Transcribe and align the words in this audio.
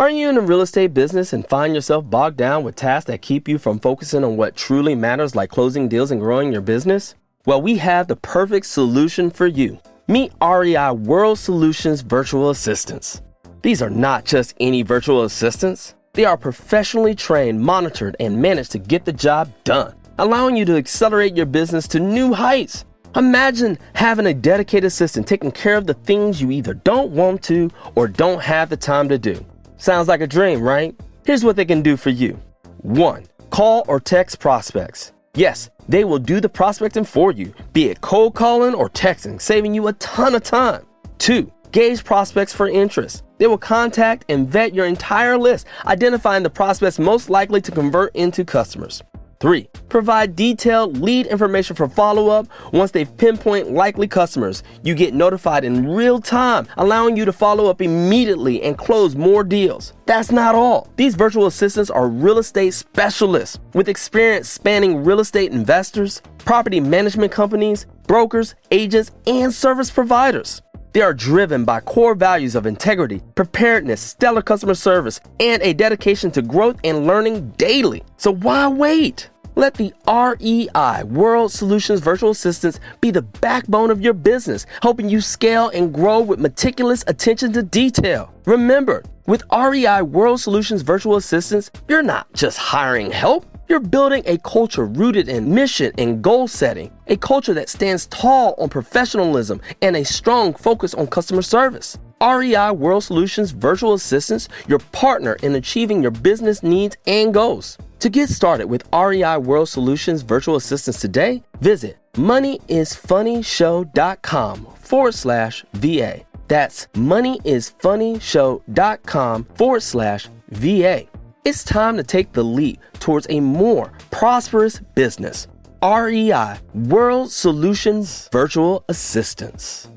Are 0.00 0.08
you 0.08 0.30
in 0.30 0.36
the 0.36 0.40
real 0.40 0.62
estate 0.62 0.94
business 0.94 1.34
and 1.34 1.46
find 1.46 1.74
yourself 1.74 2.08
bogged 2.08 2.38
down 2.38 2.64
with 2.64 2.74
tasks 2.74 3.08
that 3.08 3.20
keep 3.20 3.46
you 3.46 3.58
from 3.58 3.78
focusing 3.78 4.24
on 4.24 4.38
what 4.38 4.56
truly 4.56 4.94
matters, 4.94 5.36
like 5.36 5.50
closing 5.50 5.88
deals 5.88 6.10
and 6.10 6.18
growing 6.18 6.50
your 6.50 6.62
business? 6.62 7.16
Well, 7.44 7.60
we 7.60 7.76
have 7.76 8.08
the 8.08 8.16
perfect 8.16 8.64
solution 8.64 9.30
for 9.30 9.46
you. 9.46 9.78
Meet 10.08 10.32
REI 10.40 10.92
World 10.92 11.38
Solutions 11.38 12.00
Virtual 12.00 12.48
Assistants. 12.48 13.20
These 13.60 13.82
are 13.82 13.90
not 13.90 14.24
just 14.24 14.54
any 14.58 14.82
virtual 14.82 15.24
assistants, 15.24 15.94
they 16.14 16.24
are 16.24 16.38
professionally 16.38 17.14
trained, 17.14 17.60
monitored, 17.60 18.16
and 18.20 18.40
managed 18.40 18.72
to 18.72 18.78
get 18.78 19.04
the 19.04 19.12
job 19.12 19.52
done, 19.64 19.94
allowing 20.18 20.56
you 20.56 20.64
to 20.64 20.78
accelerate 20.78 21.36
your 21.36 21.44
business 21.44 21.86
to 21.88 22.00
new 22.00 22.32
heights. 22.32 22.86
Imagine 23.16 23.78
having 23.92 24.24
a 24.24 24.32
dedicated 24.32 24.86
assistant 24.86 25.28
taking 25.28 25.52
care 25.52 25.76
of 25.76 25.86
the 25.86 25.92
things 25.92 26.40
you 26.40 26.50
either 26.52 26.72
don't 26.72 27.10
want 27.10 27.42
to 27.42 27.70
or 27.96 28.08
don't 28.08 28.40
have 28.40 28.70
the 28.70 28.78
time 28.78 29.06
to 29.10 29.18
do. 29.18 29.44
Sounds 29.80 30.08
like 30.08 30.20
a 30.20 30.26
dream, 30.26 30.60
right? 30.60 30.94
Here's 31.24 31.42
what 31.42 31.56
they 31.56 31.64
can 31.64 31.80
do 31.80 31.96
for 31.96 32.10
you 32.10 32.38
1. 32.82 33.24
Call 33.48 33.82
or 33.88 33.98
text 33.98 34.38
prospects. 34.38 35.12
Yes, 35.34 35.70
they 35.88 36.04
will 36.04 36.18
do 36.18 36.38
the 36.38 36.50
prospecting 36.50 37.04
for 37.04 37.32
you, 37.32 37.54
be 37.72 37.88
it 37.88 38.02
cold 38.02 38.34
calling 38.34 38.74
or 38.74 38.90
texting, 38.90 39.40
saving 39.40 39.74
you 39.74 39.88
a 39.88 39.94
ton 39.94 40.34
of 40.34 40.42
time. 40.42 40.84
2. 41.16 41.50
Gauge 41.72 42.04
prospects 42.04 42.52
for 42.52 42.68
interest. 42.68 43.24
They 43.38 43.46
will 43.46 43.56
contact 43.56 44.26
and 44.28 44.46
vet 44.46 44.74
your 44.74 44.84
entire 44.84 45.38
list, 45.38 45.66
identifying 45.86 46.42
the 46.42 46.50
prospects 46.50 46.98
most 46.98 47.30
likely 47.30 47.62
to 47.62 47.72
convert 47.72 48.14
into 48.14 48.44
customers. 48.44 49.02
Three, 49.40 49.70
provide 49.88 50.36
detailed 50.36 50.98
lead 50.98 51.26
information 51.26 51.74
for 51.74 51.88
follow 51.88 52.28
up. 52.28 52.46
Once 52.74 52.90
they 52.90 53.06
pinpoint 53.06 53.70
likely 53.70 54.06
customers, 54.06 54.62
you 54.82 54.94
get 54.94 55.14
notified 55.14 55.64
in 55.64 55.88
real 55.88 56.20
time, 56.20 56.68
allowing 56.76 57.16
you 57.16 57.24
to 57.24 57.32
follow 57.32 57.70
up 57.70 57.80
immediately 57.80 58.62
and 58.62 58.76
close 58.76 59.16
more 59.16 59.42
deals. 59.42 59.94
That's 60.04 60.30
not 60.30 60.54
all. 60.54 60.88
These 60.96 61.14
virtual 61.14 61.46
assistants 61.46 61.88
are 61.90 62.06
real 62.06 62.36
estate 62.36 62.74
specialists 62.74 63.58
with 63.72 63.88
experience 63.88 64.50
spanning 64.50 65.04
real 65.04 65.20
estate 65.20 65.52
investors, 65.52 66.20
property 66.44 66.78
management 66.78 67.32
companies, 67.32 67.86
brokers, 68.06 68.54
agents, 68.70 69.10
and 69.26 69.54
service 69.54 69.90
providers. 69.90 70.60
They 70.92 71.02
are 71.02 71.14
driven 71.14 71.64
by 71.64 71.80
core 71.80 72.16
values 72.16 72.56
of 72.56 72.66
integrity, 72.66 73.22
preparedness, 73.36 74.00
stellar 74.00 74.42
customer 74.42 74.74
service, 74.74 75.20
and 75.38 75.62
a 75.62 75.72
dedication 75.72 76.32
to 76.32 76.42
growth 76.42 76.80
and 76.82 77.06
learning 77.06 77.50
daily. 77.50 78.02
So 78.16 78.34
why 78.34 78.66
wait? 78.66 79.30
Let 79.54 79.74
the 79.74 79.92
REI 80.08 81.04
World 81.04 81.52
Solutions 81.52 82.00
Virtual 82.00 82.30
Assistants 82.30 82.80
be 83.00 83.10
the 83.10 83.22
backbone 83.22 83.90
of 83.90 84.00
your 84.00 84.14
business, 84.14 84.64
helping 84.82 85.08
you 85.08 85.20
scale 85.20 85.68
and 85.68 85.92
grow 85.92 86.20
with 86.20 86.40
meticulous 86.40 87.04
attention 87.06 87.52
to 87.52 87.62
detail. 87.62 88.32
Remember, 88.46 89.04
with 89.26 89.42
REI 89.52 90.02
World 90.02 90.40
Solutions 90.40 90.82
Virtual 90.82 91.16
Assistants, 91.16 91.70
you're 91.88 92.02
not 92.02 92.32
just 92.32 92.58
hiring 92.58 93.10
help. 93.10 93.46
You're 93.70 93.78
building 93.78 94.24
a 94.26 94.36
culture 94.38 94.84
rooted 94.84 95.28
in 95.28 95.54
mission 95.54 95.92
and 95.96 96.20
goal 96.20 96.48
setting, 96.48 96.90
a 97.06 97.16
culture 97.16 97.54
that 97.54 97.68
stands 97.68 98.06
tall 98.06 98.56
on 98.58 98.68
professionalism 98.68 99.60
and 99.80 99.96
a 99.96 100.04
strong 100.04 100.54
focus 100.54 100.92
on 100.92 101.06
customer 101.06 101.42
service. 101.42 101.96
REI 102.20 102.72
World 102.72 103.04
Solutions 103.04 103.52
Virtual 103.52 103.94
Assistants, 103.94 104.48
your 104.66 104.80
partner 104.90 105.34
in 105.44 105.54
achieving 105.54 106.02
your 106.02 106.10
business 106.10 106.64
needs 106.64 106.96
and 107.06 107.32
goals. 107.32 107.78
To 108.00 108.08
get 108.08 108.28
started 108.28 108.66
with 108.66 108.82
REI 108.92 109.36
World 109.36 109.68
Solutions 109.68 110.22
Virtual 110.22 110.56
Assistants 110.56 111.00
today, 111.00 111.44
visit 111.60 111.96
moneyisfunnyshow.com 112.14 114.66
forward 114.80 115.14
slash 115.14 115.64
VA. 115.74 116.22
That's 116.48 116.88
moneyisfunnyshow.com 116.94 119.44
forward 119.54 119.82
slash 119.84 120.28
VA. 120.48 121.09
It's 121.42 121.64
time 121.64 121.96
to 121.96 122.02
take 122.02 122.32
the 122.32 122.44
leap 122.44 122.80
towards 122.98 123.26
a 123.30 123.40
more 123.40 123.92
prosperous 124.10 124.78
business. 124.94 125.48
REI 125.82 126.58
World 126.74 127.32
Solutions 127.32 128.28
Virtual 128.30 128.84
Assistants. 128.90 129.88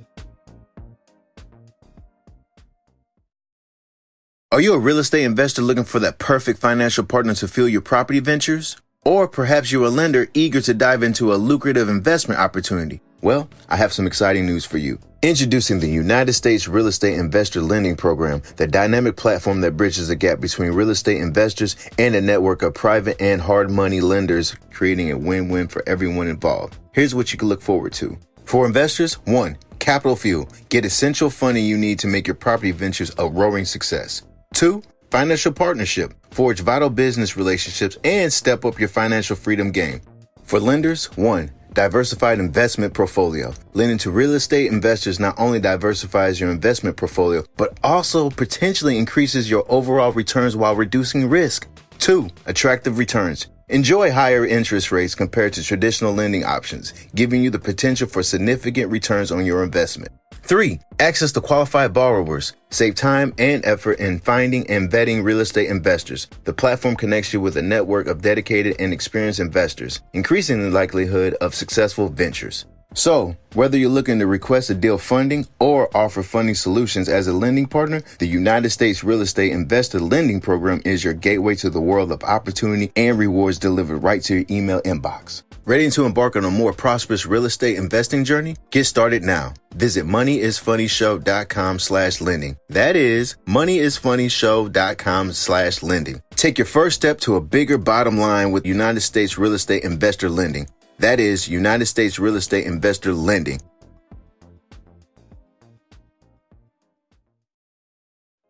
Are 4.54 4.62
you 4.62 4.74
a 4.74 4.80
real 4.80 5.00
estate 5.00 5.26
investor 5.26 5.62
looking 5.62 5.84
for 5.84 6.00
that 6.00 6.18
perfect 6.18 6.60
financial 6.60 7.04
partner 7.04 7.34
to 7.34 7.48
fuel 7.50 7.68
your 7.68 7.82
property 7.82 8.22
ventures? 8.22 8.78
Or 9.04 9.28
perhaps 9.28 9.70
you're 9.70 9.88
a 9.88 9.90
lender 9.90 10.30
eager 10.34 10.62
to 10.62 10.74
dive 10.74 11.04
into 11.04 11.34
a 11.34 11.36
lucrative 11.36 11.90
investment 11.90 12.40
opportunity? 12.40 13.02
Well, 13.20 13.50
I 13.68 13.76
have 13.76 13.92
some 13.92 14.08
exciting 14.08 14.46
news 14.46 14.64
for 14.64 14.78
you. 14.78 14.98
Introducing 15.24 15.80
the 15.80 15.88
United 15.88 16.34
States 16.34 16.68
Real 16.68 16.88
Estate 16.88 17.18
Investor 17.18 17.62
Lending 17.62 17.96
Program, 17.96 18.42
the 18.58 18.68
dynamic 18.68 19.16
platform 19.16 19.62
that 19.62 19.78
bridges 19.78 20.10
the 20.10 20.18
gap 20.18 20.42
between 20.42 20.74
real 20.74 20.90
estate 20.90 21.22
investors 21.22 21.78
and 21.98 22.14
a 22.14 22.20
network 22.20 22.62
of 22.62 22.74
private 22.74 23.16
and 23.22 23.42
hard 23.42 23.72
money 23.72 24.02
lenders, 24.02 24.54
creating 24.74 25.12
a 25.12 25.18
win 25.18 25.48
win 25.48 25.70
for 25.70 25.82
everyone 25.88 26.28
involved. 26.28 26.78
Here's 26.92 27.16
what 27.16 27.32
you 27.32 27.40
can 27.40 27.48
look 27.48 27.62
forward 27.62 27.94
to. 27.94 28.18
For 28.44 28.66
investors, 28.66 29.14
one, 29.24 29.58
capital 29.80 30.18
fuel. 30.18 30.50
Get 30.68 30.84
essential 30.84 31.30
funding 31.30 31.64
you 31.64 31.78
need 31.78 32.00
to 32.00 32.08
make 32.08 32.28
your 32.28 32.36
property 32.36 32.72
ventures 32.72 33.14
a 33.18 33.26
roaring 33.26 33.64
success. 33.64 34.24
Two, 34.54 34.84
financial 35.10 35.54
partnership. 35.54 36.14
Forge 36.32 36.60
vital 36.60 36.90
business 36.90 37.38
relationships 37.38 37.98
and 38.04 38.34
step 38.34 38.66
up 38.66 38.78
your 38.78 38.90
financial 38.90 39.38
freedom 39.38 39.72
game. 39.72 40.02
For 40.44 40.60
lenders, 40.60 41.06
one, 41.16 41.50
diversified 41.74 42.40
investment 42.40 42.94
portfolio. 42.94 43.54
Lending 43.74 43.98
to 44.00 44.12
real 44.12 44.34
estate 44.34 44.72
investors 44.72 45.20
not 45.20 45.40
only 45.40 45.60
diversifies 45.60 46.40
your 46.40 46.52
investment 46.52 46.98
portfolio, 46.98 47.44
but 47.58 47.78
also 47.84 48.30
potentially 48.30 48.98
increases 48.98 49.50
your 49.50 49.66
overall 49.70 50.12
returns 50.12 50.56
while 50.56 50.76
reducing 50.76 51.30
risk. 51.30 51.68
Two, 52.00 52.30
attractive 52.46 52.98
returns. 52.98 53.48
Enjoy 53.70 54.12
higher 54.12 54.46
interest 54.46 54.92
rates 54.92 55.16
compared 55.16 55.54
to 55.54 55.64
traditional 55.64 56.14
lending 56.14 56.44
options, 56.44 56.94
giving 57.16 57.42
you 57.42 57.50
the 57.50 57.60
potential 57.60 58.10
for 58.10 58.22
significant 58.22 58.92
returns 58.92 59.32
on 59.32 59.46
your 59.46 59.64
investment. 59.64 60.12
Three, 60.34 60.82
access 61.00 61.32
to 61.32 61.40
qualified 61.40 61.94
borrowers. 61.94 62.52
Save 62.72 62.96
time 62.96 63.34
and 63.38 63.66
effort 63.66 64.00
in 64.00 64.20
finding 64.20 64.70
and 64.70 64.92
vetting 64.92 65.24
real 65.24 65.40
estate 65.40 65.70
investors. 65.70 66.28
The 66.44 66.52
platform 66.52 66.98
connects 66.98 67.32
you 67.32 67.40
with 67.40 67.56
a 67.56 67.62
network 67.62 68.08
of 68.08 68.22
dedicated 68.22 68.76
and 68.80 68.92
experienced 68.92 69.40
investors, 69.40 70.02
increasing 70.12 70.62
the 70.62 70.70
likelihood 70.70 71.36
of 71.36 71.56
successful 71.56 72.10
ventures. 72.10 72.66
So, 72.94 73.36
whether 73.54 73.78
you're 73.78 73.90
looking 73.90 74.20
to 74.20 74.28
request 74.28 74.70
a 74.70 74.76
deal 74.76 74.98
funding 74.98 75.48
or 75.60 75.96
offer 75.96 76.22
funding 76.22 76.56
solutions 76.56 77.10
as 77.10 77.28
a 77.28 77.34
lending 77.34 77.66
partner, 77.66 78.02
the 78.20 78.28
United 78.28 78.70
States 78.70 79.04
Real 79.04 79.22
Estate 79.22 79.52
Investor 79.52 80.00
Lending 80.00 80.40
Program 80.40 80.82
is 80.86 81.04
your 81.04 81.14
gateway 81.14 81.56
to 81.56 81.70
the 81.70 81.82
world 81.82 82.12
of 82.12 82.24
opportunity 82.24 82.92
and 82.96 83.18
rewards 83.18 83.58
delivered 83.58 83.98
right 83.98 84.22
to 84.24 84.36
your 84.36 84.46
email 84.50 84.82
inbox. 84.82 85.44
Ready 85.66 85.90
to 85.92 86.06
embark 86.06 86.36
on 86.36 86.44
a 86.44 86.52
more 86.52 86.74
prosperous 86.74 87.26
real 87.26 87.46
estate 87.46 87.78
investing 87.78 88.26
journey? 88.26 88.58
Get 88.70 88.84
started 88.84 89.24
now. 89.24 89.54
Visit 89.74 90.06
moneyisfunnyshow.com 90.06 91.80
slash 91.80 92.20
lending. 92.20 92.58
That 92.68 92.98
is 92.98 93.38
moneyisfunnyshow.com 93.48 95.32
slash 95.32 95.82
lending. 95.82 96.22
Take 96.36 96.58
your 96.58 96.66
first 96.66 96.98
step 96.98 97.20
to 97.22 97.38
a 97.38 97.42
bigger 97.42 97.78
bottom 97.78 98.18
line 98.18 98.52
with 98.52 98.66
United 98.66 99.02
States 99.02 99.38
Real 99.38 99.54
Estate 99.54 99.84
Investor 99.84 100.30
Lending. 100.30 100.68
That 101.00 101.20
is 101.20 101.48
United 101.48 101.86
States 101.88 102.20
Real 102.20 102.36
Estate 102.36 102.66
Investor 102.66 103.14
Lending. 103.14 103.60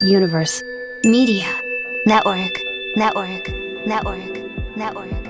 Universe. 0.01 0.61
Media. 1.03 1.47
Network. 2.05 2.59
Network. 2.95 3.49
Network. 3.85 4.75
Network. 4.75 5.22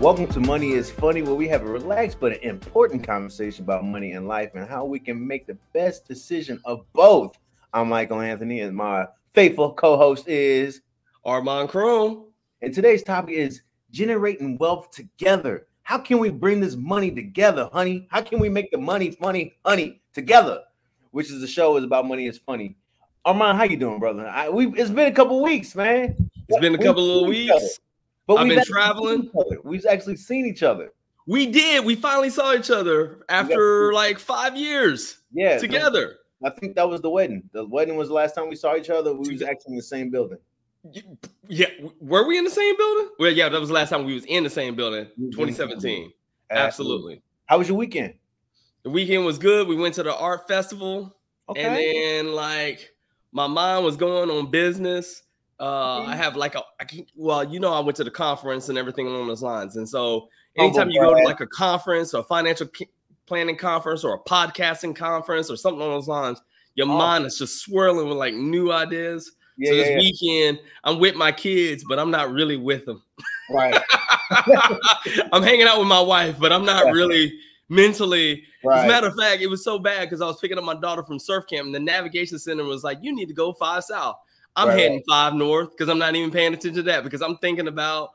Welcome 0.00 0.28
to 0.28 0.38
Money 0.38 0.74
is 0.74 0.92
Funny, 0.92 1.22
where 1.22 1.34
we 1.34 1.48
have 1.48 1.62
a 1.62 1.68
relaxed 1.68 2.18
but 2.20 2.30
an 2.30 2.38
important 2.42 3.02
conversation 3.02 3.64
about 3.64 3.84
money 3.84 4.12
and 4.12 4.28
life 4.28 4.52
and 4.54 4.64
how 4.68 4.84
we 4.84 5.00
can 5.00 5.26
make 5.26 5.48
the 5.48 5.58
best 5.72 6.06
decision 6.06 6.60
of 6.64 6.84
both. 6.92 7.36
I'm 7.72 7.88
Mychael 7.88 8.24
Anthony, 8.24 8.60
and 8.60 8.76
my 8.76 9.08
faithful 9.32 9.72
co-host 9.72 10.28
is 10.28 10.82
Armond 11.26 11.70
Croom. 11.70 12.26
And 12.62 12.72
today's 12.72 13.02
topic 13.02 13.34
is 13.34 13.62
generating 13.90 14.56
wealth 14.58 14.92
together. 14.92 15.66
How 15.82 15.98
can 15.98 16.20
we 16.20 16.30
bring 16.30 16.60
this 16.60 16.76
money 16.76 17.10
together, 17.10 17.68
honey? 17.72 18.06
How 18.08 18.20
can 18.20 18.38
we 18.38 18.48
make 18.48 18.70
the 18.70 18.78
money 18.78 19.10
funny, 19.10 19.56
honey, 19.66 20.00
together? 20.14 20.60
Which 21.10 21.28
is 21.28 21.40
the 21.40 21.48
show 21.48 21.76
is 21.76 21.82
about 21.82 22.06
money 22.06 22.28
is 22.28 22.38
funny. 22.38 22.76
Armond, 23.26 23.56
how 23.56 23.64
you 23.64 23.76
doing, 23.76 23.98
brother? 23.98 24.28
I, 24.28 24.48
we 24.48 24.68
it's 24.68 24.90
been 24.90 25.10
a 25.10 25.14
couple 25.14 25.42
weeks, 25.42 25.74
man. 25.74 26.30
It's 26.48 26.60
been 26.60 26.76
a 26.76 26.78
couple 26.78 27.24
of 27.24 27.28
weeks. 27.28 27.80
But 28.28 28.36
I've 28.36 28.46
we've 28.46 28.56
been 28.56 28.64
traveling. 28.66 29.22
seen 29.22 29.24
each 29.24 29.46
other. 29.46 29.60
We've 29.64 29.86
actually 29.86 30.16
seen 30.16 30.46
each 30.46 30.62
other. 30.62 30.92
We 31.26 31.46
did. 31.46 31.84
We 31.84 31.96
finally 31.96 32.30
saw 32.30 32.54
each 32.54 32.70
other 32.70 33.24
after 33.28 33.92
like 33.92 34.18
five 34.18 34.54
years 34.54 35.18
Yeah, 35.32 35.58
together. 35.58 36.18
I 36.44 36.50
think 36.50 36.76
that 36.76 36.88
was 36.88 37.00
the 37.00 37.10
wedding. 37.10 37.48
The 37.52 37.66
wedding 37.66 37.96
was 37.96 38.08
the 38.08 38.14
last 38.14 38.34
time 38.34 38.48
we 38.48 38.54
saw 38.54 38.76
each 38.76 38.90
other. 38.90 39.12
We 39.14 39.32
was 39.32 39.42
actually 39.42 39.72
in 39.72 39.76
the 39.76 39.82
same 39.82 40.10
building. 40.10 40.38
Yeah, 41.48 41.66
were 42.00 42.26
we 42.26 42.38
in 42.38 42.44
the 42.44 42.50
same 42.50 42.76
building? 42.76 43.08
Well, 43.18 43.32
yeah, 43.32 43.48
that 43.48 43.58
was 43.58 43.70
the 43.70 43.74
last 43.74 43.90
time 43.90 44.04
we 44.04 44.14
was 44.14 44.24
in 44.26 44.44
the 44.44 44.50
same 44.50 44.76
building, 44.76 45.06
2017. 45.16 46.12
Absolutely. 46.50 47.22
How 47.46 47.58
was 47.58 47.68
your 47.68 47.76
weekend? 47.76 48.14
The 48.84 48.90
weekend 48.90 49.24
was 49.24 49.38
good. 49.38 49.66
We 49.66 49.74
went 49.74 49.94
to 49.94 50.02
the 50.02 50.14
art 50.14 50.46
festival, 50.46 51.16
okay. 51.48 51.62
and 51.62 51.76
then 51.76 52.34
like 52.34 52.94
my 53.32 53.46
mom 53.46 53.84
was 53.84 53.96
going 53.96 54.30
on 54.30 54.50
business. 54.50 55.22
Uh, 55.60 56.04
I 56.04 56.14
have 56.14 56.36
like 56.36 56.54
a, 56.54 56.62
I 56.80 56.84
can, 56.84 57.04
well, 57.16 57.42
you 57.42 57.58
know, 57.58 57.72
I 57.72 57.80
went 57.80 57.96
to 57.96 58.04
the 58.04 58.10
conference 58.10 58.68
and 58.68 58.78
everything 58.78 59.06
along 59.06 59.26
those 59.26 59.42
lines, 59.42 59.76
and 59.76 59.88
so 59.88 60.28
anytime 60.56 60.90
you 60.90 61.00
go 61.00 61.14
to 61.14 61.22
like 61.24 61.40
a 61.40 61.46
conference 61.46 62.14
or 62.14 62.20
a 62.20 62.24
financial 62.24 62.68
planning 63.26 63.56
conference 63.56 64.04
or 64.04 64.14
a 64.14 64.18
podcasting 64.20 64.94
conference 64.94 65.50
or 65.50 65.56
something 65.56 65.80
along 65.80 65.94
those 65.94 66.08
lines, 66.08 66.40
your 66.74 66.86
oh. 66.86 66.96
mind 66.96 67.26
is 67.26 67.38
just 67.38 67.60
swirling 67.60 68.08
with 68.08 68.18
like 68.18 68.34
new 68.34 68.72
ideas. 68.72 69.32
Yeah, 69.56 69.70
so 69.70 69.76
this 69.76 69.88
yeah, 69.88 69.92
yeah. 69.94 69.98
weekend, 69.98 70.60
I'm 70.84 70.98
with 71.00 71.16
my 71.16 71.32
kids, 71.32 71.84
but 71.88 71.98
I'm 71.98 72.12
not 72.12 72.30
really 72.30 72.56
with 72.56 72.86
them. 72.86 73.02
Right. 73.50 73.76
I'm 75.32 75.42
hanging 75.42 75.66
out 75.66 75.78
with 75.78 75.88
my 75.88 76.00
wife, 76.00 76.36
but 76.38 76.52
I'm 76.52 76.64
not 76.64 76.92
really 76.92 77.32
mentally. 77.68 78.44
Right. 78.64 78.78
As 78.78 78.84
a 78.84 78.88
matter 78.88 79.06
of 79.08 79.16
fact, 79.16 79.42
it 79.42 79.48
was 79.48 79.64
so 79.64 79.78
bad 79.78 80.02
because 80.02 80.20
I 80.20 80.26
was 80.26 80.38
picking 80.38 80.58
up 80.58 80.64
my 80.64 80.74
daughter 80.74 81.02
from 81.02 81.18
surf 81.18 81.46
camp, 81.48 81.66
and 81.66 81.74
the 81.74 81.80
navigation 81.80 82.38
center 82.38 82.64
was 82.64 82.84
like, 82.84 82.98
"You 83.02 83.14
need 83.14 83.26
to 83.26 83.34
go 83.34 83.52
five 83.52 83.84
south." 83.84 84.16
I'm 84.56 84.68
right. 84.68 84.78
heading 84.78 85.02
five 85.08 85.34
north 85.34 85.70
because 85.70 85.88
I'm 85.88 85.98
not 85.98 86.14
even 86.14 86.30
paying 86.30 86.52
attention 86.52 86.74
to 86.74 86.82
that 86.84 87.04
because 87.04 87.22
I'm 87.22 87.36
thinking 87.38 87.68
about 87.68 88.10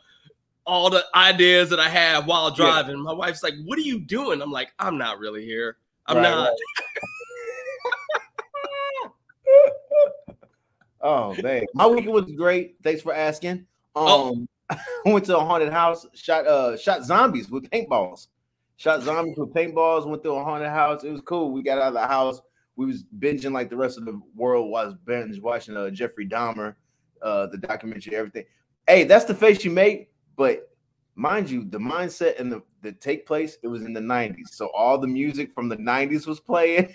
all 0.66 0.90
the 0.90 1.06
ideas 1.16 1.70
that 1.70 1.80
I 1.80 1.90
have 1.90 2.26
while 2.26 2.52
driving. 2.52 3.00
My 3.00 3.14
wife's 3.14 3.44
like, 3.44 3.54
"What 3.66 3.78
are 3.78 3.82
you 3.82 4.00
doing?" 4.00 4.42
I'm 4.42 4.52
like, 4.52 4.74
"I'm 4.80 4.98
not 4.98 5.20
really 5.20 5.46
here. 5.46 5.78
I'm 6.08 6.18
right, 6.18 6.24
not." 6.24 6.52
Oh 11.04 11.36
man, 11.44 11.66
my 11.74 11.86
weekend 11.86 12.14
was 12.14 12.32
great. 12.32 12.78
Thanks 12.82 13.02
for 13.02 13.14
asking. 13.14 13.68
Oh. 13.94 14.30
Um, 14.30 14.48
oh. 14.70 14.78
I 15.06 15.12
went 15.12 15.26
to 15.26 15.38
a 15.38 15.44
haunted 15.44 15.72
house, 15.72 16.08
shot 16.14 16.48
uh 16.48 16.78
shot 16.78 17.04
zombies 17.04 17.50
with 17.50 17.70
paintballs. 17.70 18.28
Shot 18.78 19.04
zombies 19.04 19.38
with 19.38 19.54
paintballs. 19.54 20.08
Went 20.08 20.24
to 20.24 20.32
a 20.32 20.44
haunted 20.44 20.70
house. 20.70 21.04
It 21.04 21.12
was 21.12 21.22
cool. 21.22 21.52
We 21.52 21.62
got 21.62 21.78
out 21.78 21.90
of 21.90 21.94
the 21.94 22.08
house. 22.08 22.42
We 22.76 22.86
was 22.86 23.04
binging 23.20 23.52
like 23.52 23.70
the 23.70 23.78
rest 23.78 23.98
of 23.98 24.06
the 24.06 24.20
world 24.36 24.70
was 24.70 24.96
binge 25.06 25.40
watching 25.40 25.78
uh 25.78 25.90
Jeffrey 25.90 26.28
Dahmer, 26.28 26.76
uh 27.22 27.48
the 27.48 27.58
documentary, 27.58 28.16
everything. 28.16 28.46
Hey, 28.88 29.04
that's 29.04 29.26
the 29.26 29.36
face 29.36 29.64
you 29.64 29.72
make. 29.72 30.10
But 30.36 30.70
mind 31.16 31.50
you, 31.50 31.66
the 31.66 31.78
mindset 31.78 32.40
and 32.40 32.52
the 32.52 32.62
the 32.82 32.92
take 32.92 33.26
place 33.26 33.58
it 33.64 33.68
was 33.68 33.84
in 33.84 33.94
the 33.94 34.00
'90s, 34.00 34.50
so 34.50 34.70
all 34.76 34.98
the 34.98 35.08
music 35.08 35.54
from 35.54 35.70
the 35.70 35.78
'90s 35.78 36.28
was 36.28 36.40
playing, 36.40 36.94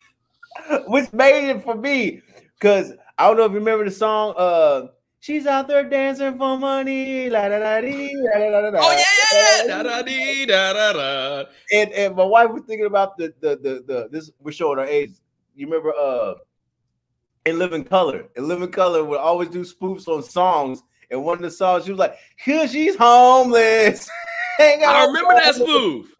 which 0.86 1.12
made 1.12 1.50
it 1.50 1.64
for 1.64 1.74
me 1.74 2.22
because 2.58 2.92
I 3.18 3.26
don't 3.26 3.36
know 3.36 3.44
if 3.44 3.52
you 3.52 3.58
remember 3.58 3.84
the 3.84 3.90
song. 3.90 4.34
Uh, 4.36 4.88
she's 5.20 5.46
out 5.46 5.68
there 5.68 5.88
dancing 5.88 6.36
for 6.36 6.58
money. 6.58 7.30
La, 7.30 7.48
da, 7.48 7.58
da, 7.58 7.80
dee, 7.80 8.14
da, 8.32 8.38
da, 8.38 8.70
da, 8.70 8.78
oh 8.82 8.92
yeah, 8.92 9.64
yeah, 9.64 9.66
da, 9.66 9.82
da, 9.82 10.02
dee, 10.02 10.46
da, 10.46 10.72
da, 10.72 10.92
da. 10.92 11.44
And 11.72 11.92
and 11.92 12.16
my 12.16 12.24
wife 12.24 12.50
was 12.50 12.62
thinking 12.66 12.86
about 12.86 13.16
the 13.16 13.32
the 13.40 13.56
the, 13.56 13.84
the 13.86 14.08
this. 14.10 14.30
We're 14.40 14.52
showing 14.52 14.78
our 14.78 14.86
age. 14.86 15.12
You 15.54 15.66
remember 15.66 15.92
uh, 15.94 16.34
in 17.46 17.58
Living 17.58 17.84
Color. 17.84 18.28
In 18.36 18.48
Living 18.48 18.70
Color 18.70 19.04
would 19.04 19.18
always 19.18 19.48
do 19.48 19.60
spoofs 19.60 20.08
on 20.08 20.22
songs. 20.22 20.82
And 21.10 21.24
one 21.24 21.38
of 21.38 21.42
the 21.42 21.50
songs, 21.50 21.84
she 21.84 21.90
was 21.90 21.98
like, 21.98 22.16
"Cause 22.44 22.72
she's 22.72 22.96
homeless." 22.96 24.08
I 24.60 25.06
remember 25.06 25.34
that 25.34 25.54
spoof. 25.54 26.14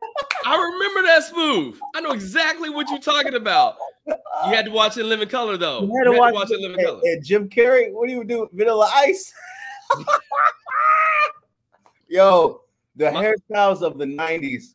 I 0.47 0.57
remember 0.57 1.03
that 1.09 1.25
spoof. 1.25 1.81
I 1.95 2.01
know 2.01 2.13
exactly 2.13 2.71
what 2.71 2.89
you're 2.89 2.99
talking 2.99 3.35
about. 3.35 3.77
You 4.07 4.17
had 4.55 4.65
to 4.65 4.71
watch 4.71 4.97
it 4.97 5.03
in 5.03 5.09
living 5.09 5.29
color, 5.29 5.57
though. 5.57 5.83
You 5.83 5.97
had 5.97 6.05
to, 6.05 6.13
you 6.13 6.19
watch, 6.19 6.27
had 6.27 6.31
to 6.31 6.35
watch, 6.35 6.51
it 6.51 6.55
in 6.55 6.63
living 6.63 6.79
and, 6.79 6.87
color. 6.87 7.01
And 7.05 7.25
Jim 7.25 7.49
Carrey, 7.49 7.93
what 7.93 8.09
do 8.09 8.15
you 8.15 8.25
do? 8.25 8.49
Vanilla 8.53 8.91
Ice. 8.95 9.33
Yo, 12.09 12.63
the 12.97 13.13
my, 13.13 13.25
hairstyles 13.25 13.83
of 13.83 13.99
the 13.99 14.05
'90s. 14.05 14.75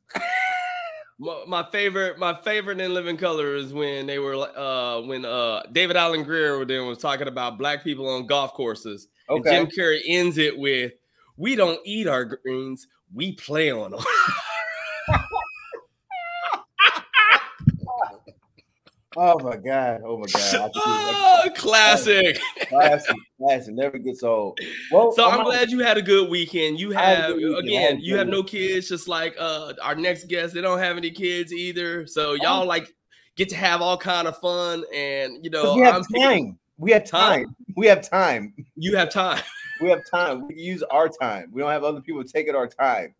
my, 1.20 1.44
my, 1.48 1.70
favorite, 1.72 2.18
my 2.18 2.34
favorite 2.34 2.80
in 2.80 2.94
living 2.94 3.18
color 3.18 3.56
is 3.56 3.74
when 3.74 4.06
they 4.06 4.20
were 4.20 4.36
uh 4.36 5.02
when 5.02 5.26
uh 5.26 5.64
David 5.72 5.98
Alan 5.98 6.24
Grier 6.24 6.64
then 6.64 6.88
was 6.88 6.98
talking 6.98 7.28
about 7.28 7.58
black 7.58 7.84
people 7.84 8.08
on 8.08 8.26
golf 8.26 8.54
courses. 8.54 9.08
Okay. 9.30 9.58
And 9.58 9.70
Jim 9.70 9.78
Carrey 9.78 10.00
ends 10.08 10.38
it 10.38 10.58
with, 10.58 10.94
"We 11.36 11.56
don't 11.56 11.80
eat 11.84 12.08
our 12.08 12.24
greens, 12.24 12.88
we 13.14 13.34
play 13.34 13.72
on 13.72 13.92
them." 13.92 14.04
Oh 19.18 19.40
my 19.40 19.56
god! 19.56 20.02
Oh 20.04 20.18
my 20.18 20.26
god! 20.34 20.72
Oh, 20.76 21.50
classic. 21.56 22.38
classic, 22.68 23.16
classic, 23.38 23.74
never 23.74 23.98
gets 23.98 24.24
old. 24.24 24.60
Well, 24.92 25.14
so 25.14 25.30
I'm, 25.30 25.40
I'm 25.40 25.46
glad 25.46 25.72
you 25.72 25.80
had 25.80 25.98
a 25.98 26.02
good 26.02 26.30
weekend. 26.30 26.80
You 26.80 26.92
have 26.92 27.32
again, 27.32 28.00
you 28.02 28.18
have 28.18 28.28
no 28.28 28.44
kids, 28.44 28.90
just 28.90 29.08
like 29.08 29.36
uh 29.40 29.74
our 29.82 29.96
next 29.96 30.28
guest. 30.28 30.54
They 30.54 30.62
don't 30.62 30.80
have 30.80 30.98
any 30.98 31.12
kids 31.12 31.54
either, 31.54 32.06
so 32.06 32.34
y'all 32.34 32.64
oh. 32.64 32.66
like 32.66 32.94
get 33.38 33.48
to 33.50 33.56
have 33.56 33.82
all 33.82 33.98
kind 33.98 34.28
of 34.28 34.38
fun. 34.40 34.84
And 34.94 35.44
you 35.44 35.50
know, 35.50 35.76
we 35.76 35.82
have 35.82 35.96
I'm 35.96 36.04
time. 36.04 36.32
Picking, 36.32 36.58
we 36.78 36.92
have 36.92 37.06
time. 37.06 37.46
Huh? 37.46 37.74
We 37.78 37.88
have 37.88 38.10
time. 38.10 38.54
You 38.76 38.98
have 38.98 39.12
time. 39.12 39.42
we 39.82 39.90
have 39.90 40.02
time. 40.12 40.48
We 40.48 40.56
use 40.56 40.84
our 40.84 41.08
time. 41.08 41.52
We 41.54 41.62
don't 41.62 41.72
have 41.72 41.86
other 41.86 42.02
people 42.02 42.24
taking 42.26 42.56
our 42.56 42.68
time. 42.68 43.16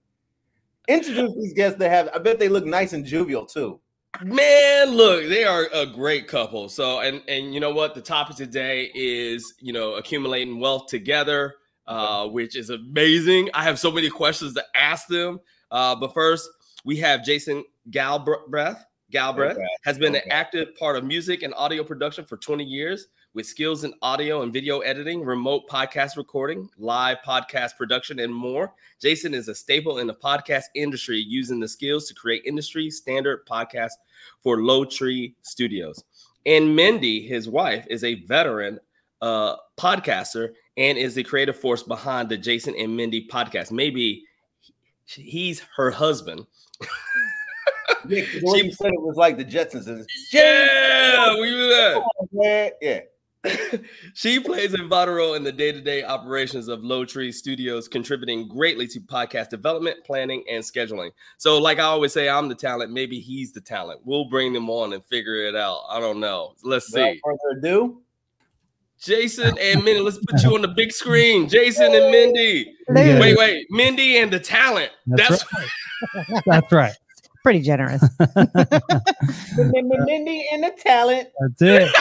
Introduce 0.90 1.34
these 1.36 1.54
guests. 1.54 1.80
They 1.80 1.88
have. 1.88 2.10
I 2.14 2.18
bet 2.18 2.38
they 2.38 2.50
look 2.50 2.66
nice 2.66 2.92
and 2.92 3.06
jovial 3.06 3.46
too. 3.46 3.80
Man, 4.22 4.90
look, 4.92 5.28
they 5.28 5.44
are 5.44 5.68
a 5.74 5.86
great 5.86 6.28
couple. 6.28 6.70
So, 6.70 7.00
and 7.00 7.22
and 7.28 7.54
you 7.54 7.60
know 7.60 7.74
what? 7.74 7.96
The 7.96 8.02
topic 8.02 8.36
today 8.36 8.92
is 8.94 9.54
you 9.60 9.74
know 9.74 9.96
accumulating 9.96 10.60
wealth 10.60 10.88
together, 10.88 11.56
uh, 11.88 12.28
which 12.28 12.56
is 12.56 12.70
amazing. 12.70 13.50
I 13.54 13.64
have 13.64 13.80
so 13.80 13.92
many 13.92 14.10
questions 14.10 14.54
to 14.54 14.64
ask 14.76 15.08
them. 15.08 15.40
Uh, 15.72 15.96
but 15.96 16.14
first, 16.14 16.50
we 16.84 16.98
have 16.98 17.24
Jason 17.24 17.64
Galbraith. 17.92 18.84
Galbraith 19.12 19.58
has 19.84 19.98
been 19.98 20.16
okay. 20.16 20.24
an 20.26 20.32
active 20.32 20.76
part 20.76 20.96
of 20.98 21.04
music 21.04 21.44
and 21.44 21.54
audio 21.56 21.84
production 21.84 22.26
for 22.26 22.38
20 22.38 22.64
years 22.64 23.08
with 23.36 23.46
skills 23.46 23.84
in 23.84 23.94
audio 24.02 24.44
and 24.44 24.54
video 24.54 24.80
editing, 24.80 25.22
remote 25.22 25.68
podcast 25.70 26.16
recording, 26.16 26.70
live 26.78 27.18
podcast 27.28 27.76
production, 27.76 28.20
and 28.20 28.34
more. 28.34 28.74
Jason 29.02 29.34
is 29.34 29.50
a 29.50 29.54
staple 29.54 29.98
in 29.98 30.08
the 30.08 30.14
podcast 30.14 30.64
industry, 30.74 31.20
using 31.20 31.60
the 31.60 31.68
skills 31.68 32.08
to 32.08 32.14
create 32.14 32.44
industry 32.46 32.90
standard 32.90 33.46
podcasts 33.46 33.98
for 34.42 34.64
Low 34.64 34.86
Tree 34.86 35.36
Studios. 35.42 36.02
And 36.46 36.78
Mindy, 36.78 37.28
his 37.28 37.50
wife, 37.50 37.86
is 37.90 38.06
a 38.06 38.24
veteran 38.24 38.80
uh, 39.22 39.58
podcaster 39.78 40.54
and 40.78 40.98
is 40.98 41.14
the 41.14 41.24
creative 41.24 41.60
force 41.60 41.84
behind 41.84 42.30
the 42.30 42.38
Jason 42.38 42.74
and 42.78 42.96
Mindy 42.96 43.28
podcast. 43.28 43.70
Maybe 43.70 44.24
he's 45.04 45.62
her 45.76 45.92
husband. 45.92 46.46
yeah, 48.08 48.24
she 48.56 48.72
said 48.72 48.94
it 48.94 49.02
was 49.02 49.18
like 49.18 49.36
the 49.36 49.44
Jetsons. 49.44 50.06
Yeah, 50.32 51.34
we 51.34 51.54
were 51.54 52.02
there. 52.32 52.72
Yeah. 52.82 53.00
she 54.14 54.40
plays 54.40 54.74
a 54.74 54.84
vital 54.86 55.16
role 55.16 55.34
in 55.36 55.44
the 55.44 55.52
day-to-day 55.52 56.04
operations 56.04 56.68
of 56.68 56.84
Low 56.84 57.06
Tree 57.06 57.32
Studios, 57.32 57.88
contributing 57.88 58.48
greatly 58.48 58.88
to 58.88 59.00
podcast 59.00 59.50
development, 59.50 60.04
planning, 60.04 60.44
and 60.50 60.64
scheduling. 60.64 61.12
So, 61.38 61.58
like 61.60 61.80
I 61.80 61.84
always 61.84 62.14
say, 62.14 62.30
I'm 62.30 62.48
the 62.48 62.56
talent. 62.56 62.92
Maybe 62.92 63.20
he's 63.20 63.52
the 63.52 63.62
talent. 63.62 64.02
We'll 64.04 64.26
bring 64.26 64.54
them 64.54 64.70
on 64.70 64.94
and 64.94 65.04
figure 65.06 65.36
it 65.36 65.56
out. 65.56 65.82
I 65.90 66.00
don't 66.00 66.20
know. 66.20 66.54
Let's 66.64 66.88
see. 66.88 67.02
Without 67.02 67.18
further 67.24 67.60
ado, 67.60 68.02
Jason 69.00 69.58
and 69.60 69.84
Mindy. 69.84 70.00
Let's 70.00 70.18
put 70.18 70.42
you 70.44 70.56
on 70.56 70.62
the 70.62 70.68
big 70.70 70.92
screen. 70.92 71.50
Jason 71.50 71.94
and 71.94 72.12
Mindy. 72.12 72.74
Wait, 72.90 73.38
wait. 73.38 73.68
Mindy 73.70 74.18
and 74.18 74.32
the 74.32 74.40
talent. 74.40 74.92
That's, 75.06 75.44
That's 75.44 75.54
right. 75.54 76.42
That's 76.46 76.72
right. 76.72 76.94
Pretty 77.44 77.62
generous. 77.62 78.02
Mindy 79.58 80.48
and 80.52 80.64
the 80.64 80.74
talent. 80.80 81.30
That's 81.40 81.62
it. 81.62 81.96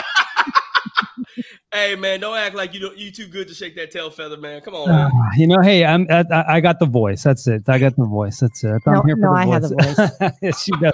Hey 1.75 1.93
man, 1.93 2.21
don't 2.21 2.37
act 2.37 2.55
like 2.55 2.73
you 2.73 2.79
don't, 2.79 2.97
you 2.97 3.11
too 3.11 3.27
good 3.27 3.49
to 3.49 3.53
shake 3.53 3.75
that 3.75 3.91
tail 3.91 4.09
feather, 4.09 4.37
man. 4.37 4.61
Come 4.61 4.75
on. 4.75 4.89
Uh, 4.89 5.09
you 5.35 5.45
know, 5.45 5.59
hey, 5.59 5.83
I'm 5.83 6.07
I, 6.09 6.23
I, 6.31 6.61
got 6.61 6.79
the 6.79 6.85
voice. 6.85 7.21
That's 7.21 7.45
it. 7.47 7.67
I 7.67 7.77
got 7.77 7.97
the 7.97 8.05
voice. 8.05 8.39
That's 8.39 8.63
it. 8.63 8.81
I'm 8.87 8.93
no, 8.93 9.01
here 9.01 9.17
for 9.17 9.23
no, 9.23 9.33
the 9.33 9.39
I 9.39 9.45
voice. 9.45 9.53
have 9.53 9.61
the 9.61 10.17
voice. 10.21 10.31
yes, 10.41 10.63
she 10.63 10.71
does. 10.79 10.93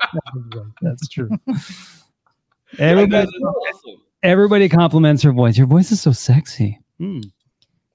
That's 0.82 1.08
true. 1.08 1.30
Everybody, 2.80 3.28
awesome. 3.28 4.02
everybody 4.24 4.70
compliments 4.70 5.22
her 5.22 5.32
voice. 5.32 5.56
Your 5.56 5.68
voice 5.68 5.92
is 5.92 6.02
so 6.02 6.14
sexy. 6.14 6.80
Mm. 7.00 7.30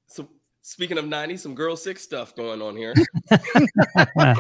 So 0.06 0.28
speaking 0.62 0.98
of 0.98 1.06
90s, 1.06 1.40
some 1.40 1.56
girl 1.56 1.76
six 1.76 2.02
stuff 2.02 2.36
going 2.36 2.62
on 2.62 2.76
here. 2.76 2.94
How 3.30 4.36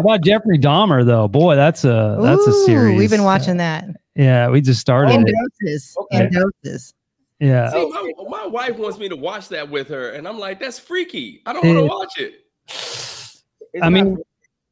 about 0.00 0.22
Jeffrey 0.22 0.58
Dahmer 0.58 1.06
though? 1.06 1.28
Boy, 1.28 1.54
that's 1.54 1.84
a 1.84 2.18
that's 2.20 2.44
a 2.46 2.64
series. 2.64 2.98
We've 2.98 3.10
been 3.10 3.24
watching 3.24 3.58
that. 3.58 3.84
Yeah, 4.14 4.48
we 4.50 4.60
just 4.60 4.80
started. 4.80 5.14
In 5.14 5.24
doses. 5.24 5.96
Okay. 5.98 6.26
In 6.26 6.32
doses. 6.32 6.94
Yeah. 7.40 7.70
See, 7.70 7.90
my, 7.90 8.12
my, 8.28 8.46
wife 8.46 8.76
wants 8.76 8.98
me 8.98 9.08
to 9.08 9.16
watch 9.16 9.48
that 9.48 9.68
with 9.68 9.88
her, 9.88 10.10
and 10.10 10.28
I'm 10.28 10.38
like, 10.38 10.60
that's 10.60 10.78
freaky. 10.78 11.42
I 11.44 11.52
don't 11.52 11.66
want 11.66 11.78
to 11.78 11.84
watch 11.86 12.18
it. 12.18 12.46
It's 12.66 13.44
I 13.82 13.88
mean, 13.88 14.18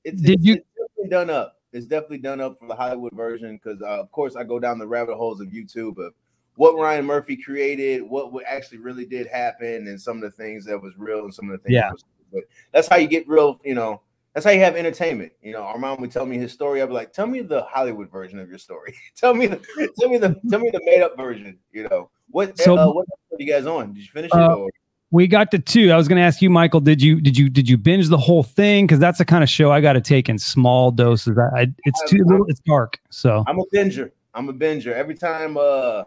it's, 0.05 0.21
did 0.21 0.35
it's, 0.35 0.45
you? 0.45 0.55
It's 0.55 0.65
definitely 0.77 1.11
done 1.11 1.31
up. 1.31 1.57
It's 1.73 1.87
definitely 1.87 2.19
done 2.19 2.41
up 2.41 2.59
for 2.59 2.69
the 2.69 2.75
Hollywood 2.75 3.13
version 3.13 3.57
because, 3.57 3.81
uh, 3.83 4.01
of 4.01 4.13
course, 4.13 4.37
I 4.37 4.45
go 4.45 4.61
down 4.61 4.79
the 4.79 4.87
rabbit 4.87 5.17
holes 5.17 5.41
of 5.41 5.49
YouTube 5.49 5.99
of 5.99 6.15
what 6.57 6.77
Ryan 6.77 7.07
Murphy 7.07 7.37
created, 7.37 8.03
what 8.03 8.33
what 8.33 8.45
actually 8.47 8.79
really 8.79 9.07
did 9.07 9.27
happen, 9.27 9.89
and 9.89 10.01
some 10.01 10.19
of 10.19 10.23
the 10.23 10.31
things 10.31 10.65
that 10.67 10.81
was 10.81 10.93
real 10.97 11.25
and 11.25 11.35
some 11.35 11.51
of 11.51 11.53
the 11.53 11.59
things. 11.59 11.75
Yeah. 11.75 11.83
That 11.83 11.93
was, 11.93 12.05
but 12.33 12.43
that's 12.73 12.87
how 12.87 12.97
you 12.97 13.09
get 13.09 13.27
real. 13.29 13.61
You 13.65 13.75
know, 13.75 14.03
that's 14.35 14.47
how 14.47 14.53
you 14.53 14.61
have 14.61 14.77
entertainment. 14.77 15.33
You 15.43 15.53
know, 15.53 15.63
Armond 15.63 16.01
would 16.01 16.11
tell 16.11 16.27
me 16.27 16.39
his 16.39 16.53
story. 16.53 16.81
I'd 16.83 16.87
be 16.87 16.93
like, 16.95 17.13
"Tell 17.13 17.27
me 17.27 17.41
the 17.41 17.63
Hollywood 17.63 18.11
version 18.11 18.39
of 18.39 18.49
your 18.49 18.59
story. 18.59 18.95
tell 19.17 19.35
me 19.35 19.47
the 19.47 19.57
tell 19.99 20.09
me 20.09 20.19
the 20.19 20.41
tell 20.49 20.61
me 20.61 20.71
the 20.71 20.81
made 20.85 21.03
up 21.03 21.17
version." 21.17 21.59
You 21.73 21.89
know, 21.89 22.11
what 22.31 22.59
So- 22.59 22.77
uh, 22.77 22.93
what 22.93 23.07
episode 23.13 23.45
you 23.45 23.53
guys 23.53 23.67
on? 23.67 23.93
Did 23.93 24.03
you 24.03 24.11
finish 24.11 24.31
it? 24.33 24.39
Uh, 24.39 24.55
or? 24.55 24.71
We 25.13 25.27
got 25.27 25.51
to 25.51 25.59
two. 25.59 25.91
I 25.91 25.97
was 25.97 26.07
going 26.07 26.19
to 26.19 26.23
ask 26.23 26.41
you, 26.41 26.51
Mychael. 26.51 26.85
Did 26.85 27.03
you 27.03 27.21
did 27.21 27.37
you 27.37 27.49
did 27.49 27.69
you 27.69 27.77
binge 27.77 28.09
the 28.09 28.19
whole 28.19 28.45
thing? 28.45 28.87
Because 28.87 29.01
that's 29.01 29.19
the 29.19 29.25
kind 29.25 29.43
of 29.43 29.51
show 29.51 29.73
I 29.73 29.81
got 29.81 29.95
to 29.95 30.01
take 30.01 30.29
in 30.29 30.39
small 30.39 30.93
doses. 30.93 31.37
I, 31.37 31.63
I 31.63 31.67
it's 31.85 32.03
too 32.09 32.23
little. 32.25 32.47
It's 32.47 32.61
dark. 32.61 33.01
So 33.11 33.43
I'm 33.49 33.59
a 33.59 33.65
binger. 33.75 34.13
I'm 34.35 34.49
a 34.49 34.53
binger. 34.53 34.93
Every 34.93 35.17
time 35.17 35.57
uh 35.57 36.05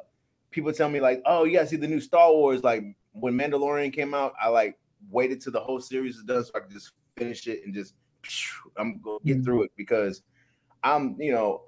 people 0.52 0.72
tell 0.72 0.88
me 0.88 1.02
like, 1.02 1.22
"Oh, 1.26 1.44
you 1.44 1.52
gotta 1.52 1.68
see 1.68 1.76
the 1.76 1.88
new 1.88 2.00
Star 2.00 2.32
Wars," 2.32 2.64
like 2.64 2.86
when 3.12 3.34
Mandalorian 3.34 3.92
came 3.92 4.14
out, 4.14 4.34
I 4.42 4.48
like 4.48 4.78
waited 5.12 5.42
till 5.42 5.52
the 5.52 5.60
whole 5.60 5.82
series 5.82 6.16
is 6.16 6.24
done 6.24 6.46
so 6.46 6.52
I 6.56 6.60
could 6.62 6.72
just 6.72 6.94
finish 7.18 7.46
it 7.48 7.66
and 7.66 7.74
just 7.74 7.96
I'm 8.78 9.00
gonna 9.02 9.20
get 9.26 9.40
mm. 9.40 9.46
through 9.46 9.64
it 9.64 9.72
because 9.76 10.22
I'm, 10.84 11.16
you 11.20 11.32
know, 11.32 11.64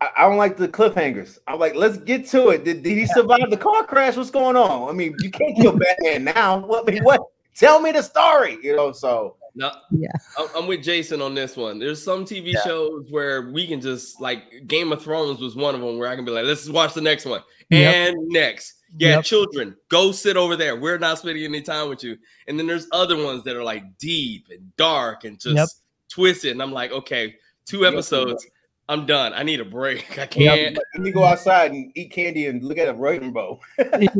I, 0.00 0.10
I 0.16 0.22
don't 0.28 0.38
like 0.38 0.56
the 0.56 0.68
cliffhangers. 0.68 1.38
I'm 1.46 1.58
like, 1.58 1.74
let's 1.74 1.98
get 1.98 2.26
to 2.28 2.48
it. 2.50 2.64
Did, 2.64 2.82
did 2.82 2.96
he 2.96 3.06
survive 3.06 3.50
the 3.50 3.56
car 3.56 3.84
crash? 3.84 4.16
What's 4.16 4.30
going 4.30 4.56
on? 4.56 4.88
I 4.88 4.92
mean, 4.92 5.14
you 5.20 5.30
can't 5.30 5.56
kill 5.56 5.76
Batman 5.76 6.24
now. 6.24 6.58
What? 6.58 6.88
What? 7.02 7.20
Tell 7.54 7.80
me 7.80 7.92
the 7.92 8.02
story. 8.02 8.58
You 8.62 8.76
know, 8.76 8.92
so 8.92 9.36
No, 9.54 9.70
Yeah. 9.90 10.08
I'm, 10.38 10.46
I'm 10.56 10.66
with 10.66 10.82
Jason 10.82 11.20
on 11.20 11.34
this 11.34 11.56
one. 11.56 11.78
There's 11.78 12.02
some 12.02 12.24
TV 12.24 12.52
Yeah. 12.52 12.62
shows 12.64 13.06
where 13.10 13.50
we 13.50 13.66
can 13.66 13.80
just 13.80 14.20
like 14.20 14.66
Game 14.66 14.92
of 14.92 15.02
Thrones 15.02 15.40
was 15.40 15.56
one 15.56 15.74
of 15.74 15.80
them 15.80 15.98
where 15.98 16.08
I 16.08 16.16
can 16.16 16.24
be 16.24 16.30
like, 16.30 16.44
let's 16.44 16.68
watch 16.68 16.94
the 16.94 17.00
next 17.00 17.24
one 17.26 17.42
Yep. 17.70 17.94
and 17.94 18.28
next. 18.28 18.74
Yeah, 18.98 19.16
Yep. 19.16 19.24
children, 19.24 19.76
go 19.88 20.12
sit 20.12 20.36
over 20.36 20.56
there. 20.56 20.76
We're 20.76 20.98
not 20.98 21.18
spending 21.18 21.44
any 21.44 21.62
time 21.62 21.88
with 21.88 22.02
you. 22.02 22.16
And 22.48 22.58
then 22.58 22.66
there's 22.66 22.86
other 22.92 23.16
ones 23.22 23.44
that 23.44 23.56
are 23.56 23.62
like 23.62 23.84
deep 23.98 24.46
and 24.50 24.74
dark 24.76 25.24
and 25.24 25.38
just 25.40 25.56
Yep. 25.56 25.68
twisted. 26.08 26.52
And 26.52 26.62
I'm 26.62 26.72
like, 26.72 26.90
okay, 26.92 27.36
two 27.66 27.80
Yep. 27.80 27.92
episodes. 27.92 28.46
I'm 28.90 29.06
done. 29.06 29.32
I 29.34 29.44
need 29.44 29.60
a 29.60 29.64
break. 29.64 30.18
I 30.18 30.26
can't. 30.26 30.76
let 30.94 31.02
me 31.02 31.12
go 31.12 31.22
outside 31.22 31.70
and 31.70 31.92
eat 31.94 32.10
candy 32.10 32.48
and 32.48 32.60
look 32.60 32.76
at 32.76 32.88
a 32.88 32.92
rainbow. 32.92 33.60
you, 33.78 34.10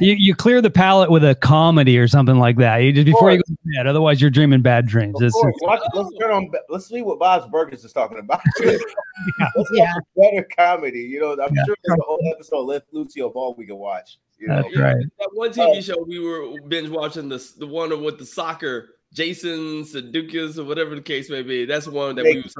you 0.00 0.34
clear 0.34 0.60
the 0.60 0.70
palate 0.70 1.08
with 1.08 1.22
a 1.24 1.36
comedy 1.36 1.96
or 1.98 2.08
something 2.08 2.36
like 2.36 2.56
that. 2.56 2.78
You 2.78 2.92
just 2.92 3.06
before 3.06 3.30
you 3.30 3.38
go 3.38 3.44
to 3.46 3.56
bed. 3.76 3.86
Otherwise, 3.86 4.20
you're 4.20 4.28
dreaming 4.28 4.60
bad 4.60 4.86
dreams. 4.86 5.14
Of 5.22 5.28
It's- 5.28 5.54
Watch- 5.62 5.80
let's 5.94 6.10
turn 6.18 6.32
on. 6.32 6.50
Let's 6.68 6.88
see 6.88 7.00
what 7.02 7.20
Bob's 7.20 7.46
Burgers 7.46 7.84
is 7.84 7.92
talking 7.92 8.18
about. 8.18 8.40
let's 8.60 9.70
Yeah. 9.72 9.92
better 10.16 10.48
comedy. 10.58 11.02
You 11.02 11.20
know, 11.20 11.32
I'm 11.34 11.54
Yeah. 11.54 11.64
sure 11.64 11.76
there's 11.84 11.98
a 12.00 12.02
whole 12.02 12.20
episode 12.34 12.58
of 12.58 12.66
Let 12.66 12.82
Lucille 12.90 13.30
Ball 13.30 13.54
we 13.56 13.66
can 13.66 13.76
watch. 13.76 14.18
You 14.36 14.48
know, 14.48 14.62
That's 14.62 14.76
right. 14.76 14.96
That 15.20 15.30
one 15.32 15.50
TV 15.50 15.76
oh. 15.76 15.80
show 15.80 16.02
we 16.02 16.18
were 16.18 16.60
binge 16.66 16.88
watching 16.88 17.28
this 17.28 17.52
the 17.52 17.68
one 17.68 18.02
with 18.02 18.18
the 18.18 18.26
soccer, 18.26 18.96
Jason 19.12 19.84
Sudeikis 19.84 20.58
or 20.58 20.64
whatever 20.64 20.96
the 20.96 21.02
case 21.02 21.30
may 21.30 21.42
be. 21.42 21.66
That's 21.66 21.86
one 21.86 22.16
that 22.16 22.24
we 22.24 22.40
was, 22.42 22.52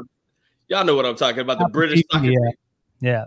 y'all 0.68 0.84
know 0.84 0.94
what 0.96 1.06
I'm 1.06 1.16
talking 1.16 1.40
about. 1.40 1.58
The 1.58 1.68
British 1.68 2.02
soccer. 2.10 2.24
yeah. 2.26 2.30
team. 2.38 2.50
Yeah. 3.00 3.24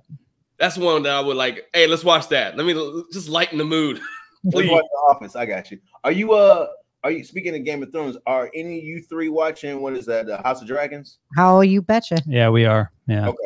That's 0.57 0.77
one 0.77 1.03
that 1.03 1.13
I 1.13 1.19
would 1.19 1.35
like. 1.37 1.65
Hey, 1.73 1.85
let's 1.87 2.03
watch 2.03 2.29
that. 2.29 2.55
Let 2.57 2.65
me 2.65 2.73
just 3.11 3.27
lighten 3.29 3.57
the 3.57 3.65
mood. 3.65 3.99
Please. 4.51 4.69
watch 4.69 4.83
The 4.83 4.97
Office. 5.15 5.35
I 5.35 5.45
got 5.45 5.71
you. 5.71 5.79
Are 6.03 6.11
you 6.11 6.33
uh? 6.33 6.67
Are 7.03 7.11
you 7.11 7.23
speaking 7.23 7.55
of 7.55 7.63
Game 7.65 7.83
of 7.83 7.91
Thrones? 7.91 8.17
Are 8.25 8.49
any 8.55 8.79
of 8.79 8.83
you 8.83 9.01
three 9.01 9.29
watching? 9.29 9.79
What 9.81 9.93
is 9.93 10.05
that? 10.07 10.25
The 10.27 10.37
House 10.37 10.61
of 10.61 10.67
Dragons. 10.67 11.19
How 11.35 11.61
you 11.61 11.81
betcha? 11.81 12.17
Yeah, 12.25 12.49
we 12.49 12.65
are. 12.65 12.91
Yeah. 13.07 13.27
Okay. 13.27 13.37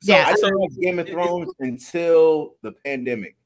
So 0.00 0.12
Yeah. 0.14 0.24
I 0.28 0.34
So- 0.34 0.46
didn't 0.46 0.60
watch 0.60 0.72
Game 0.80 0.98
of 0.98 1.08
Thrones 1.08 1.50
until 1.60 2.54
the 2.62 2.72
pandemic. 2.84 3.36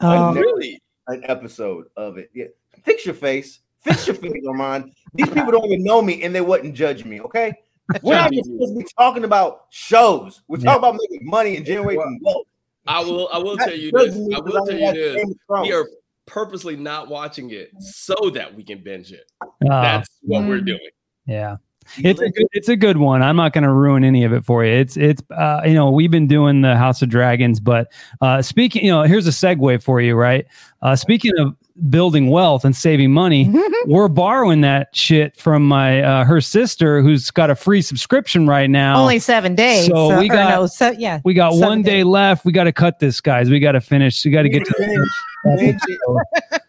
Oh, 0.00 0.32
never- 0.32 0.40
really? 0.40 0.80
An 1.08 1.22
episode 1.24 1.86
of 1.96 2.18
it. 2.18 2.30
Yeah. 2.34 2.46
Fix 2.84 3.06
your 3.06 3.14
face. 3.14 3.60
Fix 3.80 4.06
your 4.06 4.14
face, 4.16 4.44
Armond. 4.46 4.92
These 5.14 5.28
people 5.30 5.50
don't 5.52 5.64
even 5.66 5.84
know 5.84 6.02
me 6.02 6.22
and 6.24 6.34
they 6.34 6.40
wouldn't 6.40 6.74
judge 6.74 7.04
me. 7.04 7.20
Okay. 7.22 7.52
We're 8.02 8.14
not 8.14 8.32
even 8.32 8.44
supposed 8.44 8.72
to 8.74 8.78
be 8.78 8.86
talking 8.98 9.24
about 9.24 9.66
shows. 9.70 10.42
We're 10.48 10.58
Yeah. 10.58 10.64
talking 10.74 10.78
about 10.88 10.98
making 11.10 11.26
money 11.28 11.56
and 11.56 11.64
generating 11.66 12.20
wealth. 12.22 12.46
I 12.86 13.00
will. 13.00 13.28
I 13.32 13.38
will 13.38 13.56
Not 13.56 13.68
tell 13.68 13.76
you 13.76 13.90
this. 13.92 14.14
I 14.16 14.40
will 14.40 14.64
tell 14.66 14.78
you 14.78 14.92
this. 14.92 15.16
Game 15.16 15.30
of 15.30 15.36
Thrones. 15.46 15.68
We 15.68 15.72
are 15.74 15.86
purposely 16.26 16.76
not 16.76 17.08
watching 17.08 17.50
it 17.50 17.70
so 17.80 18.14
that 18.34 18.54
we 18.54 18.62
can 18.64 18.78
binge 18.82 19.12
it. 19.12 19.30
Uh, 19.42 19.46
That's 19.82 20.08
what 20.22 20.44
we're 20.44 20.58
Mm. 20.60 20.66
doing. 20.66 20.90
yeah. 21.26 21.56
It's 21.98 22.20
a 22.20 22.28
good, 22.30 22.46
it's 22.52 22.68
a 22.68 22.74
good 22.74 22.96
one. 22.96 23.22
I'm 23.22 23.36
not 23.36 23.52
going 23.52 23.62
to 23.62 23.72
ruin 23.72 24.02
any 24.02 24.24
of 24.24 24.32
it 24.32 24.44
for 24.44 24.64
you. 24.64 24.72
It's 24.72 24.96
it's 24.96 25.22
uh, 25.30 25.60
you 25.64 25.74
know 25.74 25.92
we've 25.92 26.10
been 26.10 26.26
doing 26.26 26.60
the 26.60 26.76
House 26.76 27.00
of 27.00 27.08
Dragons, 27.08 27.60
but 27.60 27.92
uh, 28.20 28.42
speaking 28.42 28.84
you 28.84 28.90
know 28.90 29.02
here's 29.04 29.28
a 29.28 29.30
segue 29.30 29.80
for 29.84 30.00
you, 30.00 30.16
right? 30.16 30.46
Uh, 30.82 30.96
speaking 30.96 31.30
of 31.38 31.54
building 31.88 32.30
wealth 32.30 32.64
and 32.64 32.74
saving 32.74 33.12
money, 33.12 33.52
we're 33.86 34.08
borrowing 34.08 34.62
that 34.62 34.94
shit 34.94 35.36
from 35.36 35.66
my 35.66 36.02
uh, 36.02 36.24
her 36.24 36.40
sister 36.40 37.02
who's 37.02 37.30
got 37.30 37.50
a 37.50 37.54
free 37.54 37.82
subscription 37.82 38.46
right 38.46 38.70
now. 38.70 39.00
only 39.00 39.18
seven 39.18 39.54
days. 39.54 39.86
So 39.86 40.18
we 40.18 40.28
got- 40.28 40.48
no, 40.50 40.66
so 40.66 40.90
yeah. 40.90 41.20
we 41.24 41.34
got 41.34 41.54
one 41.54 41.82
day 41.82 41.98
days. 41.98 42.04
left. 42.06 42.44
We 42.44 42.52
got 42.52 42.64
to 42.64 42.72
cut 42.72 42.98
this, 42.98 43.20
guys. 43.20 43.50
We 43.50 43.60
got 43.60 43.72
to 43.72 43.80
finish. 43.80 44.24
We 44.24 44.30
got 44.30 44.42
to 44.42 44.48
get 44.48 44.64
to. 44.64 44.74
Binge 44.78 45.80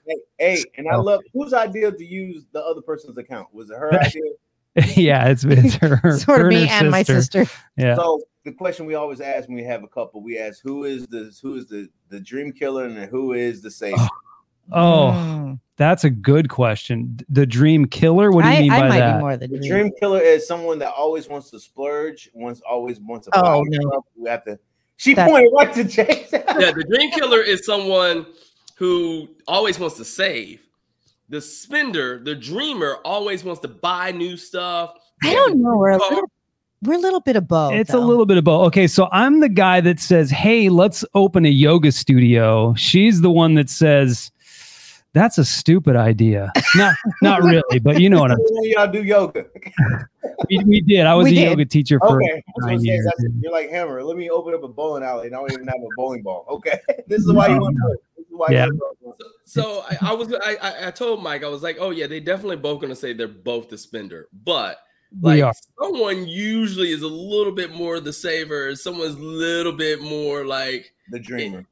hey, 0.06 0.16
hey, 0.38 0.64
and 0.78 0.88
I 0.88 0.98
love 0.98 1.22
whose 1.34 1.54
idea 1.54 1.92
to 1.92 2.06
use 2.06 2.46
the 2.52 2.64
other 2.64 2.82
person's 2.82 3.18
account? 3.18 3.54
Was 3.54 3.70
it 3.70 3.78
her 3.78 3.94
idea? 4.02 4.22
yeah, 4.96 5.30
it's 5.30 5.44
it's 5.44 5.74
her, 5.76 6.00
sort 6.20 6.42
her 6.42 6.48
of 6.48 6.54
me 6.54 6.68
her 6.68 6.84
and 6.84 6.92
my 6.92 7.02
sister. 7.02 7.46
Yeah. 7.78 7.96
So 7.96 8.22
the 8.46 8.52
question 8.52 8.86
we 8.86 8.94
always 8.96 9.20
ask 9.22 9.48
when 9.48 9.58
we 9.58 9.64
have 9.64 9.84
a 9.84 9.88
couple, 9.88 10.22
we 10.22 10.38
ask 10.38 10.60
who 10.64 10.84
is 10.84 11.08
the 11.08 11.36
who 11.42 11.56
is 11.56 11.68
the 11.68 11.90
the 12.10 12.20
dream 12.20 12.52
killer 12.52 12.86
and 12.86 12.98
who 13.10 13.34
is 13.34 13.62
the 13.62 13.72
savior? 13.72 14.08
Oh, 14.72 15.12
Mm. 15.16 15.60
that's 15.78 16.04
a 16.04 16.10
good 16.10 16.50
question. 16.50 17.18
The 17.30 17.46
dream 17.46 17.86
killer. 17.86 18.32
What 18.32 18.44
do 18.44 18.50
you 18.50 18.56
I, 18.56 18.62
mean 18.62 18.72
I 18.72 18.80
by 18.82 18.88
might 18.90 19.00
that? 19.00 19.14
be 19.18 19.20
more 19.22 19.38
the 19.38 19.48
The 19.48 19.58
dream. 19.60 19.72
dream 19.72 19.92
killer 20.00 20.20
is 20.20 20.48
someone 20.48 20.80
that 20.80 20.94
always 20.98 21.28
wants 21.30 21.50
to 21.52 21.60
splurge, 21.60 22.30
wants 22.34 22.62
always 22.70 23.00
wants 23.00 23.26
to 23.28 23.32
Oh, 23.38 23.42
buy 23.42 23.62
no. 23.70 23.90
stuff. 23.90 24.04
We 24.16 24.30
have 24.30 24.44
to. 24.46 24.60
She 24.98 25.14
That- 25.14 25.30
pointed 25.30 25.52
right 25.54 25.74
to 25.74 25.84
Jason. 25.84 26.42
yeah, 26.60 26.72
the 26.72 26.84
dream 26.94 27.12
killer 27.12 27.42
is 27.42 27.66
someone 27.66 28.26
who 28.76 29.28
always 29.48 29.80
wants 29.80 29.96
to 29.98 30.06
save. 30.06 30.62
The 31.30 31.42
spender, 31.42 32.20
the 32.24 32.36
dreamer, 32.36 32.98
always 33.04 33.44
wants 33.44 33.62
to 33.62 33.68
buy 33.68 34.12
new 34.12 34.38
stuff. 34.38 34.94
I 35.24 35.34
don't 35.34 35.62
know. 35.62 35.76
We're 35.78 35.90
a 35.90 35.98
little, 35.98 36.24
we're 36.84 36.94
a 36.94 37.00
little 37.00 37.20
bit 37.20 37.36
of 37.36 37.48
both. 37.48 37.74
It's 37.74 37.94
a 37.94 38.00
little 38.00 38.26
bit 38.26 38.38
of 38.38 38.44
both. 38.44 38.68
Okay, 38.68 38.88
so 38.88 39.10
I'm 39.12 39.40
the 39.42 39.50
guy 39.50 39.82
that 39.82 40.00
says, 40.00 40.30
"Hey, 40.32 40.70
let's 40.70 41.04
open 41.16 41.46
a 41.46 41.50
yoga 41.50 41.92
studio." 41.92 42.74
She's 42.76 43.22
the 43.22 43.32
one 43.32 43.56
that 43.56 43.70
says, 43.70 44.32
"That's 45.14 45.38
a 45.38 45.46
stupid 45.46 45.96
idea." 45.96 46.52
Not, 46.76 46.96
not 47.22 47.44
really, 47.44 47.80
but 47.80 48.00
you 48.02 48.10
know 48.10 48.20
what 48.22 48.32
I'm. 48.32 48.38
When 48.40 48.64
y'all 48.72 48.92
do 48.92 49.04
yoga. 49.04 49.46
We, 50.50 50.64
we 50.66 50.82
did. 50.82 51.06
I 51.06 51.14
was 51.16 51.26
We 51.26 51.32
a 51.32 51.36
did. 51.36 51.50
yoga 51.50 51.66
teacher 51.66 52.00
for. 52.00 52.22
Okay, 52.22 52.34
I 52.34 52.44
was 52.56 52.62
gonna 52.62 52.72
nine 52.74 52.80
say, 52.82 52.86
years, 52.88 53.06
that's- 53.06 53.26
you're 53.42 53.52
like 53.52 53.70
Hammer. 53.70 54.04
Let 54.04 54.18
me 54.18 54.30
open 54.30 54.54
up 54.54 54.64
a 54.64 54.68
bowling 54.68 55.04
alley, 55.04 55.28
and 55.28 55.36
I 55.36 55.40
don't 55.40 55.52
even 55.52 55.68
have 55.68 55.76
a 55.82 55.88
bowling 55.96 56.22
ball. 56.24 56.46
Okay, 56.50 56.80
this 57.08 57.22
is 57.24 57.32
why 57.32 57.48
you 57.48 57.60
want 57.60 57.76
to. 57.78 57.98
This 58.18 58.26
is 58.28 58.32
why 58.34 58.48
Yeah. 58.52 58.66
you 58.68 58.76
want 59.02 59.20
to. 59.20 59.26
So 59.46 59.84
I, 59.90 60.10
I 60.10 60.14
was 60.14 60.34
I, 60.34 60.56
I 60.62 60.88
I 60.88 60.92
told 60.92 61.24
Mike 61.24 61.44
I 61.44 61.48
was 61.48 61.64
like, 61.64 61.78
oh 61.80 61.92
yeah, 61.92 62.08
they 62.08 62.20
definitely 62.20 62.58
both 62.58 62.82
gonna 62.82 62.96
say 62.96 63.14
they're 63.14 63.28
both 63.28 63.70
the 63.70 63.78
spender, 63.78 64.28
but 64.44 64.78
like 65.22 65.42
someone 65.82 66.28
usually 66.28 66.92
is 66.92 67.02
a 67.02 67.08
little 67.08 67.54
bit 67.54 67.72
more 67.72 68.02
the 68.02 68.12
saver, 68.12 68.76
someone's 68.76 69.16
a 69.16 69.20
little 69.20 69.72
bit 69.72 70.02
more 70.02 70.46
like 70.46 70.94
The 71.12 71.20
dreamer. 71.20 71.66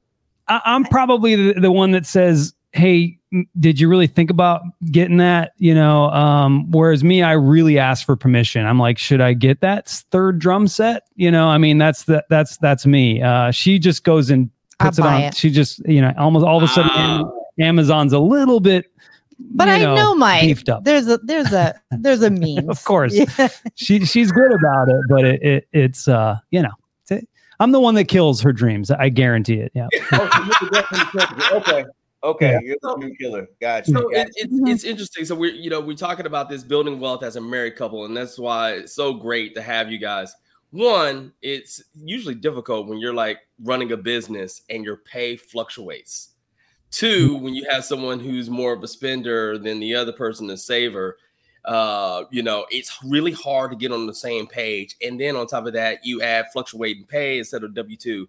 I, 0.47 0.61
I'm 0.63 0.85
probably 0.85 1.35
the, 1.35 1.59
the 1.59 1.71
one 1.71 1.91
that 1.91 2.05
says, 2.05 2.53
"Hey, 2.71 3.03
m- 3.03 3.15
did 3.59 3.79
you 3.79 3.87
really 3.89 4.07
think 4.07 4.29
about 4.29 4.61
getting 4.91 5.17
that?" 5.17 5.53
You 5.57 5.73
know, 5.73 6.09
um, 6.11 6.71
whereas 6.71 7.03
me, 7.03 7.23
I 7.23 7.33
really 7.33 7.79
ask 7.79 8.05
for 8.05 8.15
permission. 8.15 8.65
I'm 8.65 8.79
like, 8.79 8.97
"Should 8.97 9.21
I 9.21 9.33
get 9.33 9.61
that 9.61 9.87
third 10.11 10.39
drum 10.39 10.67
set?" 10.67 11.03
You 11.15 11.31
know, 11.31 11.47
I 11.47 11.57
mean, 11.57 11.77
that's 11.77 12.03
the 12.03 12.23
that's 12.29 12.57
that's 12.57 12.85
me. 12.85 13.21
Uh, 13.21 13.51
she 13.51 13.79
just 13.79 14.03
goes 14.03 14.29
and 14.29 14.49
I'll 14.79 14.87
puts 14.87 14.99
it 14.99 15.05
on. 15.05 15.21
it. 15.21 15.35
She 15.35 15.49
just, 15.49 15.79
you 15.87 16.01
know, 16.01 16.13
almost 16.17 16.45
all 16.45 16.57
of 16.57 16.63
a 16.63 16.67
sudden. 16.67 17.31
Amazon's 17.59 18.13
a 18.13 18.19
little 18.19 18.59
bit. 18.59 18.91
But 19.39 19.67
you 19.67 19.73
I 19.73 19.95
know, 19.95 20.15
Mike. 20.15 20.41
beefed 20.43 20.69
up. 20.69 20.83
There's 20.83 21.07
a 21.07 21.17
there's 21.19 21.51
a 21.51 21.73
there's 21.91 22.21
a 22.21 22.29
means. 22.29 22.67
Of 22.69 22.83
course. 22.85 23.13
Yeah. 23.13 23.49
She 23.75 24.05
she's 24.05 24.31
good 24.31 24.53
about 24.53 24.87
it, 24.89 25.01
but 25.09 25.25
it, 25.25 25.41
it 25.43 25.67
it's 25.73 26.07
uh, 26.07 26.37
you 26.51 26.61
know, 26.61 26.71
I'm 27.59 27.71
the 27.71 27.79
one 27.79 27.95
that 27.95 28.05
kills 28.05 28.41
her 28.41 28.51
dreams. 28.53 28.91
I 28.91 29.09
guarantee 29.09 29.55
it. 29.55 29.71
Yeah. 29.73 29.87
So 30.09 30.17
you're 30.17 30.29
the 30.29 30.69
definite 30.71 31.11
killer. 31.11 31.57
okay, 31.59 31.85
okay, 32.31 32.51
Yeah. 32.53 32.59
you're 32.63 32.77
the 32.81 32.95
dream 32.99 33.15
killer. 33.15 33.47
Gotcha. 33.61 33.91
So 33.91 34.09
gotcha. 34.09 34.21
it, 34.21 34.31
it's 34.35 34.69
it's 34.69 34.83
interesting. 34.83 35.25
So 35.25 35.35
we're 35.35 35.53
you 35.53 35.69
know 35.69 35.79
we're 35.79 35.95
talking 35.95 36.25
about 36.25 36.49
this 36.49 36.63
building 36.63 36.99
wealth 36.99 37.23
as 37.23 37.35
a 37.35 37.41
married 37.41 37.75
couple, 37.75 38.05
and 38.05 38.15
that's 38.15 38.37
why 38.37 38.73
it's 38.73 38.93
so 38.93 39.13
great 39.13 39.55
to 39.55 39.61
have 39.61 39.91
you 39.91 39.97
guys. 39.97 40.35
One, 40.71 41.31
it's 41.41 41.81
usually 41.95 42.35
difficult 42.35 42.87
when 42.87 42.97
you're 42.99 43.13
like 43.13 43.39
running 43.63 43.91
a 43.93 43.97
business 43.97 44.61
and 44.69 44.83
your 44.83 44.97
pay 44.97 45.37
fluctuates. 45.37 46.31
Two, 46.91 47.37
when 47.37 47.53
you 47.53 47.65
have 47.69 47.85
someone 47.85 48.19
who's 48.19 48.49
more 48.49 48.73
of 48.73 48.83
a 48.83 48.87
spender 48.87 49.57
than 49.57 49.79
the 49.79 49.95
other 49.95 50.11
person, 50.13 50.49
a 50.49 50.57
saver, 50.57 51.17
uh, 51.65 52.23
you 52.31 52.43
know, 52.43 52.65
it's 52.71 52.97
really 53.03 53.31
hard 53.31 53.71
to 53.71 53.77
get 53.77 53.91
on 53.91 54.05
the 54.07 54.13
same 54.13 54.47
page. 54.47 54.95
And 55.05 55.19
then 55.19 55.35
on 55.35 55.47
top 55.47 55.65
of 55.65 55.73
that, 55.73 56.05
you 56.05 56.21
add 56.21 56.45
fluctuating 56.53 57.05
pay 57.05 57.37
instead 57.37 57.63
of 57.63 57.73
W 57.73 57.97
two. 57.97 58.27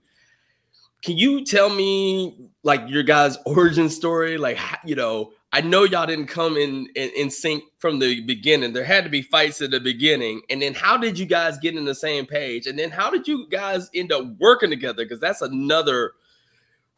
Can 1.02 1.16
you 1.16 1.44
tell 1.44 1.70
me 1.70 2.50
like 2.62 2.82
your 2.88 3.02
guys' 3.02 3.38
origin 3.46 3.88
story? 3.88 4.38
Like, 4.38 4.58
you 4.84 4.94
know, 4.94 5.32
I 5.52 5.60
know 5.60 5.84
y'all 5.84 6.06
didn't 6.06 6.26
come 6.26 6.56
in, 6.56 6.88
in 6.94 7.10
in 7.16 7.30
sync 7.30 7.64
from 7.78 7.98
the 7.98 8.20
beginning. 8.22 8.72
There 8.72 8.84
had 8.84 9.04
to 9.04 9.10
be 9.10 9.22
fights 9.22 9.60
at 9.62 9.70
the 9.70 9.80
beginning, 9.80 10.42
and 10.50 10.60
then 10.60 10.74
how 10.74 10.96
did 10.96 11.18
you 11.18 11.26
guys 11.26 11.58
get 11.58 11.76
in 11.76 11.84
the 11.84 11.94
same 11.94 12.26
page? 12.26 12.66
And 12.66 12.78
then 12.78 12.90
how 12.90 13.10
did 13.10 13.26
you 13.28 13.48
guys 13.48 13.88
end 13.94 14.12
up 14.12 14.26
working 14.38 14.70
together? 14.70 15.04
Because 15.04 15.20
that's 15.20 15.42
another 15.42 16.12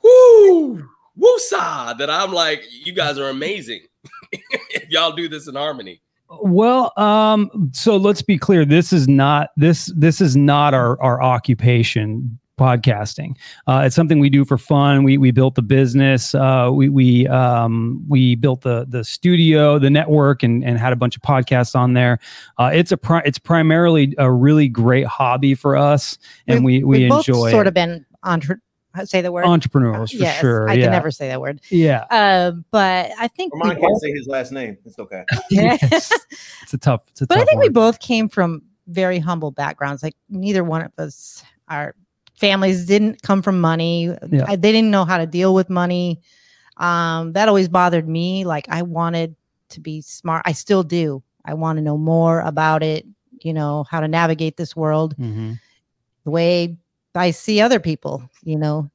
whoo 0.03 0.89
woosah 1.19 1.99
that 1.99 2.09
I'm 2.09 2.33
like, 2.33 2.65
you 2.71 2.93
guys 2.93 3.19
are 3.19 3.29
amazing. 3.29 3.83
if 4.33 4.89
y'all 4.89 5.13
do 5.13 5.29
this 5.29 5.49
in 5.49 5.55
harmony. 5.55 6.01
Well, 6.43 6.93
um, 6.99 7.71
so 7.73 7.97
let's 7.97 8.23
be 8.23 8.39
clear. 8.39 8.65
This 8.65 8.93
is 8.93 9.09
not 9.09 9.51
this 9.57 9.93
this 9.97 10.21
is 10.21 10.37
not 10.37 10.75
our 10.75 11.01
our 11.01 11.23
occupation. 11.23 12.39
Podcasting. 12.59 13.37
Uh, 13.67 13.85
it's 13.87 13.97
something 13.97 14.19
we 14.19 14.29
do 14.29 14.45
for 14.45 14.59
fun. 14.59 15.05
We 15.05 15.17
we 15.17 15.31
built 15.31 15.55
the 15.55 15.63
business. 15.63 16.35
Uh, 16.35 16.71
we 16.73 16.89
we 16.89 17.27
um, 17.29 18.05
we 18.09 18.35
built 18.35 18.63
the 18.63 18.85
the 18.89 19.05
studio, 19.05 19.79
the 19.79 19.91
network, 19.91 20.43
and 20.43 20.65
and 20.65 20.79
had 20.79 20.93
a 20.93 20.97
bunch 20.97 21.17
of 21.17 21.23
podcasts 21.23 21.75
on 21.75 21.95
there. 21.95 22.19
Uh, 22.59 22.71
it's 22.73 22.93
a 22.93 22.97
pri- 22.97 23.23
it's 23.25 23.39
primarily 23.39 24.15
a 24.19 24.31
really 24.31 24.69
great 24.69 25.07
hobby 25.07 25.55
for 25.55 25.77
us, 25.77 26.19
and 26.47 26.65
we 26.65 26.83
we 26.85 26.99
We've 27.01 27.09
both 27.09 27.29
enjoy 27.29 27.51
sort 27.51 27.67
it. 27.67 27.69
of 27.69 27.75
been 27.75 28.05
entre- 28.25 28.61
say 29.05 29.21
the 29.21 29.31
word 29.31 29.45
entrepreneurs 29.45 30.11
for 30.11 30.19
yes, 30.19 30.41
sure. 30.41 30.69
I 30.69 30.75
yeah. 30.75 30.85
can 30.85 30.93
never 30.93 31.11
say 31.11 31.29
that 31.29 31.41
word. 31.41 31.61
yeah. 31.71 32.05
Um, 32.11 32.65
but 32.71 33.11
I 33.19 33.29
think 33.29 33.55
we 33.55 33.61
Ramon 33.61 33.77
can't 33.77 33.93
both, 33.93 34.01
say 34.01 34.11
his 34.11 34.27
last 34.27 34.53
name. 34.53 34.77
It's 34.85 34.99
okay. 34.99 35.25
Yes. 35.51 36.13
It's 36.63 36.75
a 36.75 36.79
tough. 36.79 37.03
It's 37.09 37.23
a 37.23 37.27
but 37.27 37.37
tough 37.37 37.43
I 37.43 37.47
think 37.47 37.63
we 37.63 37.69
both 37.69 37.99
came 38.01 38.29
from 38.29 38.63
very 38.89 39.19
humble 39.19 39.51
backgrounds. 39.51 40.03
Like 40.03 40.17
neither 40.29 40.65
one 40.65 40.83
of 40.83 40.93
us, 40.99 41.43
our 41.69 41.95
families 42.39 42.87
didn't 42.87 43.23
come 43.23 43.43
from 43.43 43.61
money. 43.61 44.15
Yeah. 44.31 44.45
I, 44.47 44.57
they 44.57 44.73
didn't 44.73 44.91
know 44.91 45.05
how 45.05 45.19
to 45.19 45.27
deal 45.27 45.55
with 45.55 45.69
money. 45.69 46.21
Um, 46.77 47.33
that 47.33 47.49
always 47.49 47.69
bothered 47.69 48.09
me. 48.09 48.45
Like 48.45 48.69
I 48.69 48.83
wanted 48.83 49.35
to 49.71 49.81
be 49.81 50.01
smart. 50.01 50.43
I 50.47 50.53
still 50.53 50.83
do. 50.83 51.23
I 51.45 51.55
want 51.55 51.79
to 51.79 51.83
know 51.83 51.99
more 51.99 52.41
about 52.41 52.83
it. 52.83 53.05
You 53.43 53.53
know 53.53 53.85
how 53.91 54.01
to 54.01 54.09
navigate 54.09 54.57
this 54.57 54.75
world 54.75 55.17
Mhm. 55.17 55.61
the 56.25 56.31
way 56.31 56.77
I 57.15 57.31
see 57.33 57.61
other 57.61 57.81
people. 57.81 58.29
You 58.45 58.59
know, 58.59 58.91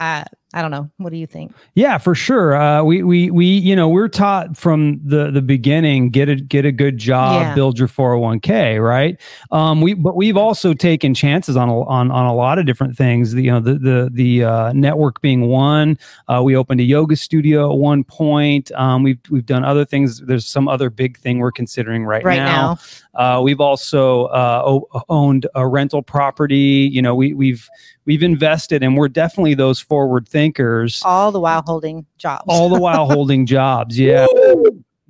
I 0.00 0.24
I 0.54 0.62
don't 0.62 0.70
know. 0.70 0.90
What 0.96 1.10
do 1.10 1.18
you 1.18 1.26
think? 1.26 1.52
Yeah, 1.74 1.98
for 1.98 2.14
sure. 2.14 2.56
Uh, 2.56 2.82
we 2.82 3.02
we 3.02 3.30
we 3.30 3.44
you 3.44 3.76
know 3.76 3.86
we're 3.86 4.08
taught 4.08 4.56
from 4.56 4.98
the 5.04 5.30
the 5.30 5.42
beginning 5.42 6.08
get 6.08 6.30
a 6.30 6.36
get 6.36 6.64
a 6.64 6.72
good 6.72 6.96
job, 6.96 7.42
Yeah. 7.42 7.54
build 7.54 7.78
your 7.78 7.86
four 7.86 8.12
hundred 8.12 8.20
one 8.22 8.40
k, 8.40 8.78
right? 8.78 9.20
Um, 9.50 9.82
we 9.82 9.92
but 9.92 10.16
we've 10.16 10.38
also 10.38 10.72
taken 10.72 11.12
chances 11.12 11.54
on 11.54 11.68
a, 11.68 11.82
on 11.82 12.10
on 12.10 12.24
a 12.24 12.34
lot 12.34 12.58
of 12.58 12.64
different 12.64 12.96
things. 12.96 13.32
The, 13.32 13.42
you 13.42 13.50
know 13.50 13.60
the 13.60 13.74
the 13.74 14.10
the 14.10 14.44
uh, 14.44 14.72
network 14.72 15.20
being 15.20 15.48
one. 15.48 15.98
Uh, 16.28 16.40
we 16.42 16.56
opened 16.56 16.80
a 16.80 16.84
yoga 16.84 17.16
studio 17.16 17.70
at 17.70 17.78
one 17.78 18.02
point. 18.02 18.72
Um, 18.72 19.02
we've 19.02 19.18
we've 19.28 19.44
done 19.46 19.64
other 19.64 19.84
things. 19.84 20.20
There's 20.20 20.46
some 20.46 20.66
other 20.66 20.88
big 20.88 21.18
thing 21.18 21.40
we're 21.40 21.52
considering 21.52 22.06
right, 22.06 22.24
Right 22.24 22.38
now, 22.38 22.78
uh, 23.14 23.42
we've 23.42 23.60
also 23.60 24.24
uh, 24.26 24.62
o- 24.64 25.02
owned 25.10 25.46
a 25.54 25.66
rental 25.68 26.02
property. 26.02 26.88
You 26.90 27.02
know, 27.02 27.14
we, 27.14 27.34
we've 27.34 27.68
we've 28.06 28.22
invested, 28.22 28.82
and 28.82 28.96
we're 28.96 29.08
definitely 29.08 29.52
those 29.52 29.78
forward 29.78 30.26
thinkers, 30.38 31.02
all 31.04 31.32
the 31.32 31.40
while 31.40 31.62
holding 31.66 32.06
jobs. 32.18 32.44
all 32.48 32.68
the 32.68 32.80
while 32.80 33.06
holding 33.10 33.44
jobs. 33.46 33.98
Yeah, 33.98 34.26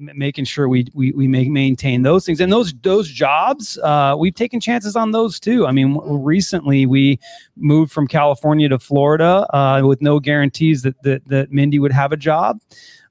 M- 0.01 0.11
making 0.15 0.45
sure 0.47 0.69
we 0.69 0.87
we 0.95 1.13
we 1.13 1.27
make 1.29 1.49
maintain 1.51 2.03
those 2.03 2.25
things, 2.25 2.41
and 2.41 2.53
those 2.53 2.73
those 2.83 3.09
jobs. 3.11 3.79
Uh, 3.79 4.15
we've 4.19 4.35
taken 4.35 4.61
chances 4.61 4.97
on 4.97 5.11
those 5.11 5.39
too. 5.41 5.67
I 5.67 5.73
mean, 5.73 5.95
w- 5.95 6.17
recently 6.17 6.87
we 6.87 7.19
moved 7.57 7.93
from 7.93 8.07
California 8.07 8.69
to 8.69 8.79
Florida 8.79 9.47
uh, 9.55 9.83
with 9.85 10.01
no 10.01 10.21
guarantees 10.21 10.83
that 10.83 10.95
that 11.03 11.25
that 11.29 11.53
Mindy 11.53 11.79
would 11.79 11.93
have 11.93 12.13
a 12.13 12.17
job. 12.17 12.61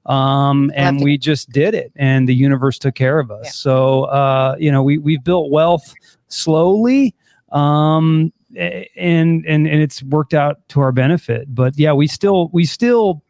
Um, 0.06 0.72
and 0.74 0.98
to- 0.98 1.04
we 1.04 1.18
just 1.18 1.50
did 1.50 1.74
it, 1.74 1.92
and 1.96 2.26
the 2.28 2.34
universe 2.34 2.78
took 2.78 2.94
care 2.94 3.18
of 3.18 3.30
us. 3.30 3.44
Yeah. 3.44 3.50
So, 3.50 4.04
uh, 4.04 4.56
you 4.58 4.72
know, 4.72 4.82
we 4.82 4.96
we've 4.98 5.22
built 5.22 5.50
wealth 5.50 5.92
slowly, 6.28 7.14
um, 7.52 8.32
a- 8.32 8.37
and 8.58 9.44
and 9.46 9.66
and 9.66 9.82
it's 9.82 10.02
worked 10.02 10.34
out 10.34 10.68
to 10.70 10.80
our 10.80 10.92
benefit. 10.92 11.54
But 11.54 11.78
yeah, 11.78 11.92
we 11.92 12.06
still 12.06 12.48
we 12.52 12.64
still 12.64 13.22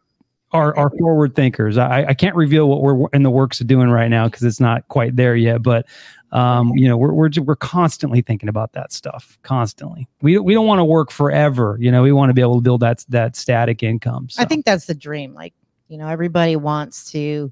are 0.51 0.75
are 0.75 0.89
forward 0.97 1.35
thinkers. 1.35 1.77
I 1.77 2.05
I 2.05 2.13
can't 2.13 2.35
reveal 2.35 2.67
what 2.67 2.81
we're 2.81 3.07
in 3.13 3.23
the 3.23 3.29
works 3.29 3.61
of 3.61 3.67
doing 3.67 3.89
right 3.89 4.09
now 4.09 4.25
because 4.25 4.43
it's 4.43 4.59
not 4.59 4.87
quite 4.87 5.15
there 5.15 5.35
yet. 5.35 5.61
But 5.61 5.85
um, 6.31 6.71
you 6.75 6.87
know, 6.87 6.97
we're 6.97 7.13
we're 7.13 7.29
we're 7.43 7.55
constantly 7.55 8.21
thinking 8.21 8.49
about 8.49 8.73
that 8.73 8.91
stuff. 8.91 9.37
Constantly, 9.43 10.07
we 10.21 10.37
we 10.39 10.53
don't 10.53 10.67
want 10.67 10.79
to 10.79 10.85
work 10.85 11.11
forever. 11.11 11.77
You 11.79 11.91
know, 11.91 12.01
we 12.01 12.11
want 12.11 12.29
to 12.29 12.33
be 12.33 12.41
able 12.41 12.55
to 12.55 12.61
build 12.61 12.81
that 12.81 13.05
that 13.09 13.35
static 13.35 13.83
income. 13.83 14.29
So. 14.29 14.41
I 14.41 14.45
think 14.45 14.65
that's 14.65 14.85
the 14.85 14.95
dream. 14.95 15.33
Like, 15.33 15.53
you 15.87 15.97
know, 15.97 16.07
everybody 16.07 16.55
wants 16.55 17.11
to 17.11 17.51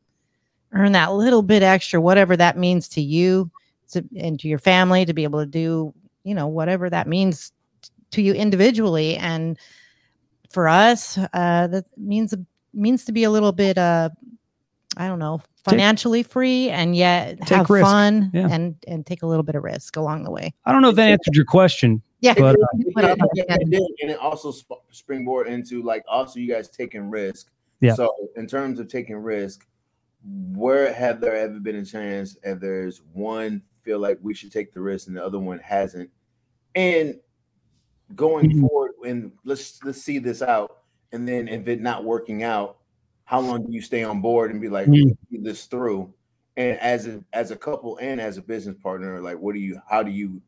earn 0.73 0.91
that 0.93 1.13
little 1.13 1.41
bit 1.43 1.63
extra, 1.63 2.01
whatever 2.01 2.35
that 2.35 2.57
means 2.57 2.89
to 2.89 3.01
you 3.01 3.49
to, 3.91 4.03
and 4.17 4.39
to 4.39 4.47
your 4.47 4.59
family, 4.59 5.05
to 5.05 5.13
be 5.13 5.23
able 5.23 5.39
to 5.39 5.45
do, 5.45 5.93
you 6.23 6.35
know, 6.35 6.47
whatever 6.47 6.89
that 6.89 7.07
means 7.07 7.51
to 8.11 8.21
you 8.21 8.33
individually. 8.33 9.15
And 9.17 9.57
for 10.49 10.67
us, 10.67 11.17
uh, 11.17 11.67
that 11.67 11.85
means 11.97 12.33
means 12.73 13.05
to 13.05 13.11
be 13.11 13.23
a 13.23 13.31
little 13.31 13.51
bit, 13.51 13.77
uh, 13.77 14.09
I 14.97 15.07
don't 15.07 15.19
know, 15.19 15.41
financially 15.65 16.23
free 16.23 16.69
and 16.69 16.95
yet 16.95 17.39
Take 17.41 17.57
have 17.57 17.69
risk. 17.69 17.85
fun 17.85 18.31
Yeah. 18.33 18.47
and 18.51 18.75
and 18.87 19.05
take 19.05 19.23
a 19.23 19.27
little 19.27 19.43
bit 19.43 19.55
of 19.55 19.63
risk 19.63 19.95
along 19.97 20.23
the 20.23 20.31
way. 20.31 20.53
I 20.65 20.71
don't 20.71 20.81
know 20.81 20.89
if 20.89 20.95
that 20.95 21.09
answered 21.09 21.35
your 21.35 21.45
question. 21.45 22.01
Yeah. 22.21 22.33
But, 22.35 22.55
uh, 22.55 22.65
It 22.79 22.87
What 22.95 23.01
did, 23.01 23.09
else? 23.21 23.31
it 23.35 23.69
did, 23.69 23.83
and 24.01 24.11
it 24.11 24.17
also 24.19 24.51
sp- 24.55 24.81
springboard 24.91 25.47
into 25.47 25.83
like 25.83 26.03
also 26.07 26.39
you 26.39 26.47
guys 26.51 26.69
taking 26.69 27.09
risk. 27.09 27.51
Yeah. 27.81 27.93
So 27.93 28.11
in 28.35 28.47
terms 28.47 28.79
of 28.79 28.87
taking 28.87 29.17
risk, 29.17 29.67
where 30.53 30.91
have 30.93 31.21
there 31.21 31.35
ever 31.35 31.59
been 31.59 31.75
a 31.75 31.85
chance 31.85 32.35
if 32.43 32.59
there's 32.59 33.01
one 33.13 33.61
feel 33.81 33.99
like 33.99 34.17
we 34.21 34.33
should 34.33 34.51
take 34.51 34.73
the 34.73 34.81
risk 34.81 35.07
and 35.07 35.15
the 35.15 35.23
other 35.23 35.37
one 35.39 35.59
hasn't? 35.59 36.09
And 36.75 37.19
going 38.15 38.49
Mhm. 38.51 38.61
forward, 38.61 38.91
and 39.05 39.31
let's 39.43 39.83
let's 39.83 40.01
see 40.01 40.19
this 40.19 40.41
out, 40.41 40.77
and 41.11 41.27
then 41.27 41.47
if 41.47 41.67
it 41.67 41.81
not 41.81 42.03
working 42.05 42.43
out, 42.43 42.77
how 43.25 43.39
long 43.41 43.65
do 43.65 43.71
you 43.71 43.81
stay 43.81 44.03
on 44.03 44.21
board 44.21 44.51
and 44.51 44.61
be 44.61 44.69
like 44.69 44.87
Mhm. 44.87 45.17
see 45.29 45.37
this 45.39 45.65
through? 45.65 46.13
And 46.55 46.79
as 46.79 47.05
a 47.07 47.23
as 47.33 47.51
a 47.51 47.55
couple 47.55 47.97
and 47.97 48.19
as 48.19 48.37
a 48.37 48.41
business 48.41 48.75
partner, 48.81 49.19
like 49.21 49.37
what 49.37 49.53
do 49.53 49.59
you 49.59 49.79
how 49.87 50.01
do 50.03 50.11
you 50.11 50.41